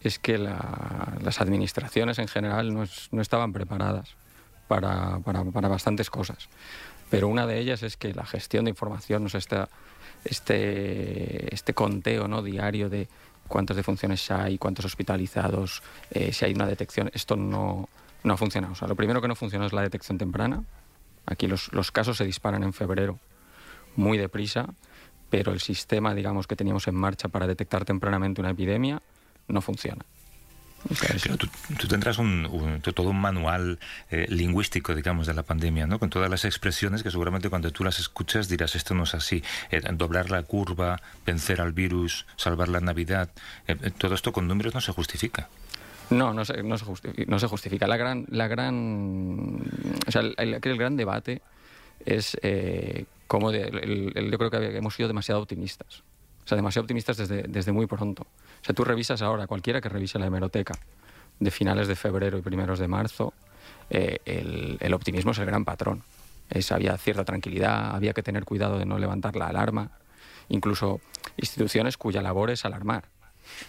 es 0.00 0.18
que 0.18 0.38
la- 0.38 1.12
las 1.22 1.40
administraciones 1.44 2.18
en 2.18 2.28
general 2.28 2.74
no, 2.74 2.82
es- 2.82 3.08
no 3.12 3.22
estaban 3.22 3.52
preparadas 3.52 4.16
para, 4.68 5.18
bastantes 5.18 6.10
cosas. 6.10 6.48
Pero 7.10 7.28
una 7.28 7.46
de 7.46 7.58
ellas 7.60 7.82
es 7.82 7.96
que 7.96 8.12
la 8.14 8.26
gestión 8.26 8.64
de 8.64 8.70
información, 8.70 9.22
no 9.22 9.28
sé, 9.28 9.38
esta- 9.38 9.68
este, 10.24 11.54
este 11.54 11.74
conteo 11.74 12.28
¿no? 12.28 12.42
diario 12.42 12.88
de 12.88 13.08
cuántas 13.48 13.76
defunciones 13.76 14.30
hay, 14.30 14.58
cuántos 14.58 14.84
hospitalizados, 14.84 15.82
eh, 16.10 16.32
si 16.32 16.44
hay 16.44 16.54
una 16.54 16.66
detección, 16.66 17.10
esto 17.14 17.36
no, 17.36 17.88
no 18.22 18.34
ha 18.34 18.36
funcionado. 18.36 18.72
O 18.72 18.76
sea, 18.76 18.88
lo 18.88 18.96
primero 18.96 19.20
que 19.20 19.28
no 19.28 19.36
funciona 19.36 19.66
es 19.66 19.72
la 19.72 19.82
detección 19.82 20.18
temprana. 20.18 20.64
Aquí 21.26 21.46
los, 21.46 21.72
los 21.72 21.90
casos 21.92 22.16
se 22.16 22.24
disparan 22.24 22.62
en 22.62 22.72
febrero 22.72 23.18
muy 23.96 24.18
deprisa, 24.18 24.66
pero 25.30 25.52
el 25.52 25.60
sistema, 25.60 26.14
digamos, 26.14 26.46
que 26.46 26.56
teníamos 26.56 26.88
en 26.88 26.94
marcha 26.94 27.28
para 27.28 27.46
detectar 27.46 27.84
tempranamente 27.84 28.40
una 28.40 28.50
epidemia 28.50 29.02
no 29.48 29.60
funciona. 29.60 30.04
Pero 31.22 31.36
tú, 31.38 31.48
tendrás 31.88 32.18
un, 32.18 32.80
todo 32.82 33.08
un 33.08 33.20
manual 33.20 33.78
eh, 34.10 34.26
lingüístico, 34.28 34.94
digamos, 34.94 35.26
de 35.26 35.34
la 35.34 35.42
pandemia, 35.42 35.86
¿no? 35.86 35.98
Con 35.98 36.10
todas 36.10 36.28
las 36.28 36.44
expresiones 36.44 37.02
que 37.02 37.10
seguramente 37.10 37.48
cuando 37.48 37.70
tú 37.70 37.84
las 37.84 37.98
escuchas 37.98 38.48
dirás, 38.48 38.74
esto 38.74 38.94
no 38.94 39.04
es 39.04 39.14
así. 39.14 39.42
Eh, 39.70 39.80
doblar 39.94 40.30
la 40.30 40.42
curva, 40.42 41.00
vencer 41.24 41.60
al 41.60 41.72
virus, 41.72 42.26
salvar 42.36 42.68
la 42.68 42.80
Navidad, 42.80 43.30
eh, 43.66 43.76
todo 43.96 44.14
esto 44.14 44.32
con 44.32 44.46
números 44.46 44.74
no 44.74 44.80
se 44.80 44.92
justifica. 44.92 45.48
No, 46.10 46.34
no 46.34 46.44
se, 46.44 46.62
no 46.62 46.76
se, 46.76 46.84
justifica, 46.84 47.30
no 47.30 47.38
se 47.38 47.46
justifica. 47.46 47.86
La 47.86 47.96
gran, 47.96 48.26
la 48.28 48.46
gran, 48.46 49.62
o 50.06 50.10
sea, 50.10 50.20
el, 50.20 50.34
el, 50.36 50.76
gran 50.76 50.96
debate 50.96 51.40
es 52.04 52.36
eh, 52.42 53.06
cómo 53.26 53.52
yo 53.52 54.38
creo 54.38 54.50
que 54.50 54.76
hemos 54.76 54.94
sido 54.94 55.08
demasiado 55.08 55.40
optimistas. 55.40 56.02
O 56.44 56.48
sea, 56.48 56.56
demasiado 56.56 56.84
optimistas 56.84 57.16
desde, 57.16 57.44
desde 57.44 57.72
muy 57.72 57.86
pronto. 57.86 58.22
O 58.22 58.64
sea, 58.64 58.74
tú 58.74 58.84
revisas 58.84 59.22
ahora, 59.22 59.46
cualquiera 59.46 59.80
que 59.80 59.88
revise 59.88 60.18
la 60.18 60.26
hemeroteca 60.26 60.74
de 61.38 61.50
finales 61.50 61.88
de 61.88 61.96
febrero 61.96 62.38
y 62.38 62.42
primeros 62.42 62.78
de 62.78 62.88
marzo, 62.88 63.32
eh, 63.90 64.18
el, 64.80 64.94
optimismo 64.94 65.32
es 65.32 65.38
el 65.38 65.46
gran 65.46 65.64
patrón. 65.64 66.02
Había 66.70 66.96
cierta 66.98 67.24
tranquilidad, 67.24 67.94
había 67.94 68.12
que 68.12 68.22
tener 68.22 68.44
cuidado 68.44 68.78
de 68.78 68.86
no 68.86 68.98
levantar 68.98 69.34
la 69.36 69.48
alarma. 69.48 69.90
Incluso 70.48 71.00
instituciones 71.36 71.96
cuya 71.96 72.22
labor 72.22 72.50
es 72.50 72.64
alarmar. 72.64 73.04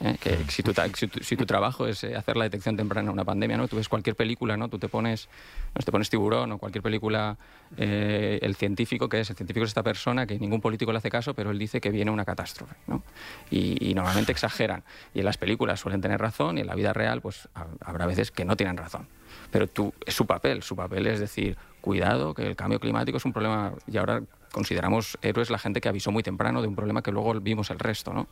¿Eh? 0.02 0.17
que 0.19 0.38
si 0.50 0.63
tu, 0.63 0.74
si, 1.21 1.38
tu, 1.38 1.45
trabajo 1.45 1.88
es 1.88 2.04
eh, 2.04 2.15
hacer 2.15 2.38
la 2.38 2.45
detección 2.45 2.76
temprana 2.76 3.08
de 3.08 3.13
una 3.13 3.24
pandemia, 3.24 3.58
¿no? 3.58 3.67
Tú 3.67 3.78
ves 3.78 3.89
cualquier 3.89 4.15
película, 4.15 4.58
¿no? 4.58 4.69
Tú 4.69 4.80
te 4.80 4.88
pones, 4.88 5.30
no, 5.74 5.82
te 5.82 5.91
pones 5.91 6.10
tiburón 6.10 6.52
o 6.52 6.58
cualquier 6.58 6.82
película, 6.82 7.38
eh, 7.78 8.39
el 8.41 8.56
científico 8.56 9.10
que 9.10 9.21
es, 9.21 9.30
el 9.30 9.36
científico 9.36 9.63
es 9.63 9.71
esta 9.71 9.84
persona 9.84 10.26
que 10.26 10.38
ningún 10.39 10.62
político 10.62 10.91
le 10.91 10.98
hace 10.98 11.10
caso, 11.10 11.34
pero 11.34 11.52
él 11.52 11.60
dice 11.60 11.82
que 11.82 11.89
viene 11.89 12.12
una 12.12 12.26
catástrofe, 12.26 12.76
¿no? 12.88 13.04
Y, 13.50 13.93
normalmente 13.95 14.34
exageran. 14.34 14.84
Y 15.13 15.19
en 15.19 15.26
las 15.26 15.38
películas 15.38 15.80
suelen 15.80 16.02
tener 16.02 16.19
razón 16.19 16.58
y 16.58 16.62
en 16.62 16.67
la 16.67 16.76
vida 16.76 16.91
real, 16.91 17.21
pues 17.21 17.48
habrá 17.80 18.06
veces 18.06 18.30
que 18.30 18.43
no 18.43 18.58
tienen 18.58 18.76
razón. 18.76 19.08
Pero 19.52 19.67
tú, 19.67 19.93
es 20.06 20.13
su 20.13 20.26
papel, 20.26 20.63
su 20.63 20.76
papel 20.76 21.08
es 21.08 21.19
decir, 21.19 21.58
cuidado, 21.80 22.34
que 22.34 22.45
el 22.45 22.58
cambio 22.58 22.80
climático 22.80 23.17
es 23.17 23.26
un 23.26 23.32
problema 23.32 23.74
y 23.88 23.98
ahora 23.98 24.21
consideramos 24.55 25.17
héroes 25.21 25.49
la 25.49 25.59
gente 25.59 25.81
que 25.81 25.89
avisó 25.89 26.13
muy 26.13 26.23
temprano 26.23 26.61
de 26.61 26.69
un 26.69 26.75
problema 26.75 27.01
que 27.01 27.11
luego 27.11 27.33
vimos 27.41 27.71
el 27.71 27.77
resto. 27.77 28.13
¿no? 28.13 28.29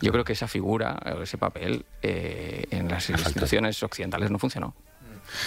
Yo 0.00 0.10
creo 0.10 0.24
que 0.24 0.32
esa 0.32 0.48
figura, 0.48 0.98
ese 1.22 1.36
papel, 1.36 1.84
eh, 2.00 2.64
en 2.70 2.88
las 2.88 3.10
instituciones 3.10 3.82
occidentales 3.82 4.30
no 4.30 4.38
funcionó. 4.38 4.74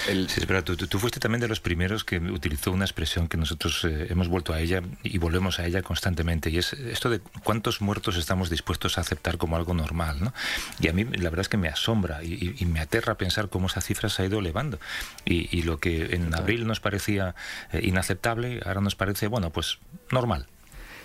Sí, 0.06 0.42
pero 0.48 0.64
tú, 0.64 1.00
fuiste 1.00 1.20
también 1.20 1.42
de 1.42 1.48
los 1.48 1.60
primeros 1.60 2.04
que 2.04 2.18
utilizó 2.18 2.72
una 2.72 2.86
expresión 2.86 3.28
que 3.28 3.38
nosotros 3.38 3.84
eh, 3.86 4.08
hemos 4.10 4.28
vuelto 4.28 4.54
a 4.54 4.60
ella 4.60 4.82
y 5.04 5.18
volvemos 5.18 5.60
a 5.60 5.66
ella 5.66 5.82
constantemente, 5.82 6.50
y 6.50 6.58
es 6.58 6.74
esto 6.74 7.10
de 7.10 7.20
cuántos 7.44 7.82
muertos 7.82 8.16
estamos 8.18 8.50
dispuestos 8.50 8.98
a 8.98 9.02
aceptar 9.02 9.38
como 9.38 9.56
algo 9.56 9.74
normal. 9.74 10.18
¿no? 10.22 10.34
Y 10.80 10.88
a 10.88 10.94
mí 10.94 11.04
la 11.04 11.30
verdad 11.30 11.42
es 11.42 11.50
que 11.50 11.58
me 11.58 11.68
asombra 11.68 12.24
y, 12.24 12.66
me 12.70 12.82
aterra 12.82 13.16
pensar 13.16 13.50
cómo 13.50 13.68
esa 13.68 13.82
cifra 13.82 14.10
se 14.10 14.22
ha 14.22 14.26
ido 14.26 14.40
elevando. 14.40 14.80
Y, 15.26 15.60
lo 15.64 15.80
que 15.80 16.16
en 16.16 16.34
abril 16.34 16.66
nos 16.66 16.80
parecía 16.80 17.36
eh, 17.72 17.82
inaceptable, 17.84 18.62
ahora 18.66 18.82
nos 18.82 18.96
parece, 18.96 19.28
bueno, 19.28 19.50
pues 19.50 19.80
normal. 20.12 20.48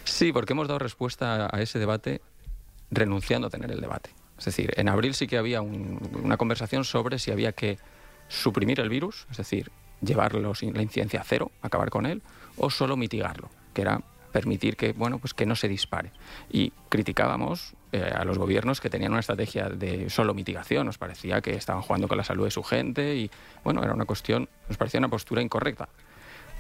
Sí, 0.05 0.33
porque 0.33 0.53
hemos 0.53 0.69
dado 0.69 0.79
respuesta 0.79 1.49
a 1.51 1.61
ese 1.61 1.79
debate 1.79 2.21
renunciando 2.91 3.49
a 3.49 3.51
tener 3.51 3.71
el 3.71 3.81
debate. 3.81 4.11
Es 4.39 4.45
decir, 4.47 4.73
en 4.77 4.89
abril 4.89 5.15
sí 5.15 5.27
que 5.27 5.39
había 5.39 5.63
una 5.63 6.37
conversación 6.37 6.85
sobre 6.85 7.19
si 7.19 7.31
había 7.31 7.53
que 7.53 7.79
suprimir 8.29 8.81
el 8.81 8.89
virus, 8.89 9.27
es 9.31 9.37
decir, 9.37 9.71
llevarlo 10.01 10.53
la 10.61 10.83
incidencia 10.83 11.21
a 11.21 11.25
cero, 11.25 11.51
acabar 11.63 11.91
con 11.91 12.07
él, 12.07 12.23
o 12.57 12.71
solo 12.71 12.97
mitigarlo, 12.97 13.51
que 13.73 13.83
era 13.83 14.01
permitir 14.33 14.77
que, 14.77 14.93
bueno, 14.93 15.19
pues 15.19 15.33
que 15.33 15.47
no 15.47 15.55
se 15.55 15.69
dispare. 15.69 16.11
Y 16.51 16.73
criticábamos 16.89 17.75
eh, 17.93 18.03
a 18.03 18.25
los 18.25 18.37
gobiernos 18.37 18.81
que 18.81 18.91
tenían 18.91 19.13
una 19.13 19.21
estrategia 19.21 19.69
de 19.69 20.11
solo 20.11 20.35
mitigación, 20.35 20.87
nos 20.87 20.99
parecía 20.99 21.41
que 21.41 21.55
estaban 21.55 21.83
jugando 21.83 22.09
con 22.09 22.19
la 22.19 22.25
salud 22.25 22.45
de 22.45 22.51
su 22.51 22.65
gente 22.65 23.15
y, 23.15 23.31
bueno, 23.63 23.83
era 23.85 23.95
una 23.95 24.05
cuestión, 24.05 24.49
nos 24.69 24.77
parecía 24.77 24.99
una 24.99 25.09
postura 25.09 25.41
incorrecta. 25.41 25.89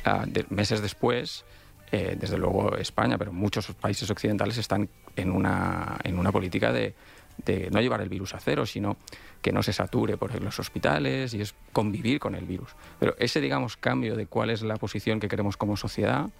Ah, 0.04 0.24
meses 0.50 0.82
después, 0.82 1.44
eh, 1.90 2.16
desde 2.18 2.38
luego 2.38 2.76
España, 2.76 3.18
pero 3.18 3.32
muchos 3.32 3.66
países 3.72 4.08
occidentales 4.10 4.58
están 4.58 4.88
en 5.16 5.30
una, 5.32 5.98
en 6.04 6.18
una 6.18 6.30
política 6.30 6.72
de 6.72 6.94
de 7.38 7.70
no 7.70 7.80
llevar 7.80 8.00
el 8.00 8.08
virus 8.08 8.34
a 8.34 8.40
cero, 8.40 8.66
sino 8.66 8.96
que 9.42 9.52
no 9.52 9.62
se 9.62 9.72
sature 9.72 10.16
por 10.16 10.40
los 10.40 10.58
hospitales 10.58 11.34
y 11.34 11.40
es 11.40 11.54
convivir 11.72 12.18
con 12.18 12.34
el 12.34 12.46
virus. 12.46 12.74
Pero 12.98 13.14
ese, 13.18 13.40
digamos, 13.40 13.76
cambio 13.76 14.16
de 14.16 14.26
cuál 14.26 14.50
es 14.50 14.62
la 14.62 14.76
posición 14.76 15.20
que 15.20 15.28
queremos 15.28 15.56
como 15.56 15.76
sociedad, 15.76 16.30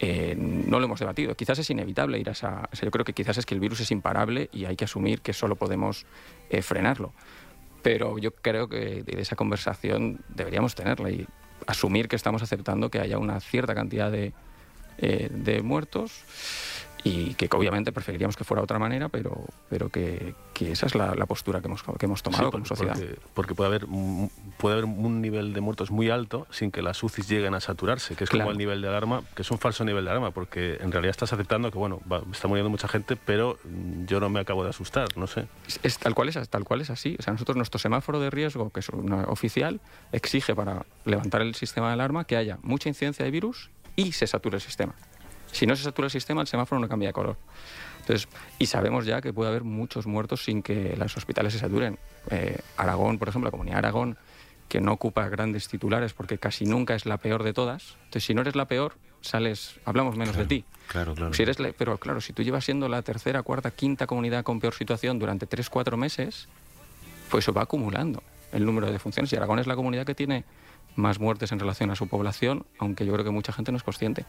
eh, 0.00 0.36
no 0.38 0.78
lo 0.78 0.84
hemos 0.84 1.00
debatido. 1.00 1.34
Quizás 1.34 1.58
es 1.58 1.70
inevitable 1.70 2.18
ir 2.18 2.28
a 2.28 2.32
esa... 2.32 2.68
yo 2.72 2.90
creo 2.90 3.04
que 3.04 3.12
quizás 3.12 3.38
es 3.38 3.46
que 3.46 3.54
el 3.54 3.60
virus 3.60 3.80
es 3.80 3.90
imparable 3.90 4.48
y 4.52 4.66
hay 4.66 4.76
que 4.76 4.84
asumir 4.84 5.20
que 5.20 5.32
solo 5.32 5.56
podemos 5.56 6.06
eh, 6.50 6.62
frenarlo. 6.62 7.12
Pero 7.82 8.18
yo 8.18 8.32
creo 8.32 8.68
que 8.68 9.02
de 9.02 9.20
esa 9.20 9.34
conversación 9.34 10.20
deberíamos 10.28 10.74
tenerla 10.74 11.10
y 11.10 11.26
asumir 11.66 12.08
que 12.08 12.16
estamos 12.16 12.42
aceptando 12.42 12.90
que 12.90 13.00
haya 13.00 13.18
una 13.18 13.40
cierta 13.40 13.74
cantidad 13.74 14.12
de, 14.12 14.32
eh, 14.98 15.28
de 15.30 15.62
muertos 15.62 16.22
y 17.04 17.34
que 17.34 17.48
obviamente 17.52 17.92
preferiríamos 17.92 18.36
que 18.36 18.44
fuera 18.44 18.60
de 18.60 18.64
otra 18.64 18.78
manera, 18.78 19.08
pero, 19.08 19.44
pero 19.68 19.88
que, 19.88 20.34
que 20.52 20.72
esa 20.72 20.86
es 20.86 20.94
la, 20.94 21.14
la, 21.14 21.26
postura 21.26 21.60
que 21.60 21.66
hemos, 21.66 21.82
que 21.82 22.06
hemos 22.06 22.22
tomado 22.22 22.50
como 22.50 22.64
sociedad. 22.64 22.96
Porque, 23.34 23.54
puede, 23.54 23.68
haber, 23.68 23.86
puede 24.58 24.74
haber 24.74 24.84
un 24.84 25.20
nivel 25.20 25.52
de 25.52 25.60
muertos 25.60 25.90
muy 25.90 26.10
alto 26.10 26.46
sin 26.50 26.70
que 26.70 26.82
las 26.82 27.02
UCIs 27.02 27.28
lleguen 27.28 27.54
a 27.54 27.60
saturarse, 27.60 28.14
que 28.16 28.24
es 28.24 28.30
como 28.30 28.50
el 28.50 28.58
nivel 28.58 28.82
de 28.82 28.88
alarma, 28.88 29.22
que 29.34 29.42
es 29.42 29.50
un 29.50 29.58
falso 29.58 29.84
nivel 29.84 30.04
de 30.04 30.10
alarma, 30.10 30.32
porque 30.32 30.78
en 30.80 30.90
realidad 30.92 31.10
estás 31.10 31.32
aceptando 31.32 31.70
que, 31.70 31.78
bueno, 31.78 32.00
está 32.32 32.48
muriendo 32.48 32.70
mucha 32.70 32.88
gente, 32.88 33.16
pero 33.16 33.58
yo 34.06 34.20
no 34.20 34.28
me 34.28 34.40
acabo 34.40 34.64
de 34.64 34.70
asustar, 34.70 35.16
no 35.16 35.26
sé. 35.26 35.46
Es, 35.82 35.98
tal, 35.98 36.14
cual 36.14 36.28
es, 36.28 36.48
tal 36.48 36.64
cual 36.64 36.80
es 36.80 36.90
así. 36.90 37.16
O 37.18 37.22
sea, 37.22 37.32
nosotros, 37.32 37.56
nuestro 37.56 37.78
semáforo 37.78 38.20
de 38.20 38.30
riesgo, 38.30 38.70
que 38.70 38.80
es 38.80 38.88
una 38.88 39.24
oficial, 39.24 39.80
exige 40.12 40.54
para 40.54 40.84
levantar 41.04 41.42
el 41.42 41.54
sistema 41.54 41.88
de 41.88 41.94
alarma 41.94 42.24
que 42.24 42.36
haya 42.36 42.58
mucha 42.62 42.88
incidencia 42.88 43.24
de 43.24 43.30
virus 43.30 43.70
y 43.96 44.12
se 44.12 44.26
sature 44.26 44.56
el 44.56 44.62
sistema. 44.62 44.94
Si 45.52 45.66
no 45.66 45.76
se 45.76 45.82
satura 45.82 46.06
el 46.06 46.10
sistema, 46.10 46.40
el 46.40 46.46
semáforo 46.46 46.80
no 46.80 46.88
cambia 46.88 47.08
de 47.08 47.12
color. 47.12 47.36
Entonces, 48.00 48.28
y 48.58 48.66
sabemos 48.66 49.04
ya 49.04 49.20
que 49.20 49.32
puede 49.32 49.50
haber 49.50 49.64
muchos 49.64 50.06
muertos 50.06 50.44
sin 50.44 50.62
que 50.62 50.96
los 50.96 51.16
hospitales 51.16 51.52
se 51.52 51.58
saturen. 51.58 51.98
Eh, 52.30 52.58
Aragón, 52.76 53.18
por 53.18 53.28
ejemplo, 53.28 53.48
la 53.48 53.50
comunidad 53.50 53.74
de 53.74 53.78
Aragón, 53.78 54.18
que 54.68 54.80
no 54.80 54.92
ocupa 54.92 55.28
grandes 55.28 55.68
titulares 55.68 56.12
porque 56.12 56.38
casi 56.38 56.64
nunca 56.64 56.94
es 56.94 57.06
la 57.06 57.18
peor 57.18 57.42
de 57.42 57.52
todas. 57.52 57.96
Entonces, 58.04 58.24
si 58.24 58.34
no 58.34 58.42
eres 58.42 58.56
la 58.56 58.66
peor, 58.66 58.94
sales, 59.20 59.78
hablamos 59.84 60.16
menos 60.16 60.36
de 60.36 60.46
ti. 60.46 60.64
Claro, 60.86 61.14
claro. 61.14 61.34
Si 61.34 61.42
eres 61.42 61.58
pero 61.76 61.98
claro, 61.98 62.20
si 62.20 62.32
tú 62.32 62.42
llevas 62.42 62.64
siendo 62.64 62.88
la 62.88 63.02
tercera, 63.02 63.42
cuarta, 63.42 63.70
quinta 63.70 64.06
comunidad 64.06 64.44
con 64.44 64.60
peor 64.60 64.74
situación 64.74 65.18
durante 65.18 65.46
tres, 65.46 65.68
cuatro 65.68 65.96
meses, 65.96 66.48
pues 67.30 67.44
eso 67.44 67.52
va 67.52 67.62
acumulando 67.62 68.22
el 68.52 68.64
número 68.64 68.86
de 68.86 68.94
defunciones. 68.94 69.32
Y 69.32 69.36
Aragón 69.36 69.58
es 69.58 69.66
la 69.66 69.76
comunidad 69.76 70.06
que 70.06 70.14
tiene 70.14 70.44
más 70.98 71.20
muertes 71.20 71.52
en 71.52 71.60
relación 71.60 71.90
a 71.90 71.96
su 71.96 72.08
población, 72.08 72.66
aunque 72.78 73.06
yo 73.06 73.12
creo 73.12 73.24
que 73.24 73.30
mucha 73.30 73.52
gente 73.52 73.70
no 73.72 73.78
es 73.78 73.84
consciente. 73.84 74.26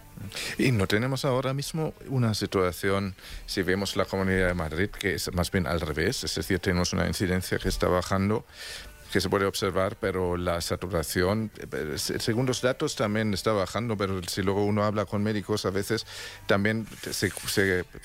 Y 0.57 0.71
no 0.71 0.87
tenemos 0.87 1.25
ahora 1.25 1.53
mismo 1.53 1.93
una 2.07 2.33
situación, 2.33 3.15
si 3.45 3.63
vemos 3.63 3.95
la 3.95 4.05
Comunidad 4.05 4.47
de 4.47 4.53
Madrid, 4.53 4.89
que 4.89 5.15
es 5.15 5.33
más 5.33 5.51
bien 5.51 5.67
al 5.67 5.81
revés, 5.81 6.23
es 6.23 6.35
decir, 6.35 6.59
tenemos 6.59 6.93
una 6.93 7.07
incidencia 7.07 7.57
que 7.57 7.69
está 7.69 7.87
bajando 7.87 8.45
que 9.11 9.21
se 9.21 9.29
puede 9.29 9.45
observar, 9.45 9.97
pero 9.99 10.37
la 10.37 10.61
saturación, 10.61 11.51
eh, 11.71 11.95
según 11.97 12.45
los 12.45 12.61
datos, 12.61 12.95
también 12.95 13.33
está 13.33 13.51
bajando, 13.51 13.97
pero 13.97 14.21
si 14.23 14.41
luego 14.41 14.65
uno 14.65 14.83
habla 14.83 15.05
con 15.05 15.23
médicos, 15.23 15.65
a 15.65 15.71
veces 15.71 16.05
también 16.45 16.87
se, 17.09 17.31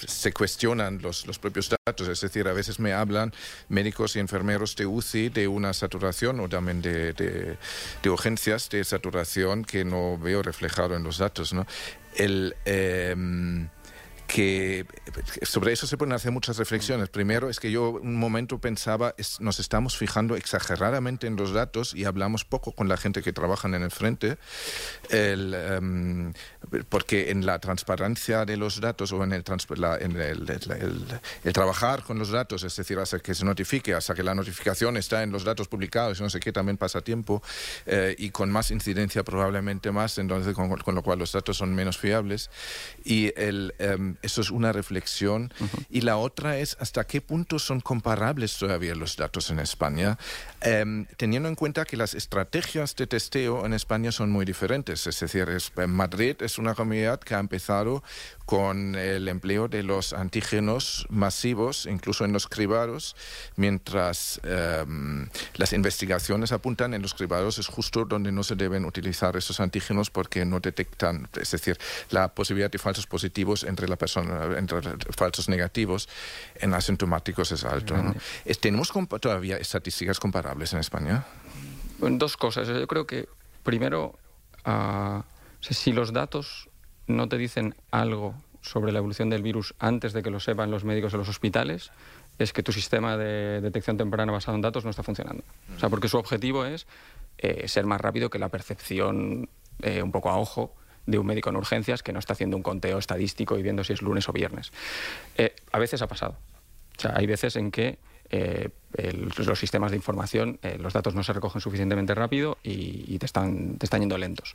se, 0.07 0.33
cuestionan 0.33 1.01
los, 1.03 1.27
los, 1.27 1.39
propios 1.39 1.71
datos, 1.87 2.09
es 2.09 2.21
decir, 2.21 2.49
a 2.49 2.53
veces 2.53 2.81
me 2.81 2.93
hablan 2.93 3.33
médicos 3.69 4.17
y 4.17 4.21
enfermeros 4.21 4.77
de 4.77 4.87
UCI 4.87 5.29
de 5.29 5.49
una 5.49 5.73
saturación 5.73 6.41
o 6.41 6.49
también 6.49 6.81
de, 6.81 7.13
de, 7.13 8.11
urgencias 8.11 8.69
de 8.71 8.85
saturación 8.85 9.65
que 9.65 9.85
no 9.85 10.19
veo 10.19 10.43
reflejado 10.43 10.97
en 10.97 11.03
los 11.03 11.19
datos. 11.19 11.53
¿no? 11.53 11.67
El, 12.15 12.57
eh, 12.65 13.15
que 14.27 14.87
sobre 15.43 15.73
eso 15.73 15.87
se 15.87 15.97
pueden 15.97 16.13
hacer 16.13 16.33
muchas 16.33 16.57
reflexiones. 16.57 17.09
Primero 17.09 17.51
es 17.51 17.61
que 17.61 17.71
yo 17.71 17.91
un 17.91 18.17
momento 18.17 18.59
pensaba, 18.59 19.15
nos 19.41 19.61
estamos 19.61 19.97
fijando 19.97 20.37
exageradamente 20.37 21.27
en 21.27 21.37
los 21.37 21.53
datos 21.53 21.95
y 21.95 22.05
hablamos 22.05 22.45
poco 22.45 22.73
con 22.73 22.89
la 22.89 22.97
gente 22.97 23.23
que 23.23 23.33
trabaja 23.33 23.69
en 23.69 23.75
el 23.75 23.91
frente, 23.91 24.39
em, 25.11 26.33
porque 26.89 27.31
en 27.31 27.47
la 27.47 27.59
transparencia 27.59 28.45
de 28.45 28.57
los 28.57 28.81
datos 28.81 29.13
o 29.13 29.23
en, 29.23 29.33
el, 29.33 29.45
en 30.01 30.17
el, 30.17 31.53
trabajar 31.53 32.03
con 32.03 32.19
los 32.19 32.31
datos, 32.31 32.65
es 32.65 32.75
decir, 32.75 32.99
hasta 32.99 33.19
que 33.19 33.35
se 33.35 33.45
notifique, 33.45 33.95
hasta 33.95 34.15
que 34.15 34.23
la 34.23 34.35
notificación 34.35 34.97
está 34.97 35.23
en 35.23 35.31
los 35.31 35.45
datos 35.45 35.69
publicados, 35.69 36.21
no 36.21 36.31
sé 36.31 36.41
qué, 36.41 36.53
también 36.53 36.77
pasa 36.77 37.01
tiempo 37.03 37.43
eh, 37.87 38.15
y 38.19 38.31
con 38.31 38.51
más 38.51 38.71
incidencia 38.71 39.23
probablemente 39.23 39.93
más, 39.93 40.19
entonces 40.19 40.55
con, 40.55 40.95
lo 40.95 41.03
cual 41.03 41.19
los 41.19 41.33
datos 41.33 41.57
son 41.59 41.75
menos 41.75 41.99
fiables. 41.99 42.51
Y 43.05 43.33
el... 43.37 43.75
Em, 43.79 44.14
eso 44.23 44.41
es 44.41 44.51
una 44.51 44.73
reflexión. 44.73 45.53
Y 45.91 46.03
la 46.03 46.17
otra 46.17 46.59
es 46.59 46.77
hasta 46.81 47.05
qué 47.05 47.21
punto 47.21 47.59
son 47.59 47.81
comparables 47.81 48.57
todavía 48.59 48.95
los 48.95 49.17
datos 49.17 49.51
en 49.51 49.59
España, 49.59 50.19
em, 50.61 51.07
teniendo 51.17 51.49
en 51.49 51.55
cuenta 51.55 51.85
que 51.85 51.97
las 51.97 52.15
estrategias 52.15 52.97
de 52.97 53.07
testeo 53.07 53.67
en 53.67 53.75
España 53.75 54.13
son 54.13 54.31
muy 54.31 54.45
diferentes. 54.45 55.07
Es 55.07 55.21
decir, 55.21 55.49
Madrid 55.89 56.37
es 56.41 56.59
una 56.59 56.75
comunidad 56.75 57.21
que 57.21 57.35
ha 57.35 57.41
empezado 57.41 58.03
con 58.47 58.95
el 58.95 59.29
empleo 59.29 59.69
de 59.69 59.83
los 59.83 60.13
antígenos 60.13 61.07
masivos, 61.09 61.87
incluso 61.87 62.25
en 62.25 62.33
los 62.33 62.47
cribados, 62.47 63.17
mientras 63.57 64.41
em, 64.45 65.29
las 65.55 65.73
investigaciones 65.73 66.53
apuntan 66.53 66.93
en 66.95 67.03
los 67.03 67.15
cribados 67.15 67.59
es 67.59 67.67
justo 67.67 68.05
donde 68.05 68.33
no 68.33 68.43
se 68.43 68.55
deben 68.55 68.85
utilizar 68.85 69.37
esos 69.37 69.61
antígenos 69.61 70.11
porque 70.11 70.45
no 70.45 70.61
detectan, 70.61 71.29
es 71.41 71.51
decir, 71.51 71.79
la 72.11 72.29
posibilidad 72.29 72.71
de 72.71 72.79
falsos 72.79 73.07
positivos 73.07 73.65
entre 73.65 73.89
la 73.89 73.97
persona, 73.97 74.59
entre 74.59 74.81
falsos 75.17 75.49
negativos 75.49 76.09
en 76.57 76.75
asintomáticos 76.75 77.53
es 77.53 77.65
alto. 77.65 77.97
¿no? 77.97 78.15
¿Tenemos 78.61 78.93
todavía 79.21 79.57
estadísticas 79.57 80.21
comparables 80.21 80.73
en 80.73 80.81
España? 80.81 81.25
Dos 81.99 82.37
cosas. 82.37 82.69
Yo 82.69 82.87
creo 82.87 83.07
que, 83.07 83.29
primero, 83.63 84.19
ah, 84.65 85.25
si 85.61 85.93
los 85.93 86.13
datos 86.13 86.69
no 87.07 87.29
te 87.29 87.39
dicen 87.39 87.75
algo 87.91 88.35
sobre 88.61 88.93
la 88.93 88.99
evolución 88.99 89.29
del 89.29 89.43
virus 89.43 89.75
antes 89.79 90.13
de 90.13 90.23
que 90.23 90.31
lo 90.31 90.41
sepan 90.41 90.71
los 90.71 90.85
médicos 90.85 91.13
en 91.13 91.19
los 91.19 91.29
hospitales, 91.29 91.93
es 92.39 92.53
que 92.53 92.63
tu 92.63 92.73
sistema 92.73 93.17
de 93.17 93.61
detección 93.61 93.97
temprana 93.97 94.33
basado 94.33 94.57
en 94.57 94.63
datos 94.63 94.85
no 94.85 94.91
está 94.91 95.03
funcionando. 95.03 95.45
O 95.77 95.79
sea, 95.79 95.91
porque 95.91 96.09
su 96.09 96.17
objetivo 96.17 96.65
es 96.65 96.87
eh, 97.39 97.69
ser 97.69 97.85
más 97.85 98.01
rápido 98.01 98.31
que 98.31 98.39
la 98.39 98.49
percepción 98.49 99.49
eh, 99.83 100.03
un 100.03 100.13
poco 100.13 100.31
a 100.31 100.39
ojo 100.39 100.75
de 101.07 101.19
un 101.19 101.27
médico 101.27 101.51
en 101.51 101.57
urgencias 101.57 102.03
que 102.03 102.13
no 102.13 102.19
está 102.19 102.33
haciendo 102.33 102.57
un 102.57 102.63
conteo 102.63 102.99
estadístico 102.99 103.59
y 103.59 103.63
viendo 103.63 103.85
si 103.85 103.93
es 103.93 104.03
lunes 104.03 104.29
o 104.29 104.33
viernes. 104.33 104.73
Eh, 105.37 105.55
a 105.71 105.79
veces 105.79 106.01
ha 106.01 106.07
pasado. 106.07 106.39
O 106.97 107.01
sea, 107.01 107.13
hay 107.17 107.27
veces 107.27 107.57
en 107.57 107.71
que 107.71 107.99
los 109.37 109.59
sistemas 109.59 109.91
de 109.91 109.97
información, 109.97 110.59
los 110.79 110.93
datos 110.93 111.15
no 111.15 111.23
se 111.23 111.33
recogen 111.33 111.61
suficientemente 111.61 112.15
rápido 112.15 112.59
y, 112.63 113.19
te, 113.19 113.27
están, 113.27 113.77
te 113.79 113.87
están 113.87 114.01
yendo 114.01 114.19
lentos. 114.19 114.55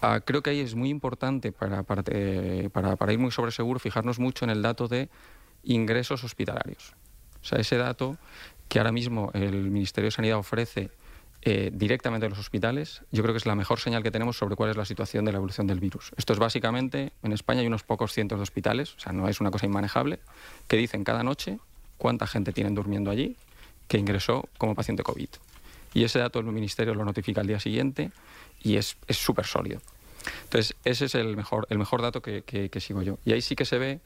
Ah, 0.00 0.20
creo 0.24 0.42
que 0.42 0.50
ahí 0.50 0.60
es 0.60 0.74
muy 0.74 0.90
importante 0.90 1.52
para, 1.52 1.82
para, 1.82 3.12
ir 3.12 3.18
muy 3.18 3.30
sobre 3.30 3.50
seguro 3.50 3.80
fijarnos 3.80 4.18
mucho 4.18 4.44
en 4.44 4.50
el 4.50 4.62
dato 4.62 4.88
de 4.88 5.08
ingresos 5.64 6.22
hospitalarios. 6.24 6.94
O 7.42 7.44
sea, 7.44 7.58
ese 7.58 7.76
dato 7.76 8.16
que 8.68 8.78
ahora 8.78 8.92
mismo 8.92 9.30
el 9.34 9.70
Ministerio 9.70 10.08
de 10.08 10.12
Sanidad 10.12 10.38
ofrece 10.38 10.90
eh, 11.42 11.70
directamente 11.72 12.26
a 12.26 12.28
los 12.28 12.38
hospitales, 12.38 13.02
yo 13.10 13.22
creo 13.22 13.32
que 13.32 13.38
es 13.38 13.46
la 13.46 13.54
mejor 13.54 13.80
señal 13.80 14.02
que 14.02 14.10
tenemos 14.10 14.36
sobre 14.36 14.56
cuál 14.56 14.70
es 14.70 14.76
la 14.76 14.84
situación 14.84 15.24
de 15.24 15.32
la 15.32 15.38
evolución 15.38 15.66
del 15.66 15.80
virus. 15.80 16.10
Esto 16.16 16.32
es 16.32 16.38
básicamente, 16.38 17.12
en 17.22 17.32
España 17.32 17.60
hay 17.60 17.66
unos 17.66 17.84
pocos 17.84 18.12
cientos 18.12 18.38
de 18.38 18.42
hospitales, 18.42 18.94
o 18.96 19.00
sea, 19.00 19.12
no 19.12 19.28
es 19.28 19.40
una 19.40 19.50
cosa 19.50 19.66
inmanejable, 19.66 20.18
que 20.66 20.76
dicen 20.76 21.04
cada 21.04 21.22
noche 21.22 21.58
cuánta 21.98 22.26
gente 22.26 22.52
tienen 22.52 22.74
durmiendo 22.74 23.10
allí 23.10 23.36
que 23.86 23.98
ingresó 23.98 24.48
como 24.58 24.74
paciente 24.74 25.02
COVID. 25.02 25.28
Y 25.94 26.04
ese 26.04 26.18
dato 26.18 26.38
el 26.38 26.46
Ministerio 26.46 26.94
lo 26.94 27.04
notifica 27.04 27.40
al 27.40 27.46
día 27.46 27.60
siguiente 27.60 28.10
y 28.62 28.76
es 28.76 28.96
súper 29.08 29.46
sólido. 29.46 29.80
Entonces, 30.44 30.76
ese 30.84 31.06
es 31.06 31.14
el 31.14 31.36
mejor, 31.36 31.66
el 31.70 31.78
mejor 31.78 32.02
dato 32.02 32.22
que, 32.22 32.42
que, 32.42 32.80
sigo 32.80 33.02
yo. 33.02 33.18
Y 33.24 33.32
ahí 33.32 33.40
sí 33.40 33.56
que 33.56 33.64
se 33.64 33.78
ve 33.78 34.00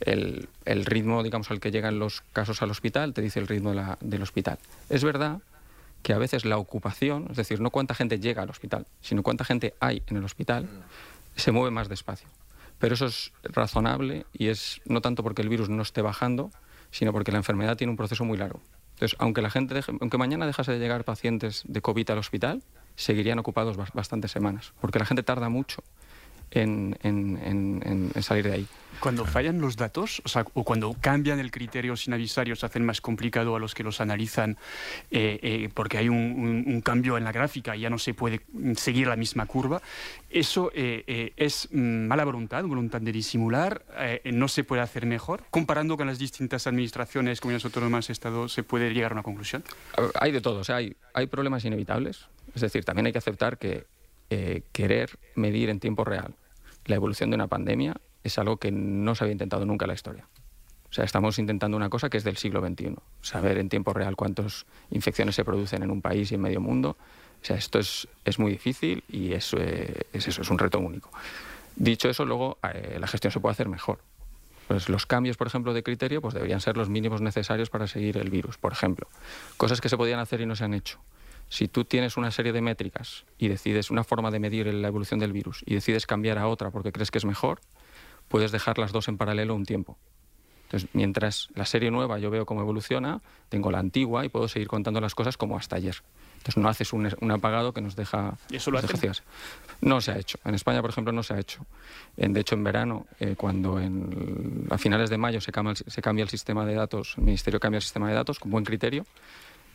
el, 0.00 0.48
el, 0.64 0.84
ritmo, 0.84 1.22
digamos, 1.22 1.50
al 1.50 1.60
que 1.60 1.70
llegan 1.70 1.98
los 1.98 2.22
casos 2.32 2.62
al 2.62 2.70
hospital, 2.70 3.14
te 3.14 3.22
dice 3.22 3.40
el 3.40 3.48
ritmo 3.48 3.72
del 4.00 4.22
hospital. 4.22 4.58
Es 4.88 5.04
verdad 5.04 5.40
que 6.02 6.12
a 6.12 6.18
veces 6.18 6.44
la 6.44 6.58
ocupación, 6.58 7.28
es 7.30 7.36
decir, 7.36 7.60
no 7.60 7.70
cuánta 7.70 7.94
gente 7.94 8.20
llega 8.20 8.42
al 8.42 8.50
hospital, 8.50 8.86
sino 9.00 9.22
cuánta 9.22 9.44
gente 9.44 9.74
hay 9.80 10.02
en 10.06 10.16
el 10.16 10.24
hospital, 10.24 10.68
se 11.34 11.52
mueve 11.52 11.70
más 11.70 11.88
despacio. 11.88 12.28
Pero 12.78 12.94
eso 12.94 13.06
es 13.06 13.32
razonable 13.42 14.26
y 14.32 14.48
es 14.48 14.80
no 14.84 15.00
tanto 15.00 15.22
porque 15.22 15.42
el 15.42 15.48
virus 15.48 15.68
no 15.68 15.82
esté 15.82 16.02
bajando, 16.02 16.50
sino 16.96 17.12
porque 17.12 17.30
la 17.30 17.38
enfermedad 17.38 17.76
tiene 17.76 17.90
un 17.90 17.96
proceso 17.96 18.24
muy 18.24 18.38
largo. 18.38 18.62
Entonces, 18.94 19.16
aunque 19.20 19.42
la 19.42 19.50
gente 19.50 19.78
aunque 20.00 20.16
mañana 20.16 20.46
dejase 20.46 20.72
de 20.72 20.78
llegar 20.78 21.04
pacientes 21.04 21.62
de 21.66 21.82
COVID 21.82 22.08
al 22.10 22.18
hospital, 22.18 22.62
seguirían 22.94 23.38
ocupados 23.38 23.76
bastantes 23.76 24.30
semanas, 24.30 24.72
porque 24.80 24.98
la 24.98 25.04
gente 25.04 25.22
tarda 25.22 25.50
mucho 25.50 25.82
en, 26.50 28.12
salir 28.20 28.44
de 28.44 28.52
ahí. 28.52 28.66
Cuando 29.00 29.26
fallan 29.26 29.60
los 29.60 29.76
datos, 29.76 30.22
o, 30.24 30.28
sea, 30.28 30.46
o 30.54 30.64
cuando 30.64 30.96
cambian 30.98 31.38
el 31.38 31.50
criterio 31.50 31.96
sin 31.96 32.14
avisar 32.14 32.48
y 32.48 32.56
se 32.56 32.64
hacen 32.64 32.84
más 32.84 33.02
complicado 33.02 33.54
a 33.54 33.58
los 33.58 33.74
que 33.74 33.82
los 33.82 34.00
analizan, 34.00 34.56
eh, 35.10 35.38
eh, 35.42 35.68
porque 35.74 35.98
hay 35.98 36.08
un, 36.08 36.80
cambio 36.82 37.18
en 37.18 37.24
la 37.24 37.32
gráfica 37.32 37.76
y 37.76 37.80
ya 37.80 37.90
no 37.90 37.98
se 37.98 38.14
puede 38.14 38.40
seguir 38.76 39.08
la 39.08 39.16
misma 39.16 39.44
curva, 39.44 39.82
eso 40.30 40.70
eh, 40.74 41.32
es 41.36 41.68
mala 41.72 42.24
voluntad, 42.24 42.64
voluntad 42.64 43.02
de 43.02 43.12
disimular, 43.12 43.84
no 44.24 44.48
se 44.48 44.64
puede 44.64 44.82
hacer 44.82 45.04
mejor. 45.04 45.44
Comparando 45.50 45.96
con 45.96 46.06
las 46.06 46.18
distintas 46.18 46.66
administraciones, 46.66 47.40
comunidades 47.40 47.66
autónomas, 47.66 48.08
Estado, 48.08 48.48
¿se 48.48 48.62
puede 48.62 48.94
llegar 48.94 49.12
a 49.12 49.14
una 49.14 49.22
conclusión? 49.22 49.62
Hay 50.18 50.32
de 50.32 50.40
todo, 50.40 50.60
o 50.60 50.64
sea, 50.64 50.76
hay, 50.76 50.96
hay 51.12 51.26
problemas 51.26 51.64
inevitables. 51.64 52.28
Es 52.54 52.62
decir, 52.62 52.84
también 52.84 53.06
hay 53.06 53.12
que 53.12 53.18
aceptar 53.18 53.58
que 53.58 53.84
querer 54.72 55.18
medir 55.34 55.70
en 55.70 55.80
tiempo 55.80 56.04
real 56.04 56.34
la 56.86 56.96
evolución 56.96 57.30
de 57.30 57.36
una 57.36 57.48
pandemia 57.48 57.96
es 58.24 58.38
algo 58.38 58.56
que 58.56 58.70
no 58.70 59.14
se 59.14 59.24
había 59.24 59.32
intentado 59.32 59.64
nunca 59.64 59.84
en 59.84 59.88
la 59.88 59.94
historia. 59.94 60.26
O 60.90 60.92
sea, 60.92 61.04
estamos 61.04 61.38
intentando 61.38 61.76
una 61.76 61.88
cosa 61.88 62.08
que 62.08 62.16
es 62.16 62.24
del 62.24 62.36
siglo 62.36 62.66
XXI, 62.66 62.96
saber 63.20 63.58
en 63.58 63.68
tiempo 63.68 63.92
real 63.92 64.16
cuántas 64.16 64.66
infecciones 64.90 65.34
se 65.34 65.44
producen 65.44 65.82
en 65.82 65.90
un 65.90 66.00
país 66.00 66.30
y 66.32 66.36
en 66.36 66.40
medio 66.40 66.60
mundo. 66.60 66.96
O 67.42 67.44
sea, 67.44 67.56
esto 67.56 67.78
es, 67.78 68.08
es 68.24 68.38
muy 68.38 68.52
difícil 68.52 69.04
y 69.08 69.32
eso 69.32 69.58
eh, 69.60 70.06
es, 70.12 70.28
eso, 70.28 70.42
es 70.42 70.50
un 70.50 70.58
reto 70.58 70.78
único. 70.78 71.10
Dicho 71.74 72.08
eso, 72.08 72.24
luego 72.24 72.58
eh, 72.72 72.96
la 72.98 73.06
gestión 73.06 73.32
se 73.32 73.40
puede 73.40 73.52
hacer 73.52 73.68
mejor. 73.68 73.98
Pues 74.68 74.88
los 74.88 75.06
cambios, 75.06 75.36
por 75.36 75.46
ejemplo, 75.46 75.74
de 75.74 75.82
criterio, 75.82 76.20
pues 76.20 76.34
deberían 76.34 76.60
ser 76.60 76.76
los 76.76 76.88
mínimos 76.88 77.20
necesarios 77.20 77.70
para 77.70 77.86
seguir 77.86 78.16
el 78.16 78.30
virus, 78.30 78.58
por 78.58 78.72
ejemplo. 78.72 79.06
Cosas 79.56 79.80
que 79.80 79.88
se 79.88 79.96
podían 79.96 80.18
hacer 80.18 80.40
y 80.40 80.46
no 80.46 80.56
se 80.56 80.64
han 80.64 80.74
hecho. 80.74 80.98
Si 81.48 81.68
tú 81.68 81.84
tienes 81.84 82.16
una 82.16 82.30
serie 82.30 82.52
de 82.52 82.60
métricas 82.60 83.24
y 83.38 83.48
decides 83.48 83.90
una 83.90 84.04
forma 84.04 84.30
de 84.30 84.40
medir 84.40 84.72
la 84.72 84.88
evolución 84.88 85.20
del 85.20 85.32
virus 85.32 85.62
y 85.64 85.74
decides 85.74 86.06
cambiar 86.06 86.38
a 86.38 86.48
otra 86.48 86.70
porque 86.70 86.92
crees 86.92 87.10
que 87.10 87.18
es 87.18 87.24
mejor, 87.24 87.60
puedes 88.28 88.52
dejar 88.52 88.78
las 88.78 88.92
dos 88.92 89.08
en 89.08 89.16
paralelo 89.16 89.54
un 89.54 89.64
tiempo. 89.64 89.96
Entonces, 90.66 90.90
mientras 90.94 91.48
la 91.54 91.64
serie 91.64 91.92
nueva 91.92 92.18
yo 92.18 92.28
veo 92.28 92.44
cómo 92.44 92.60
evoluciona, 92.60 93.20
tengo 93.48 93.70
la 93.70 93.78
antigua 93.78 94.24
y 94.24 94.28
puedo 94.28 94.48
seguir 94.48 94.66
contando 94.66 95.00
las 95.00 95.14
cosas 95.14 95.36
como 95.36 95.56
hasta 95.56 95.76
ayer. 95.76 96.02
Entonces, 96.38 96.56
no 96.56 96.68
haces 96.68 96.92
un, 96.92 97.30
apagado 97.30 97.72
que 97.72 97.80
nos 97.80 97.94
deja... 97.94 98.36
¿Y 98.50 98.56
eso 98.56 98.72
lo 98.72 98.78
haces? 98.78 99.22
No 99.80 100.00
se 100.00 100.10
ha 100.10 100.18
hecho. 100.18 100.38
En 100.44 100.54
España, 100.54 100.80
por 100.80 100.90
ejemplo, 100.90 101.12
no 101.12 101.22
se 101.22 101.34
ha 101.34 101.38
hecho. 101.38 101.64
de 102.16 102.40
hecho, 102.40 102.56
en 102.56 102.64
verano, 102.64 103.06
eh, 103.20 103.34
cuando 103.36 103.80
a 104.70 104.78
finales 104.78 105.08
de 105.08 105.18
mayo 105.18 105.40
se 105.40 105.52
cambia, 105.52 105.74
se 105.76 106.02
cambia 106.02 106.24
el 106.24 106.28
sistema 106.28 106.66
de 106.66 106.74
datos, 106.74 107.14
el 107.16 107.24
Ministerio 107.24 107.60
cambia 107.60 107.78
el 107.78 107.82
sistema 107.82 108.08
de 108.08 108.14
datos 108.14 108.40
con 108.40 108.50
buen 108.50 108.64
criterio, 108.64 109.06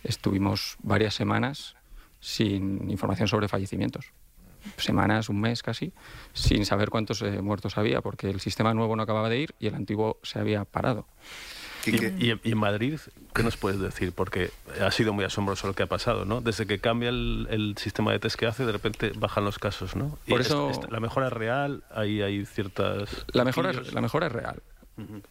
estuvimos 0.04 0.78
varias 0.82 1.14
semanas 1.14 1.76
sin 2.20 2.90
información 2.90 3.28
sobre 3.28 3.48
fallecimientos. 3.48 4.06
Semanas, 4.78 5.30
un 5.30 5.42
mes 5.42 5.64
casi, 5.64 5.92
sin 6.34 6.66
saber 6.66 6.90
cuántos 6.90 7.22
eh, 7.24 7.42
muertos 7.42 7.78
había, 7.78 8.02
porque 8.02 8.30
el 8.30 8.40
sistema 8.40 8.74
nuevo 8.76 8.96
no 8.96 9.04
acababa 9.04 9.28
de 9.28 9.40
ir 9.40 9.56
y 9.60 9.68
el 9.68 9.76
antiguo 9.76 10.20
se 10.22 10.40
había 10.40 10.66
parado. 10.66 11.08
¿Y, 11.86 12.30
en 12.30 12.58
Madrid 12.58 13.00
qué 13.34 13.44
nos 13.44 13.58
puedes 13.58 13.80
decir? 13.80 14.14
Porque 14.14 14.52
ha 14.80 14.92
sido 14.92 15.14
muy 15.14 15.26
asombroso 15.26 15.68
lo 15.68 15.74
que 15.74 15.84
ha 15.84 15.88
pasado, 15.88 16.26
¿no? 16.26 16.42
Desde 16.42 16.68
que 16.68 16.80
cambia 16.80 17.10
el, 17.10 17.76
sistema 17.78 18.12
de 18.12 18.20
test 18.20 18.36
que 18.36 18.46
hace, 18.46 18.66
de 18.66 18.72
repente 18.72 19.14
bajan 19.16 19.46
los 19.46 19.58
casos, 19.58 19.96
¿no? 19.96 20.20
Por 20.28 20.42
eso... 20.42 20.72
la 20.90 21.00
mejora 21.00 21.28
es 21.28 21.34
real, 21.34 21.84
ahí 21.92 22.22
hay 22.22 22.46
ciertas... 22.46 23.26
La 23.34 23.46
mejora, 23.46 23.72
es, 23.72 23.94
la 23.94 24.02
mejora 24.02 24.28
es 24.28 24.34
real. 24.34 24.62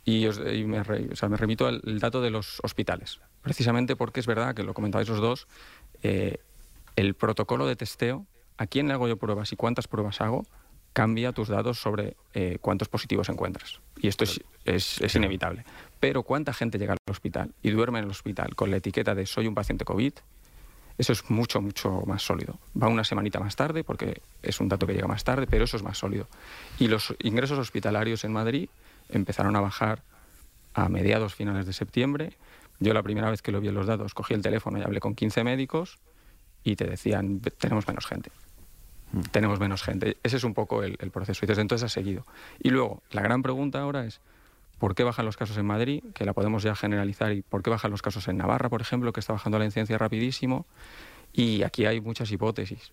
Y, 0.04 0.26
me, 0.64 0.82
remito 0.82 1.66
al 1.66 2.00
dato 2.00 2.20
de 2.20 2.30
los 2.30 2.60
hospitales 2.62 3.20
precisamente 3.42 3.96
porque 3.96 4.20
es 4.20 4.26
verdad 4.26 4.54
que 4.54 4.62
lo 4.62 4.74
comentabais 4.74 5.08
los 5.08 5.20
dos, 5.20 5.46
eh, 6.02 6.38
el 6.96 7.14
protocolo 7.14 7.66
de 7.66 7.76
testeo, 7.76 8.26
a 8.56 8.66
quién 8.66 8.88
le 8.88 8.94
hago 8.94 9.08
yo 9.08 9.16
pruebas 9.16 9.52
y 9.52 9.56
cuántas 9.56 9.88
pruebas 9.88 10.20
hago, 10.20 10.46
cambia 10.92 11.32
tus 11.32 11.48
datos 11.48 11.80
sobre 11.80 12.16
eh, 12.34 12.58
cuántos 12.60 12.88
positivos 12.88 13.28
encuentras. 13.28 13.80
Y 13.96 14.08
esto 14.08 14.24
es, 14.24 14.40
es, 14.64 15.14
inevitable. 15.14 15.64
Pero 16.00 16.24
cuánta 16.24 16.52
gente 16.52 16.78
llega 16.78 16.92
al 16.92 16.98
hospital 17.08 17.54
y 17.62 17.70
duerme 17.70 18.00
en 18.00 18.06
el 18.06 18.10
hospital 18.10 18.54
con 18.54 18.70
la 18.70 18.78
etiqueta 18.78 19.14
de 19.14 19.24
soy 19.24 19.46
un 19.46 19.54
paciente 19.54 19.84
COVID, 19.84 20.12
eso 20.98 21.12
es 21.12 21.30
mucho, 21.30 21.62
mucho 21.62 22.02
más 22.06 22.22
sólido. 22.22 22.58
Va 22.80 22.88
una 22.88 23.04
semanita 23.04 23.40
más 23.40 23.56
tarde, 23.56 23.84
porque 23.84 24.20
es 24.42 24.60
un 24.60 24.68
dato 24.68 24.86
que 24.86 24.92
llega 24.92 25.06
más 25.06 25.24
tarde, 25.24 25.46
pero 25.46 25.64
eso 25.64 25.76
es 25.78 25.82
más 25.82 25.96
sólido. 25.96 26.28
Y 26.78 26.88
los 26.88 27.14
ingresos 27.20 27.58
hospitalarios 27.58 28.24
en 28.24 28.32
Madrid 28.32 28.68
empezaron 29.12 29.56
a 29.56 29.60
bajar 29.60 30.02
a 30.74 30.88
mediados, 30.88 31.34
finales 31.34 31.66
de 31.66 31.72
septiembre, 31.72 32.36
yo 32.80 32.94
la 32.94 33.02
primera 33.02 33.30
vez 33.30 33.42
que 33.42 33.52
lo 33.52 33.60
vi 33.60 33.68
en 33.68 33.74
los 33.74 33.86
datos, 33.86 34.14
cogí 34.14 34.34
el 34.34 34.42
teléfono 34.42 34.78
y 34.78 34.82
hablé 34.82 35.00
con 35.00 35.14
15 35.14 35.44
médicos 35.44 35.98
y 36.64 36.76
te 36.76 36.86
decían, 36.86 37.40
tenemos 37.58 37.86
menos 37.86 38.06
gente. 38.06 38.30
Mm. 39.12 39.20
Tenemos 39.30 39.60
menos 39.60 39.82
gente. 39.82 40.16
Ese 40.22 40.38
es 40.38 40.44
un 40.44 40.54
poco 40.54 40.82
el, 40.82 40.96
proceso 41.10 41.44
y 41.44 41.48
desde 41.48 41.60
entonces 41.60 41.84
ha 41.84 41.88
seguido. 41.90 42.24
Y 42.58 42.70
luego, 42.70 43.02
la 43.10 43.20
gran 43.20 43.42
pregunta 43.42 43.80
ahora 43.80 44.06
es, 44.06 44.20
¿por 44.78 44.94
qué 44.94 45.04
bajan 45.04 45.26
los 45.26 45.36
casos 45.36 45.58
en 45.58 45.66
Madrid? 45.66 46.02
Que 46.14 46.24
la 46.24 46.32
podemos 46.32 46.62
ya 46.62 46.74
generalizar. 46.74 47.32
¿Y 47.32 47.42
por 47.42 47.62
qué 47.62 47.68
bajan 47.68 47.90
los 47.90 48.00
casos 48.00 48.26
en 48.28 48.38
Navarra, 48.38 48.70
por 48.70 48.80
ejemplo, 48.80 49.12
que 49.12 49.20
está 49.20 49.34
bajando 49.34 49.58
la 49.58 49.66
incidencia 49.66 49.98
rapidísimo? 49.98 50.66
Y 51.34 51.62
aquí 51.64 51.84
hay 51.84 52.00
muchas 52.00 52.32
hipótesis. 52.32 52.92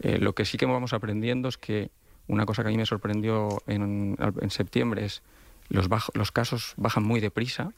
Eh, 0.00 0.18
lo 0.18 0.34
que 0.34 0.44
sí 0.44 0.58
que 0.58 0.66
vamos 0.66 0.92
aprendiendo 0.92 1.48
es 1.48 1.56
que 1.56 1.90
una 2.26 2.46
cosa 2.46 2.62
que 2.62 2.68
a 2.68 2.72
mí 2.72 2.76
me 2.76 2.86
sorprendió 2.86 3.62
en, 3.68 4.16
en 4.18 4.50
septiembre 4.50 5.04
es 5.04 5.22
los, 5.70 5.88
los 6.14 6.32
casos 6.32 6.74
bajan 6.76 7.02
muy 7.02 7.20
deprisa 7.20 7.72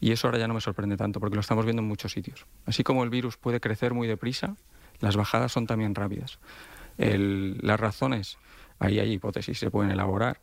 y 0.00 0.12
eso 0.12 0.28
ahora 0.28 0.38
ya 0.38 0.48
no 0.48 0.54
me 0.54 0.60
sorprende 0.60 0.96
tanto 0.96 1.20
porque 1.20 1.36
lo 1.36 1.40
estamos 1.40 1.64
viendo 1.64 1.82
en 1.82 1.88
muchos 1.88 2.12
sitios. 2.12 2.46
Así 2.66 2.82
como 2.82 3.04
el 3.04 3.10
virus 3.10 3.36
puede 3.36 3.60
crecer 3.60 3.94
muy 3.94 4.08
deprisa, 4.08 4.56
las 5.00 5.16
bajadas 5.16 5.52
son 5.52 5.66
también 5.66 5.94
rápidas. 5.94 6.38
las 6.96 7.80
razones, 7.80 8.38
ahí 8.78 8.98
hay 8.98 9.12
hipótesis, 9.12 9.58
se 9.58 9.70
pueden 9.70 9.90
elaborar, 9.90 10.40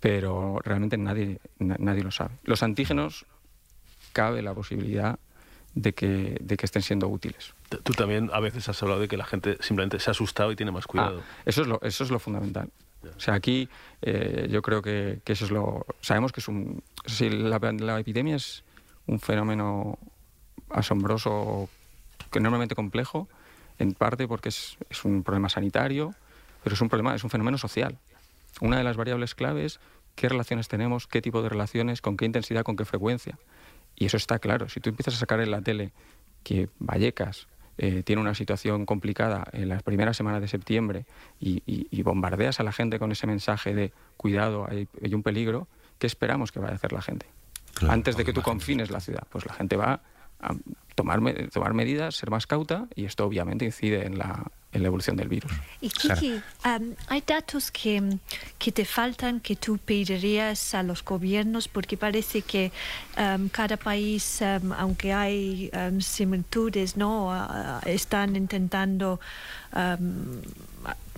pero 0.00 0.60
realmente 0.64 0.96
nadie, 0.96 1.40
nadie 1.58 2.02
lo 2.02 2.10
sabe. 2.10 2.34
Los 2.44 2.62
antígenos 2.62 3.26
cabe 4.12 4.42
la 4.42 4.54
posibilidad 4.54 5.18
de 5.74 5.92
que, 5.92 6.36
de 6.40 6.56
que 6.56 6.66
estén 6.66 6.82
siendo 6.82 7.08
útiles. 7.08 7.54
Tú 7.68 7.92
también 7.92 8.30
a 8.32 8.40
veces 8.40 8.68
has 8.68 8.82
hablado 8.82 9.00
de 9.00 9.08
que 9.08 9.16
la 9.16 9.24
gente 9.24 9.58
simplemente 9.60 10.00
se 10.00 10.10
ha 10.10 10.12
asustado 10.12 10.50
y 10.52 10.56
tiene 10.56 10.72
más 10.72 10.86
cuidado. 10.86 11.22
Ah, 11.24 11.42
eso, 11.44 11.62
es 11.62 11.68
lo, 11.68 11.80
eso 11.82 12.04
es 12.04 12.10
lo 12.10 12.18
fundamental. 12.18 12.70
O 13.04 13.20
sea, 13.20 13.34
aquí 13.34 13.68
eh, 14.02 14.48
yo 14.50 14.62
creo 14.62 14.82
que, 14.82 15.20
eso 15.24 15.44
es 15.44 15.50
lo... 15.50 15.86
Sabemos 16.00 16.32
que 16.32 16.40
es 16.40 16.48
un... 16.48 16.82
Si 17.06 17.30
la, 17.30 17.56
epidemia 17.98 18.36
es 18.36 18.64
un 19.06 19.20
fenómeno 19.20 19.98
asombroso, 20.70 21.68
enormemente 22.34 22.74
complejo, 22.74 23.28
en 23.78 23.94
parte 23.94 24.26
porque 24.26 24.48
es, 24.48 24.76
es, 24.90 25.04
un 25.04 25.22
problema 25.22 25.48
sanitario, 25.48 26.14
pero 26.64 26.74
es 26.74 26.80
un 26.80 26.88
problema, 26.88 27.14
es 27.14 27.24
un 27.24 27.30
fenómeno 27.30 27.56
social. 27.56 27.98
Una 28.60 28.78
de 28.78 28.84
las 28.84 28.96
variables 28.96 29.34
claves 29.34 29.78
qué 30.18 30.28
relaciones 30.28 30.66
tenemos, 30.66 31.06
qué 31.06 31.22
tipo 31.22 31.42
de 31.42 31.48
relaciones, 31.48 32.02
con 32.02 32.16
qué 32.16 32.24
intensidad, 32.24 32.64
con 32.64 32.74
qué 32.74 32.84
frecuencia. 32.84 33.38
Y 33.94 34.06
eso 34.06 34.16
está 34.16 34.40
claro. 34.40 34.68
Si 34.68 34.80
tú 34.80 34.90
empiezas 34.90 35.14
a 35.14 35.18
sacar 35.18 35.40
en 35.40 35.52
la 35.52 35.62
tele 35.62 35.92
que 36.42 36.68
Vallecas 36.80 37.46
eh, 37.78 38.02
tiene 38.02 38.20
una 38.20 38.34
situación 38.34 38.84
complicada 38.86 39.46
en 39.52 39.68
las 39.68 39.82
primeras 39.82 40.16
semanas 40.16 40.40
de 40.40 40.48
septiembre 40.48 41.06
y, 41.40 41.62
y, 41.64 41.86
y, 41.90 42.02
bombardeas 42.02 42.60
a 42.60 42.64
la 42.64 42.72
gente 42.72 42.98
con 42.98 43.12
ese 43.12 43.26
mensaje 43.26 43.74
de 43.74 43.92
cuidado, 44.16 44.66
hay, 44.68 44.88
hay 45.02 45.14
un 45.14 45.22
peligro, 45.22 45.68
¿qué 45.98 46.06
esperamos 46.06 46.52
que 46.52 46.58
vaya 46.58 46.72
a 46.72 46.76
hacer 46.76 46.92
la 46.92 47.02
gente? 47.02 47.26
Claro, 47.74 47.94
Antes 47.94 48.16
de 48.16 48.24
que 48.24 48.32
tú 48.32 48.42
confines 48.42 48.90
la 48.90 49.00
ciudad, 49.00 49.26
pues 49.30 49.46
la 49.46 49.54
gente 49.54 49.76
va 49.76 50.00
a 50.40 50.54
tomar, 50.94 51.20
tomar 51.52 51.74
medidas, 51.74 52.16
ser 52.16 52.30
más 52.30 52.46
cauta 52.46 52.88
y 52.94 53.04
esto 53.04 53.24
obviamente 53.24 53.64
incide 53.64 54.06
en 54.06 54.18
la, 54.18 54.50
en 54.72 54.82
la 54.82 54.88
evolución 54.88 55.16
del 55.16 55.28
virus. 55.28 55.50
Y 55.80 55.88
Kiki, 55.88 56.32
um, 56.64 56.94
¿hay 57.08 57.22
datos 57.26 57.70
que, 57.70 58.18
que, 58.58 58.70
te 58.70 58.84
faltan 58.84 59.40
que 59.40 59.56
tú 59.56 59.78
pedirías 59.78 60.74
a 60.74 60.82
los 60.82 61.02
gobiernos? 61.02 61.68
Porque 61.68 61.96
parece 61.96 62.42
que 62.42 62.70
um, 63.16 63.48
cada 63.48 63.76
país, 63.76 64.40
um, 64.42 64.72
aunque 64.72 65.12
hay 65.12 65.70
similitudes, 66.00 66.96
¿no? 66.96 67.28
Uh, 67.28 67.88
están 67.88 68.36
intentando 68.36 69.20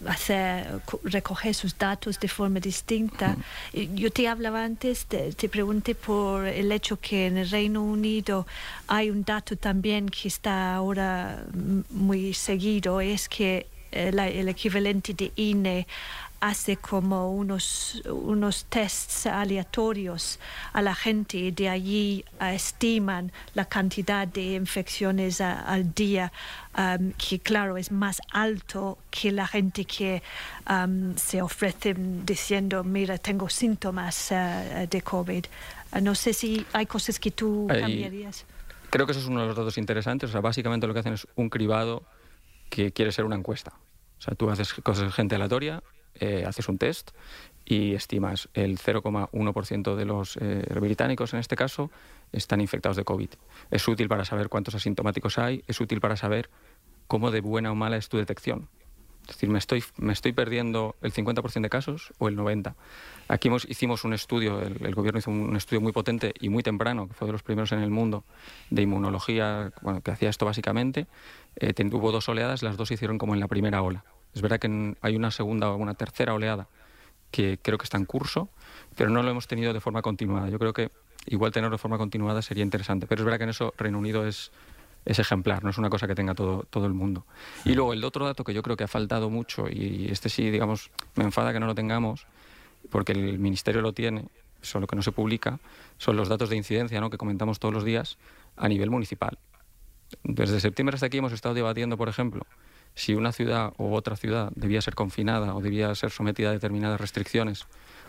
hacer, 0.06 0.80
recoger 1.04 1.54
sus 1.54 1.76
datos 1.76 2.18
de 2.20 2.28
forma 2.28 2.60
distinta. 2.60 3.36
Yo 3.72 4.10
te 4.10 4.28
hablaba 4.28 4.64
antes, 4.64 5.06
te, 5.06 5.32
te, 5.32 5.48
pregunté 5.48 5.94
por 5.94 6.46
el 6.46 6.72
hecho 6.72 6.98
que 6.98 7.26
en 7.26 7.38
el 7.38 7.50
Reino 7.50 7.82
Unido 7.82 8.46
hay 8.86 9.10
un 9.10 9.24
dato 9.24 9.56
también 9.56 10.08
que 10.08 10.28
está 10.28 10.74
ahora 10.74 11.44
muy 11.90 12.34
seguido, 12.34 13.00
es 13.00 13.28
que 13.28 13.66
el, 13.90 14.18
el 14.18 14.48
equivalente 14.48 15.14
de 15.14 15.32
INE 15.36 15.86
hace 16.40 16.76
como 16.78 17.30
unos, 17.32 18.02
unos 18.06 18.64
tests 18.64 19.26
aleatorios 19.26 20.38
a 20.72 20.80
la 20.80 20.94
gente 20.94 21.36
y 21.36 21.50
de 21.50 21.68
allí 21.68 22.24
uh, 22.40 22.44
estiman 22.44 23.30
la 23.54 23.66
cantidad 23.66 24.26
de 24.26 24.54
infecciones 24.54 25.40
al 25.40 25.94
día, 25.94 26.32
um, 26.76 27.12
que 27.12 27.38
claro 27.38 27.76
es 27.76 27.92
más 27.92 28.20
alto 28.32 28.98
que 29.10 29.32
la 29.32 29.46
gente 29.46 29.84
que 29.84 30.22
um, 30.68 31.14
se 31.16 31.42
ofrece 31.42 31.94
diciendo, 31.94 32.84
mira, 32.84 33.18
tengo 33.18 33.48
síntomas 33.48 34.30
uh, 34.30 34.86
de 34.88 35.02
COVID. 35.02 35.44
no 36.00 36.14
sé 36.14 36.32
si 36.32 36.64
hay 36.72 36.86
cosas 36.86 37.18
que 37.18 37.30
tú 37.30 37.66
Ahí, 37.70 37.80
cambiarías. 37.80 38.46
Creo 38.88 39.06
que 39.06 39.12
eso 39.12 39.20
es 39.20 39.26
uno 39.26 39.42
de 39.42 39.46
los 39.48 39.56
datos 39.56 39.76
interesantes. 39.78 40.30
O 40.30 40.32
sea, 40.32 40.40
básicamente 40.40 40.86
lo 40.86 40.94
que 40.94 41.00
hacen 41.00 41.12
es 41.12 41.28
un 41.36 41.48
cribado 41.48 42.02
que 42.70 42.92
quiere 42.92 43.12
ser 43.12 43.24
una 43.24 43.36
encuesta. 43.36 43.72
O 44.18 44.22
sea, 44.22 44.34
tú 44.34 44.50
haces 44.50 44.72
cosas 44.74 45.14
gente 45.14 45.34
aleatoria 45.34 45.82
eh, 46.20 46.44
haces 46.46 46.68
un 46.68 46.78
test 46.78 47.10
y 47.64 47.94
estimas 47.94 48.48
el 48.54 48.78
0,1% 48.78 49.94
de 49.94 50.04
los 50.04 50.36
eh, 50.40 50.64
británicos, 50.80 51.34
en 51.34 51.40
este 51.40 51.56
caso, 51.56 51.90
están 52.32 52.60
infectados 52.60 52.96
de 52.96 53.04
COVID. 53.04 53.30
Es 53.70 53.86
útil 53.88 54.08
para 54.08 54.24
saber 54.24 54.48
cuántos 54.48 54.74
asintomáticos 54.74 55.38
hay, 55.38 55.62
es 55.66 55.80
útil 55.80 56.00
para 56.00 56.16
saber 56.16 56.50
cómo 57.06 57.30
de 57.30 57.40
buena 57.40 57.72
o 57.72 57.74
mala 57.74 57.96
es 57.96 58.08
tu 58.08 58.16
detección. 58.16 58.68
Es 59.22 59.36
decir, 59.36 59.48
¿me 59.48 59.58
estoy, 59.58 59.84
me 59.96 60.12
estoy 60.12 60.32
perdiendo 60.32 60.96
el 61.02 61.12
50% 61.12 61.60
de 61.60 61.70
casos 61.70 62.12
o 62.18 62.28
el 62.28 62.36
90%? 62.36 62.74
Aquí 63.28 63.48
hicimos 63.68 64.04
un 64.04 64.12
estudio, 64.12 64.60
el, 64.60 64.84
el, 64.84 64.94
gobierno 64.94 65.20
hizo 65.20 65.30
un 65.30 65.56
estudio 65.56 65.80
muy 65.80 65.92
potente 65.92 66.34
y 66.40 66.48
muy 66.48 66.64
temprano, 66.64 67.06
que 67.06 67.14
fue 67.14 67.26
de 67.26 67.32
los 67.32 67.44
primeros 67.44 67.70
en 67.70 67.78
el 67.80 67.90
mundo, 67.90 68.24
de 68.70 68.82
inmunología, 68.82 69.72
bueno, 69.82 70.00
que 70.00 70.10
hacía 70.10 70.30
esto 70.30 70.46
básicamente. 70.46 71.06
Eh, 71.56 71.72
hubo 71.92 72.10
dos 72.10 72.28
oleadas, 72.28 72.64
las 72.64 72.76
dos 72.76 72.88
se 72.88 72.94
hicieron 72.94 73.18
como 73.18 73.34
en 73.34 73.40
la 73.40 73.46
primera 73.46 73.82
ola. 73.82 74.04
Es 74.34 74.42
verdad 74.42 74.58
que 74.58 74.96
hay 75.00 75.16
una 75.16 75.30
segunda 75.30 75.70
o 75.70 75.76
una 75.76 75.94
tercera 75.94 76.34
oleada 76.34 76.68
que 77.30 77.58
creo 77.62 77.78
que 77.78 77.84
está 77.84 77.96
en 77.96 78.04
curso, 78.04 78.48
pero 78.96 79.10
no 79.10 79.22
lo 79.22 79.30
hemos 79.30 79.46
tenido 79.46 79.72
de 79.72 79.80
forma 79.80 80.02
continuada. 80.02 80.48
Yo 80.48 80.58
creo 80.58 80.72
que 80.72 80.90
igual 81.26 81.52
tenerlo 81.52 81.74
de 81.74 81.78
forma 81.78 81.98
continuada 81.98 82.42
sería 82.42 82.64
interesante, 82.64 83.06
pero 83.06 83.22
es 83.22 83.24
verdad 83.24 83.38
que 83.38 83.44
en 83.44 83.50
eso 83.50 83.74
Reino 83.76 83.98
Unido 83.98 84.26
es, 84.26 84.50
es 85.04 85.18
ejemplar, 85.18 85.62
no 85.64 85.70
es 85.70 85.78
una 85.78 85.90
cosa 85.90 86.06
que 86.06 86.14
tenga 86.14 86.34
todo, 86.34 86.64
todo 86.70 86.86
el 86.86 86.94
mundo. 86.94 87.24
Y 87.64 87.74
luego 87.74 87.92
el 87.92 88.04
otro 88.04 88.24
dato 88.24 88.44
que 88.44 88.54
yo 88.54 88.62
creo 88.62 88.76
que 88.76 88.84
ha 88.84 88.88
faltado 88.88 89.30
mucho, 89.30 89.66
y 89.68 90.08
este 90.10 90.28
sí, 90.28 90.50
digamos, 90.50 90.90
me 91.14 91.24
enfada 91.24 91.52
que 91.52 91.60
no 91.60 91.66
lo 91.66 91.74
tengamos, 91.74 92.26
porque 92.90 93.12
el 93.12 93.38
Ministerio 93.38 93.82
lo 93.82 93.92
tiene, 93.92 94.26
solo 94.62 94.86
que 94.86 94.96
no 94.96 95.02
se 95.02 95.12
publica, 95.12 95.58
son 95.98 96.16
los 96.16 96.28
datos 96.28 96.50
de 96.50 96.56
incidencia 96.56 97.00
¿no? 97.00 97.10
que 97.10 97.18
comentamos 97.18 97.58
todos 97.58 97.74
los 97.74 97.84
días 97.84 98.18
a 98.56 98.68
nivel 98.68 98.90
municipal. 98.90 99.38
Desde 100.24 100.60
septiembre 100.60 100.94
hasta 100.94 101.06
aquí 101.06 101.18
hemos 101.18 101.32
estado 101.32 101.54
debatiendo, 101.54 101.96
por 101.96 102.08
ejemplo, 102.08 102.46
si 102.94 103.14
una 103.14 103.32
ciudad 103.32 103.72
u 103.78 103.94
otra 103.94 104.16
ciudad 104.16 104.50
debía 104.54 104.82
ser 104.82 104.94
confinada 104.94 105.54
o 105.54 105.60
debía 105.60 105.94
ser 105.94 106.10
sometida 106.10 106.50
a 106.50 106.52
determinadas 106.52 107.00
restricciones 107.00 107.66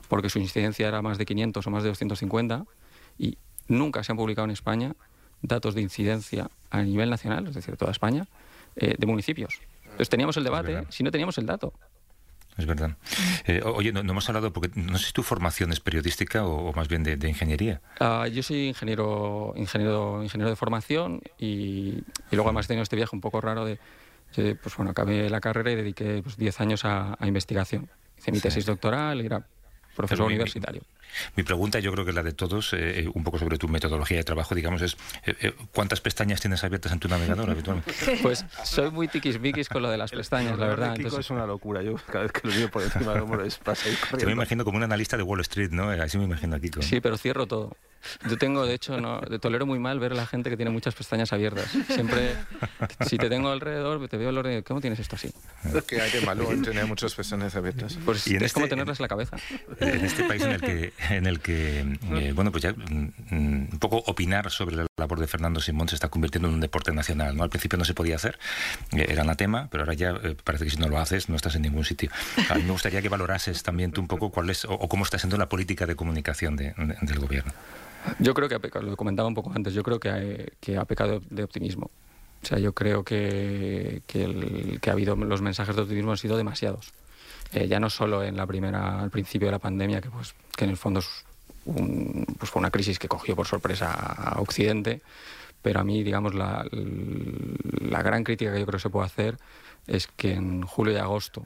porque 0.08 0.30
su 0.30 0.40
incidencia 0.40 0.88
era 0.88 1.02
más 1.02 1.18
de 1.18 1.26
500 1.26 1.66
o 1.66 1.70
más 1.70 1.84
de 1.84 1.90
250 1.90 2.66
y 3.18 3.38
nunca 3.68 4.04
se 4.04 4.12
han 4.12 4.18
publicado 4.18 4.46
en 4.46 4.52
España 4.52 4.94
datos 5.42 5.74
de 5.74 5.82
incidencia 5.82 6.50
a 6.70 6.82
nivel 6.82 7.10
nacional, 7.10 7.48
es 7.48 7.56
decir, 7.56 7.78
toda 7.78 7.92
España, 7.92 8.28
eh, 8.76 8.96
de 8.98 9.08
municipios. 9.08 9.62
Entonces 9.84 10.10
teníamos 10.10 10.38
el 10.38 10.44
debate 10.44 10.86
si 10.90 11.04
no 11.04 11.12
teníamos 11.12 11.38
el 11.38 11.46
dato. 11.46 11.74
Es 12.58 12.66
verdad. 12.66 12.98
Eh, 13.46 13.62
oye, 13.64 13.94
no, 13.94 14.04
no, 14.04 14.12
hemos 14.12 14.28
hablado, 14.28 14.52
porque 14.52 14.70
no 14.76 14.98
sé 14.98 15.08
si 15.08 15.14
tu 15.14 15.24
formación 15.24 15.72
es 15.72 15.80
periodística 15.80 16.46
o, 16.46 16.70
o 16.70 16.74
más 16.74 16.90
bien 16.90 17.04
de, 17.04 17.16
de 17.16 17.30
ingeniería. 17.30 17.82
Uh, 18.00 18.26
yo 18.26 18.44
soy 18.44 18.68
ingeniero, 18.68 19.54
ingeniero, 19.56 20.22
ingeniero 20.22 20.50
de 20.50 20.56
formación 20.56 21.22
y, 21.40 22.04
y 22.30 22.36
luego 22.36 22.50
además 22.50 22.66
he 22.66 22.68
tenido 22.68 22.84
este 22.84 22.98
viaje 22.98 23.16
un 23.16 23.22
poco 23.22 23.40
raro 23.40 23.64
de 23.64 23.80
eh, 24.38 24.56
pues 24.62 24.76
bueno, 24.76 24.92
acabé 24.92 25.30
la 25.30 25.42
carrera 25.42 25.72
y 25.72 25.76
dediqué 25.76 26.22
pues, 26.24 26.38
10 26.38 26.62
años 26.62 26.86
a, 26.86 27.16
a 27.20 27.28
investigación. 27.28 27.90
Hice 28.18 28.32
mi 28.32 28.38
sí. 28.38 28.44
tesis 28.44 28.66
doctoral 28.66 29.22
y 29.22 29.26
era 29.26 29.46
profesor 29.96 30.28
mi, 30.28 30.34
universitario. 30.34 30.82
Mi, 30.82 31.42
mi, 31.42 31.44
pregunta, 31.44 31.80
yo 31.80 31.92
creo 31.92 32.06
que 32.06 32.14
la 32.14 32.24
de 32.24 32.34
todos, 32.34 32.74
eh, 32.74 33.10
un 33.14 33.24
poco 33.24 33.38
sobre 33.38 33.58
tu 33.58 33.68
metodología 33.68 34.18
de 34.18 34.24
trabajo, 34.24 34.56
digamos, 34.56 34.82
es 34.82 34.98
eh, 35.26 35.54
¿cuántas 35.74 36.02
pestañas 36.02 36.40
tienes 36.40 36.64
abiertas 36.64 36.92
en 36.92 37.00
tu 37.00 37.08
navegador 37.08 37.50
habitualmente? 37.50 37.92
Pues 38.22 38.46
soy 38.64 38.92
muy 38.92 39.08
tiquismiquis 39.08 39.68
con 39.70 39.82
lo 39.82 39.90
de 39.90 39.98
las 39.98 40.12
pestañas, 40.12 40.58
la 40.58 40.68
verdad. 40.68 40.96
Entonces... 40.96 41.20
es 41.20 41.30
una 41.30 41.46
locura. 41.46 41.82
Yo 41.82 41.96
cada 41.96 42.24
vez 42.24 42.32
que 42.32 42.48
lo 42.48 42.54
veo 42.54 42.70
por 42.70 42.84
encima 42.84 43.14
del 43.14 43.24
hombro 43.24 43.44
es 43.44 43.58
pasa 43.58 43.90
ahí 43.90 43.96
corriendo. 43.96 44.20
Yo 44.20 44.28
me 44.28 44.34
imagino 44.34 44.64
como 44.64 44.78
un 44.78 44.84
analista 44.84 45.18
de 45.18 45.24
Wall 45.24 45.42
Street, 45.42 45.72
¿no? 45.72 45.90
Así 45.90 46.18
me 46.18 46.26
imagino 46.26 46.56
aquí. 46.56 46.70
Kiko. 46.70 46.82
Sí, 46.82 47.02
pero 47.02 47.18
cierro 47.18 47.48
todo. 47.48 47.76
Yo 48.30 48.38
tengo, 48.38 48.66
de 48.66 48.74
hecho, 48.74 48.99
no, 48.99 49.22
tolero 49.39 49.66
muy 49.66 49.80
mal 49.80 49.99
ver 49.99 50.14
a 50.14 50.16
la 50.16 50.26
gente 50.26 50.49
que 50.49 50.58
tiene 50.58 50.72
muchas 50.72 50.95
pestañas 50.95 51.34
abiertas. 51.34 51.70
Siempre, 51.88 52.36
si 53.08 53.18
te 53.18 53.30
tengo 53.30 53.49
alrededor, 53.49 54.08
te 54.08 54.18
veo 54.18 54.30
el 54.30 54.38
orden, 54.38 54.62
¿cómo 54.64 54.82
tienes 54.82 54.99
esto 54.99 55.16
así? 55.16 55.32
¿Qué 55.88 56.02
hay 56.02 56.12
de 56.12 56.22
malo 56.22 56.52
en 56.52 56.62
tener 56.62 56.86
muchas 56.86 57.14
pestañas 57.14 57.56
abiertas? 57.56 57.97
Pues 58.06 58.28
y 58.28 58.36
es 58.36 58.43
este, 58.43 58.54
como 58.54 58.68
tenerlas 58.68 58.99
en 58.99 59.04
la 59.04 59.08
cabeza. 59.08 59.38
En 59.80 60.06
este 60.06 60.24
país 60.24 60.41
en 60.43 60.52
el 60.52 60.62
que, 60.62 60.93
en 61.10 61.26
el 61.26 61.39
que 61.39 61.97
eh, 62.14 62.34
bueno, 62.34 62.52
pues 62.52 62.64
ya 62.64 62.74
mm, 62.74 63.12
un 63.32 63.78
poco 63.80 63.97
opinar 63.97 64.52
sobre 64.52 64.76
la 64.76 64.86
labor 64.97 65.20
de 65.20 65.28
Fernando 65.28 65.60
Simón 65.60 65.89
se 65.89 65.95
está 65.95 66.10
convirtiendo 66.10 66.47
en 66.47 66.56
un 66.56 66.60
deporte 66.60 66.91
nacional, 66.91 67.36
¿no? 67.36 67.43
Al 67.43 67.49
principio 67.49 67.78
no 67.78 67.86
se 67.86 67.93
podía 67.93 68.16
hacer, 68.16 68.38
eh, 68.93 69.06
era 69.10 69.22
anatema, 69.22 69.68
pero 69.72 69.84
ahora 69.84 69.93
ya 69.93 70.12
eh, 70.24 70.36
parece 70.43 70.66
que 70.66 70.72
si 70.72 70.78
no 70.78 70.88
lo 70.88 70.99
haces 70.99 71.30
no 71.30 71.36
estás 71.36 71.56
en 71.56 71.64
ningún 71.64 71.86
sitio. 71.86 72.10
A 72.49 72.56
mí 72.56 72.64
me 72.64 72.72
gustaría 72.72 73.02
que 73.02 73.10
valorases 73.10 73.64
también 73.64 73.91
tú 73.91 74.02
un 74.02 74.08
poco 74.08 74.30
cuál 74.32 74.49
es, 74.49 74.66
o, 74.66 74.74
o 74.74 74.89
cómo 74.89 75.04
está 75.04 75.18
siendo 75.18 75.38
la 75.38 75.49
política 75.49 75.86
de 75.86 75.95
comunicación 75.95 76.56
de, 76.56 76.74
de, 76.78 76.97
del 77.02 77.20
gobierno. 77.20 77.54
Yo 78.20 78.34
creo 78.34 78.49
que 78.49 78.56
ha 78.56 78.60
pecado, 78.60 78.86
lo 78.86 78.97
comentaba 78.97 79.28
un 79.28 79.36
poco 79.36 79.52
antes, 79.54 79.74
yo 79.74 79.84
creo 79.84 79.99
que 79.99 80.10
ha, 80.10 80.22
que 80.60 80.78
ha 80.78 80.86
pecado 80.86 81.22
de 81.30 81.43
optimismo. 81.43 81.91
O 82.43 82.45
sea, 82.45 82.58
yo 82.58 82.74
creo 82.74 83.04
que, 83.04 84.02
que, 84.08 84.24
el, 84.24 84.80
que 84.82 84.89
ha 84.89 84.93
habido 84.93 85.16
los 85.16 85.41
mensajes 85.41 85.76
de 85.76 85.84
optimismo 85.84 86.12
han 86.12 86.18
sido 86.18 86.38
demasiados. 86.38 86.91
Eh, 87.54 87.68
ya 87.68 87.80
no 87.80 87.89
solo 87.89 88.24
en 88.24 88.38
la 88.38 88.47
primera, 88.47 89.02
al 89.02 89.12
principio 89.12 89.47
de 89.47 89.52
la 89.52 89.60
pandemia, 89.60 90.02
que 90.02 90.10
pues 90.10 90.34
que 90.56 90.64
en 90.64 90.72
el 90.72 90.78
fondo 90.78 91.02
es 91.02 91.26
un, 91.66 92.26
pues 92.39 92.49
fue 92.49 92.60
una 92.60 92.72
crisis 92.72 92.97
que 92.97 93.08
cogió 93.08 93.36
por 93.36 93.45
sorpresa 93.45 93.91
a 93.91 94.41
Occidente, 94.41 95.02
pero 95.62 95.80
a 95.80 95.84
mí, 95.84 96.04
digamos, 96.04 96.34
la, 96.34 96.66
la 96.72 98.02
gran 98.02 98.24
crítica 98.24 98.54
que 98.54 98.60
yo 98.60 98.66
creo 98.66 98.78
que 98.78 98.84
se 98.84 98.89
puede 98.89 99.06
hacer 99.06 99.38
es 99.86 100.08
que 100.08 100.34
en 100.34 100.64
julio 100.64 100.93
y 100.93 100.97
agosto, 100.97 101.45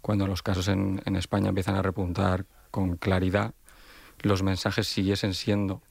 cuando 0.00 0.26
los 0.26 0.42
casos 0.42 0.68
en, 0.68 1.02
en 1.04 1.16
España 1.16 1.48
empiezan 1.48 1.74
a 1.74 1.82
repuntar 1.82 2.44
con 2.70 2.96
claridad, 2.96 3.54
los 4.22 4.42
mensajes 4.42 4.86
siguiesen 4.88 5.34
siendo 5.34 5.82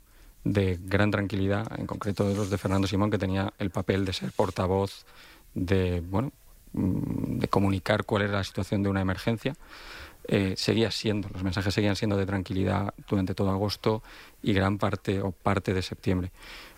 de 0.44 0.80
gran 0.82 1.12
tranquilidad, 1.12 1.68
en 1.80 1.86
concreto 1.86 2.24
los 2.34 2.50
de 2.50 2.58
Fernando 2.58 2.88
Simón, 2.88 3.12
que 3.12 3.18
tenía 3.18 3.54
el 3.60 3.70
papel 3.72 4.06
de 4.06 4.14
ser 4.14 4.32
portavoz, 4.32 5.06
de, 5.54 6.02
bueno, 6.02 6.32
de 6.74 7.48
comunicar 7.48 8.06
cuál 8.06 8.24
era 8.24 8.34
la 8.34 8.44
situación 8.44 8.84
de 8.84 8.90
una 8.90 9.02
emergencia. 9.02 9.56
eh, 10.32 10.54
seguía 10.58 10.92
siendo, 10.92 11.28
los 11.30 11.44
mensajes 11.44 11.74
seguían 11.74 11.96
siendo 11.96 12.16
de 12.16 12.26
tranquilidad 12.26 12.94
durante 13.08 13.34
todo 13.34 13.50
agosto 13.50 14.04
y 14.44 14.54
gran 14.54 14.78
parte 14.78 15.22
o 15.22 15.32
parte 15.32 15.74
de 15.74 15.82
septiembre. 15.82 16.32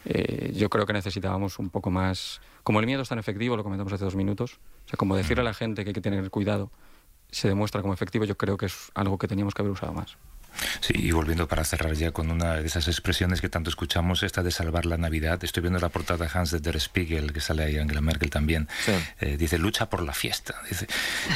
Eh, 0.05 0.53
yo 0.55 0.69
creo 0.69 0.85
que 0.85 0.93
necesitábamos 0.93 1.59
un 1.59 1.69
poco 1.69 1.91
más, 1.91 2.39
como 2.63 2.79
el 2.79 2.85
miedo 2.85 3.01
es 3.01 3.09
tan 3.09 3.19
efectivo, 3.19 3.57
lo 3.57 3.63
comentamos 3.63 3.91
hace 3.91 4.05
dos 4.05 4.15
minutos, 4.15 4.59
o 4.85 4.89
sea, 4.89 4.97
como 4.97 5.17
decirle 5.17 5.41
a 5.41 5.43
la 5.43 5.53
gente 5.53 5.83
que 5.83 5.89
hay 5.89 5.93
que 5.93 6.01
tener 6.01 6.29
cuidado 6.29 6.71
se 7.29 7.47
demuestra 7.47 7.81
como 7.81 7.93
efectivo, 7.93 8.25
yo 8.25 8.37
creo 8.37 8.57
que 8.57 8.67
es 8.67 8.91
algo 8.93 9.17
que 9.17 9.27
teníamos 9.27 9.53
que 9.53 9.61
haber 9.61 9.71
usado 9.71 9.93
más. 9.93 10.17
Sí, 10.79 10.93
y 10.95 11.11
volviendo 11.11 11.47
para 11.47 11.63
cerrar 11.63 11.93
ya 11.93 12.11
con 12.11 12.31
una 12.31 12.55
de 12.55 12.67
esas 12.67 12.87
expresiones 12.87 13.41
que 13.41 13.49
tanto 13.49 13.69
escuchamos, 13.69 14.23
esta 14.23 14.43
de 14.43 14.51
salvar 14.51 14.85
la 14.85 14.97
Navidad. 14.97 15.43
Estoy 15.43 15.61
viendo 15.61 15.79
la 15.79 15.89
portada 15.89 16.29
Hans 16.31 16.51
de 16.51 16.59
Der 16.59 16.79
Spiegel, 16.79 17.33
que 17.33 17.41
sale 17.41 17.63
ahí 17.63 17.77
Angela 17.77 18.01
Merkel 18.01 18.29
también. 18.29 18.67
Eh, 19.19 19.37
dice, 19.37 19.57
lucha 19.57 19.89
por 19.89 20.03
la 20.03 20.13
fiesta. 20.13 20.55
Dice, 20.69 20.87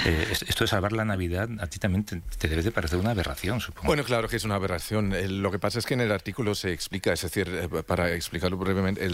eh, 0.06 0.28
esto 0.32 0.64
de 0.64 0.68
salvar 0.68 0.92
la 0.92 1.06
Navidad 1.06 1.50
a 1.60 1.68
ti 1.68 1.80
también 1.80 2.04
te, 2.04 2.48
debe 2.48 2.62
de 2.62 2.72
parecer 2.72 3.00
una 3.00 3.12
aberración, 3.12 3.62
supongo. 3.62 3.88
Bueno, 3.88 4.04
claro 4.04 4.28
que 4.28 4.36
es 4.36 4.44
una 4.44 4.56
aberración. 4.56 5.14
lo 5.42 5.52
que 5.52 5.60
pasa 5.60 5.80
es 5.80 5.86
que 5.86 5.94
en 5.94 6.02
el 6.02 6.12
artículo 6.12 6.56
se 6.56 6.72
explica, 6.72 7.14
es 7.14 7.22
decir, 7.22 7.48
eh, 7.50 7.84
para 7.84 8.12
explicarlo 8.12 8.58
brevemente, 8.58 9.06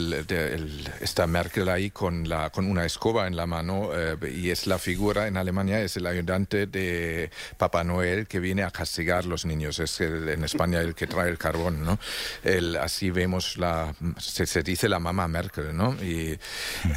está 1.01 1.27
Merkel 1.27 1.69
ahí 1.69 1.91
con, 1.91 2.27
la, 2.27 2.49
con 2.49 2.69
una 2.69 2.85
escoba 2.85 3.27
en 3.27 3.35
la 3.35 3.45
mano 3.45 3.89
y 4.27 4.49
es 4.49 4.67
la 4.67 4.79
figura 4.79 5.27
en 5.27 5.37
Alemania, 5.37 5.81
es 5.81 5.97
el 5.97 6.05
ayudante 6.05 6.67
de 6.67 7.31
Papá 7.57 7.83
Noel 7.83 8.27
que 8.27 8.39
viene 8.39 8.63
a 8.63 8.71
castigar 8.71 9.19
a 9.19 9.27
los 9.27 9.45
niños 9.45 9.79
en 9.99 10.43
España 10.43 10.79
el 10.79 10.95
que 10.95 11.07
trae 11.07 11.29
el 11.29 11.37
carbón, 11.37 11.83
¿no? 11.83 11.99
El, 12.43 12.75
así 12.77 13.09
vemos 13.11 13.57
la, 13.57 13.93
se, 14.17 14.63
dice 14.63 14.87
la 14.87 14.99
mamá 14.99 15.27
Merkel, 15.27 15.75
¿no? 15.75 15.95
Y, 16.01 16.37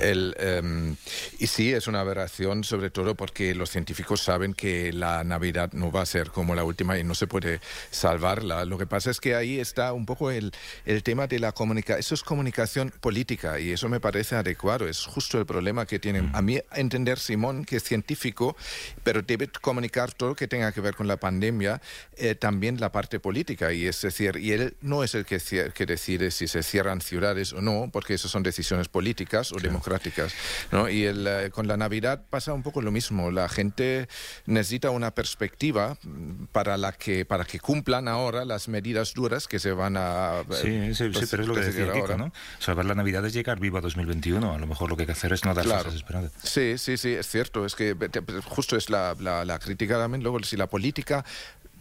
el, 0.00 0.34
em, 0.38 0.96
y 1.38 1.46
sí, 1.46 1.72
es 1.72 1.86
una 1.86 2.00
aberración, 2.00 2.64
sobre 2.64 2.90
todo 2.90 3.14
porque 3.14 3.54
los 3.54 3.70
científicos 3.70 4.22
saben 4.22 4.54
que 4.54 4.92
la 4.92 5.24
Navidad 5.24 5.72
no 5.72 5.90
va 5.90 6.02
a 6.02 6.06
ser 6.06 6.30
como 6.30 6.54
la 6.54 6.64
última 6.64 6.98
y 6.98 7.04
no 7.04 7.14
se 7.14 7.26
puede 7.26 7.60
salvarla. 7.90 8.64
Lo 8.64 8.78
que 8.78 8.86
pasa 8.86 9.10
es 9.10 9.20
que 9.20 9.34
ahí 9.34 9.60
está 9.60 9.92
un 9.92 10.06
poco 10.06 10.30
el, 10.30 10.52
el 10.84 11.02
tema 11.02 11.26
de 11.26 11.38
la 11.38 11.52
comunicación. 11.52 12.00
Eso 12.00 12.14
es 12.14 12.22
comunicación 12.22 12.92
política 13.00 13.58
y 13.58 13.72
eso 13.72 13.88
me 13.88 14.00
parece 14.00 14.36
adecuado. 14.36 14.88
Es 14.88 15.04
justo 15.06 15.38
el 15.38 15.46
problema 15.46 15.86
que 15.86 15.98
tienen. 15.98 16.30
A 16.34 16.42
mí 16.42 16.60
entender 16.72 17.18
Simón, 17.18 17.64
que 17.64 17.76
es 17.76 17.82
científico, 17.82 18.56
pero 19.02 19.22
debe 19.22 19.48
comunicar 19.48 20.12
todo 20.12 20.30
lo 20.30 20.36
que 20.36 20.48
tenga 20.48 20.72
que 20.72 20.80
ver 20.80 20.94
con 20.94 21.08
la 21.08 21.16
pandemia, 21.16 21.80
eh, 22.16 22.34
también 22.34 22.80
la 22.80 22.83
parte 22.92 23.20
política 23.20 23.72
y 23.72 23.86
es 23.86 24.00
decir, 24.00 24.36
y 24.36 24.52
él 24.52 24.76
no 24.80 25.04
es 25.04 25.14
el 25.14 25.24
que, 25.24 25.38
que 25.74 25.86
decide 25.86 26.30
si 26.30 26.48
se 26.48 26.62
cierran 26.62 27.00
ciudades 27.00 27.52
o 27.52 27.60
no, 27.60 27.90
porque 27.92 28.14
eso 28.14 28.28
son 28.28 28.42
decisiones 28.42 28.88
políticas 28.88 29.52
o 29.52 29.56
democráticas, 29.56 30.34
¿no? 30.72 30.88
Y 30.88 31.04
el, 31.04 31.26
eh, 31.26 31.50
con 31.50 31.68
la 31.68 31.76
Navidad 31.76 32.22
pasa 32.28 32.52
un 32.52 32.62
poco 32.62 32.82
lo 32.82 32.90
mismo, 32.90 33.30
la 33.30 33.48
gente 33.48 34.08
necesita 34.46 34.90
una 34.90 35.14
perspectiva 35.14 35.96
para 36.52 36.76
la 36.76 36.92
que 36.92 37.24
para 37.24 37.44
que 37.44 37.60
cumplan 37.60 38.08
ahora 38.08 38.44
las 38.44 38.68
medidas 38.68 39.14
duras 39.14 39.48
que 39.48 39.58
se 39.58 39.72
van 39.72 39.96
a 39.96 40.42
Sí, 40.50 40.94
sí, 40.94 41.08
pues, 41.08 41.28
pero 41.30 41.42
es 41.42 41.48
lo 41.48 41.54
que 41.54 41.60
decía 41.60 41.92
Kiko, 41.92 42.16
¿no? 42.16 42.32
Salvar 42.58 42.84
la 42.84 42.94
Navidad 42.94 43.24
es 43.26 43.32
llegar 43.32 43.60
vivo 43.60 43.78
a 43.78 43.80
2021, 43.80 44.54
a 44.54 44.58
lo 44.58 44.66
mejor 44.66 44.90
lo 44.90 44.96
que 44.96 45.02
hay 45.02 45.06
que 45.06 45.12
hacer 45.12 45.32
es 45.32 45.44
no 45.44 45.54
dar 45.54 45.64
claro. 45.64 45.90
esperanzas. 45.90 46.32
Sí, 46.42 46.78
sí, 46.78 46.96
sí, 46.96 47.12
es 47.12 47.28
cierto, 47.28 47.64
es 47.64 47.74
que 47.74 47.96
justo 48.44 48.76
es 48.76 48.90
la, 48.90 49.16
la, 49.18 49.44
la 49.44 49.58
crítica 49.58 49.98
también, 49.98 50.22
luego 50.22 50.42
si 50.42 50.56
la 50.56 50.68
política 50.68 51.24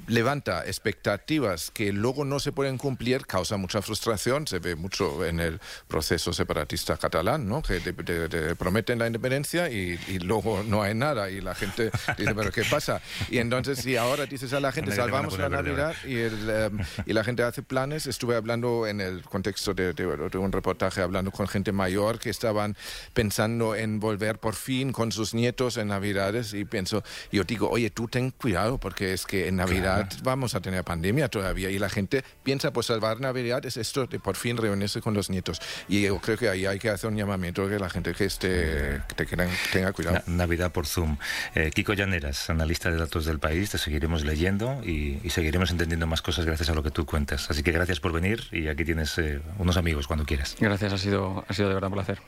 levanta 0.08 0.66
expectativas 0.66 1.72
que 1.72 1.92
luego 1.92 2.26
no 2.26 2.40
se 2.40 2.52
pueden 2.52 2.78
cumplir, 2.78 3.26
causa 3.26 3.58
mucha 3.58 3.82
frustración. 3.82 4.48
Se 4.48 4.60
ve 4.60 4.76
mucho 4.76 5.26
en 5.26 5.40
el 5.40 5.60
proceso 5.88 6.34
separatista 6.34 6.98
catalán, 6.98 7.48
¿no? 7.48 7.62
que 7.62 7.80
te, 7.80 7.94
prometen 8.56 9.00
la 9.00 9.08
independencia 9.08 9.70
y, 9.70 9.98
luego 10.24 10.64
no 10.64 10.82
hay 10.84 10.94
nada 10.94 11.30
y 11.30 11.42
la 11.42 11.56
gente 11.56 11.92
dice, 12.18 12.36
pero 12.36 12.52
¿qué 12.52 12.64
pasa? 12.64 13.02
Y 13.30 13.40
entonces 13.40 13.80
si 13.80 13.98
ahora 13.98 14.26
dices 14.26 14.54
a 14.54 14.60
la 14.60 14.72
gente, 14.72 14.96
salvamos 14.96 15.38
la 15.38 15.50
Navidad 15.50 15.96
y, 16.06 16.18
em, 16.18 16.80
y, 17.06 17.14
la 17.14 17.24
gente 17.24 17.44
hace 17.44 17.62
planes, 17.62 18.08
estuve 18.08 18.36
hablando 18.36 18.88
en 18.88 19.02
el 19.02 19.24
contexto 19.24 19.74
de, 19.74 19.94
un 20.38 20.52
reportaje, 20.52 21.02
hablando 21.02 21.32
con 21.32 21.48
gente 21.48 21.72
mayor 21.72 22.20
que 22.20 22.30
estaban 22.30 22.76
pensando 23.14 23.76
en 23.76 24.00
volver 24.00 24.40
por 24.40 24.56
fin 24.56 24.92
con 24.92 25.12
sus 25.12 25.34
nietos 25.34 25.78
en 25.78 25.90
Navidades 25.90 26.54
y 26.54 26.66
pienso, 26.66 27.04
yo 27.32 27.44
digo, 27.44 27.70
oye, 27.70 27.90
tú 27.90 28.08
ten 28.08 28.32
cuidado 28.32 28.78
porque 28.78 29.14
es 29.14 29.26
que 29.26 29.48
en 29.48 29.58
Navidad 29.58 29.83
vamos 30.24 30.56
a 30.56 30.62
tener 30.62 30.84
pandemia 30.84 31.30
todavía 31.30 31.70
y 31.70 31.80
la 31.80 31.90
gente 31.90 32.24
piensa, 32.44 32.72
pues 32.72 32.88
salvar 32.88 33.20
Navidad 33.20 33.66
es 33.66 33.78
esto 33.78 34.08
de 34.08 34.20
por 34.20 34.36
fin 34.36 34.58
reunirse 34.58 35.02
con 35.02 35.14
los 35.14 35.30
nietos. 35.30 35.62
Y 35.88 36.04
yo 36.04 36.20
creo 36.20 36.38
que 36.38 36.50
ahí 36.50 36.66
hay 36.66 36.80
que 36.80 36.90
hacer 36.90 37.10
un 37.10 37.18
llamamiento 37.18 37.68
que 37.68 37.80
la 37.80 37.90
gente 37.90 38.14
que 38.14 38.26
esté, 38.26 39.02
que 39.16 39.26
tenga 39.72 39.94
cuidado. 39.94 40.22
Navidad 40.28 40.72
por 40.72 40.86
Zoom. 40.86 41.18
Eh, 41.56 41.72
Kiko 41.74 41.94
Llaneras, 41.94 42.50
analista 42.50 42.90
de 42.92 42.98
datos 42.98 43.26
del 43.26 43.40
país, 43.40 43.70
te 43.70 43.78
seguiremos 43.78 44.24
leyendo 44.24 44.82
y, 44.84 45.20
seguiremos 45.30 45.72
entendiendo 45.72 46.06
más 46.06 46.22
cosas 46.22 46.46
gracias 46.46 46.70
a 46.70 46.76
lo 46.76 46.84
que 46.84 46.92
tú 46.92 47.06
cuentas. 47.06 47.50
Así 47.50 47.64
que 47.64 47.72
gracias 47.72 48.00
por 48.00 48.12
venir 48.12 48.44
y 48.52 48.68
aquí 48.68 48.86
tienes 48.86 49.18
eh, 49.18 49.42
unos 49.58 49.78
amigos 49.78 50.08
cuando 50.08 50.26
quieras. 50.26 50.56
Gracias, 50.60 50.94
ha 50.94 50.98
sido, 50.98 51.44
ha 51.48 51.54
sido 51.54 51.70
de 51.70 51.74
verdad 51.74 51.90
un 51.90 51.96
placer. 51.96 52.20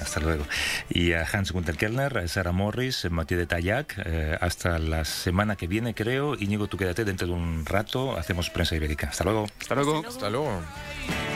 Hasta 0.00 0.20
luego. 0.20 0.44
Y 0.88 1.12
a 1.12 1.26
Hans 1.30 1.52
Gunther 1.52 1.76
Kellner, 1.76 2.28
Sara 2.28 2.52
Morris, 2.52 3.06
Mathieu 3.10 3.38
de 3.38 3.46
Tayac, 3.46 4.00
eh, 4.04 4.36
hasta 4.40 4.78
la 4.78 5.04
semana 5.04 5.56
que 5.56 5.66
viene, 5.66 5.94
creo. 5.94 6.34
Íñigo, 6.34 6.66
tú 6.66 6.76
quédate 6.76 7.04
dentro 7.04 7.26
de 7.26 7.32
un 7.32 7.64
rato. 7.66 8.16
Hacemos 8.16 8.50
prensa 8.50 8.76
ibérica. 8.76 9.08
Hasta 9.08 9.24
luego. 9.24 9.46
Hasta 9.60 9.74
luego. 9.74 10.04
Hasta 10.06 10.30
luego. 10.30 10.50
A 10.50 11.27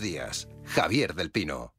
días. 0.00 0.48
Javier 0.64 1.14
del 1.14 1.30
Pino. 1.30 1.74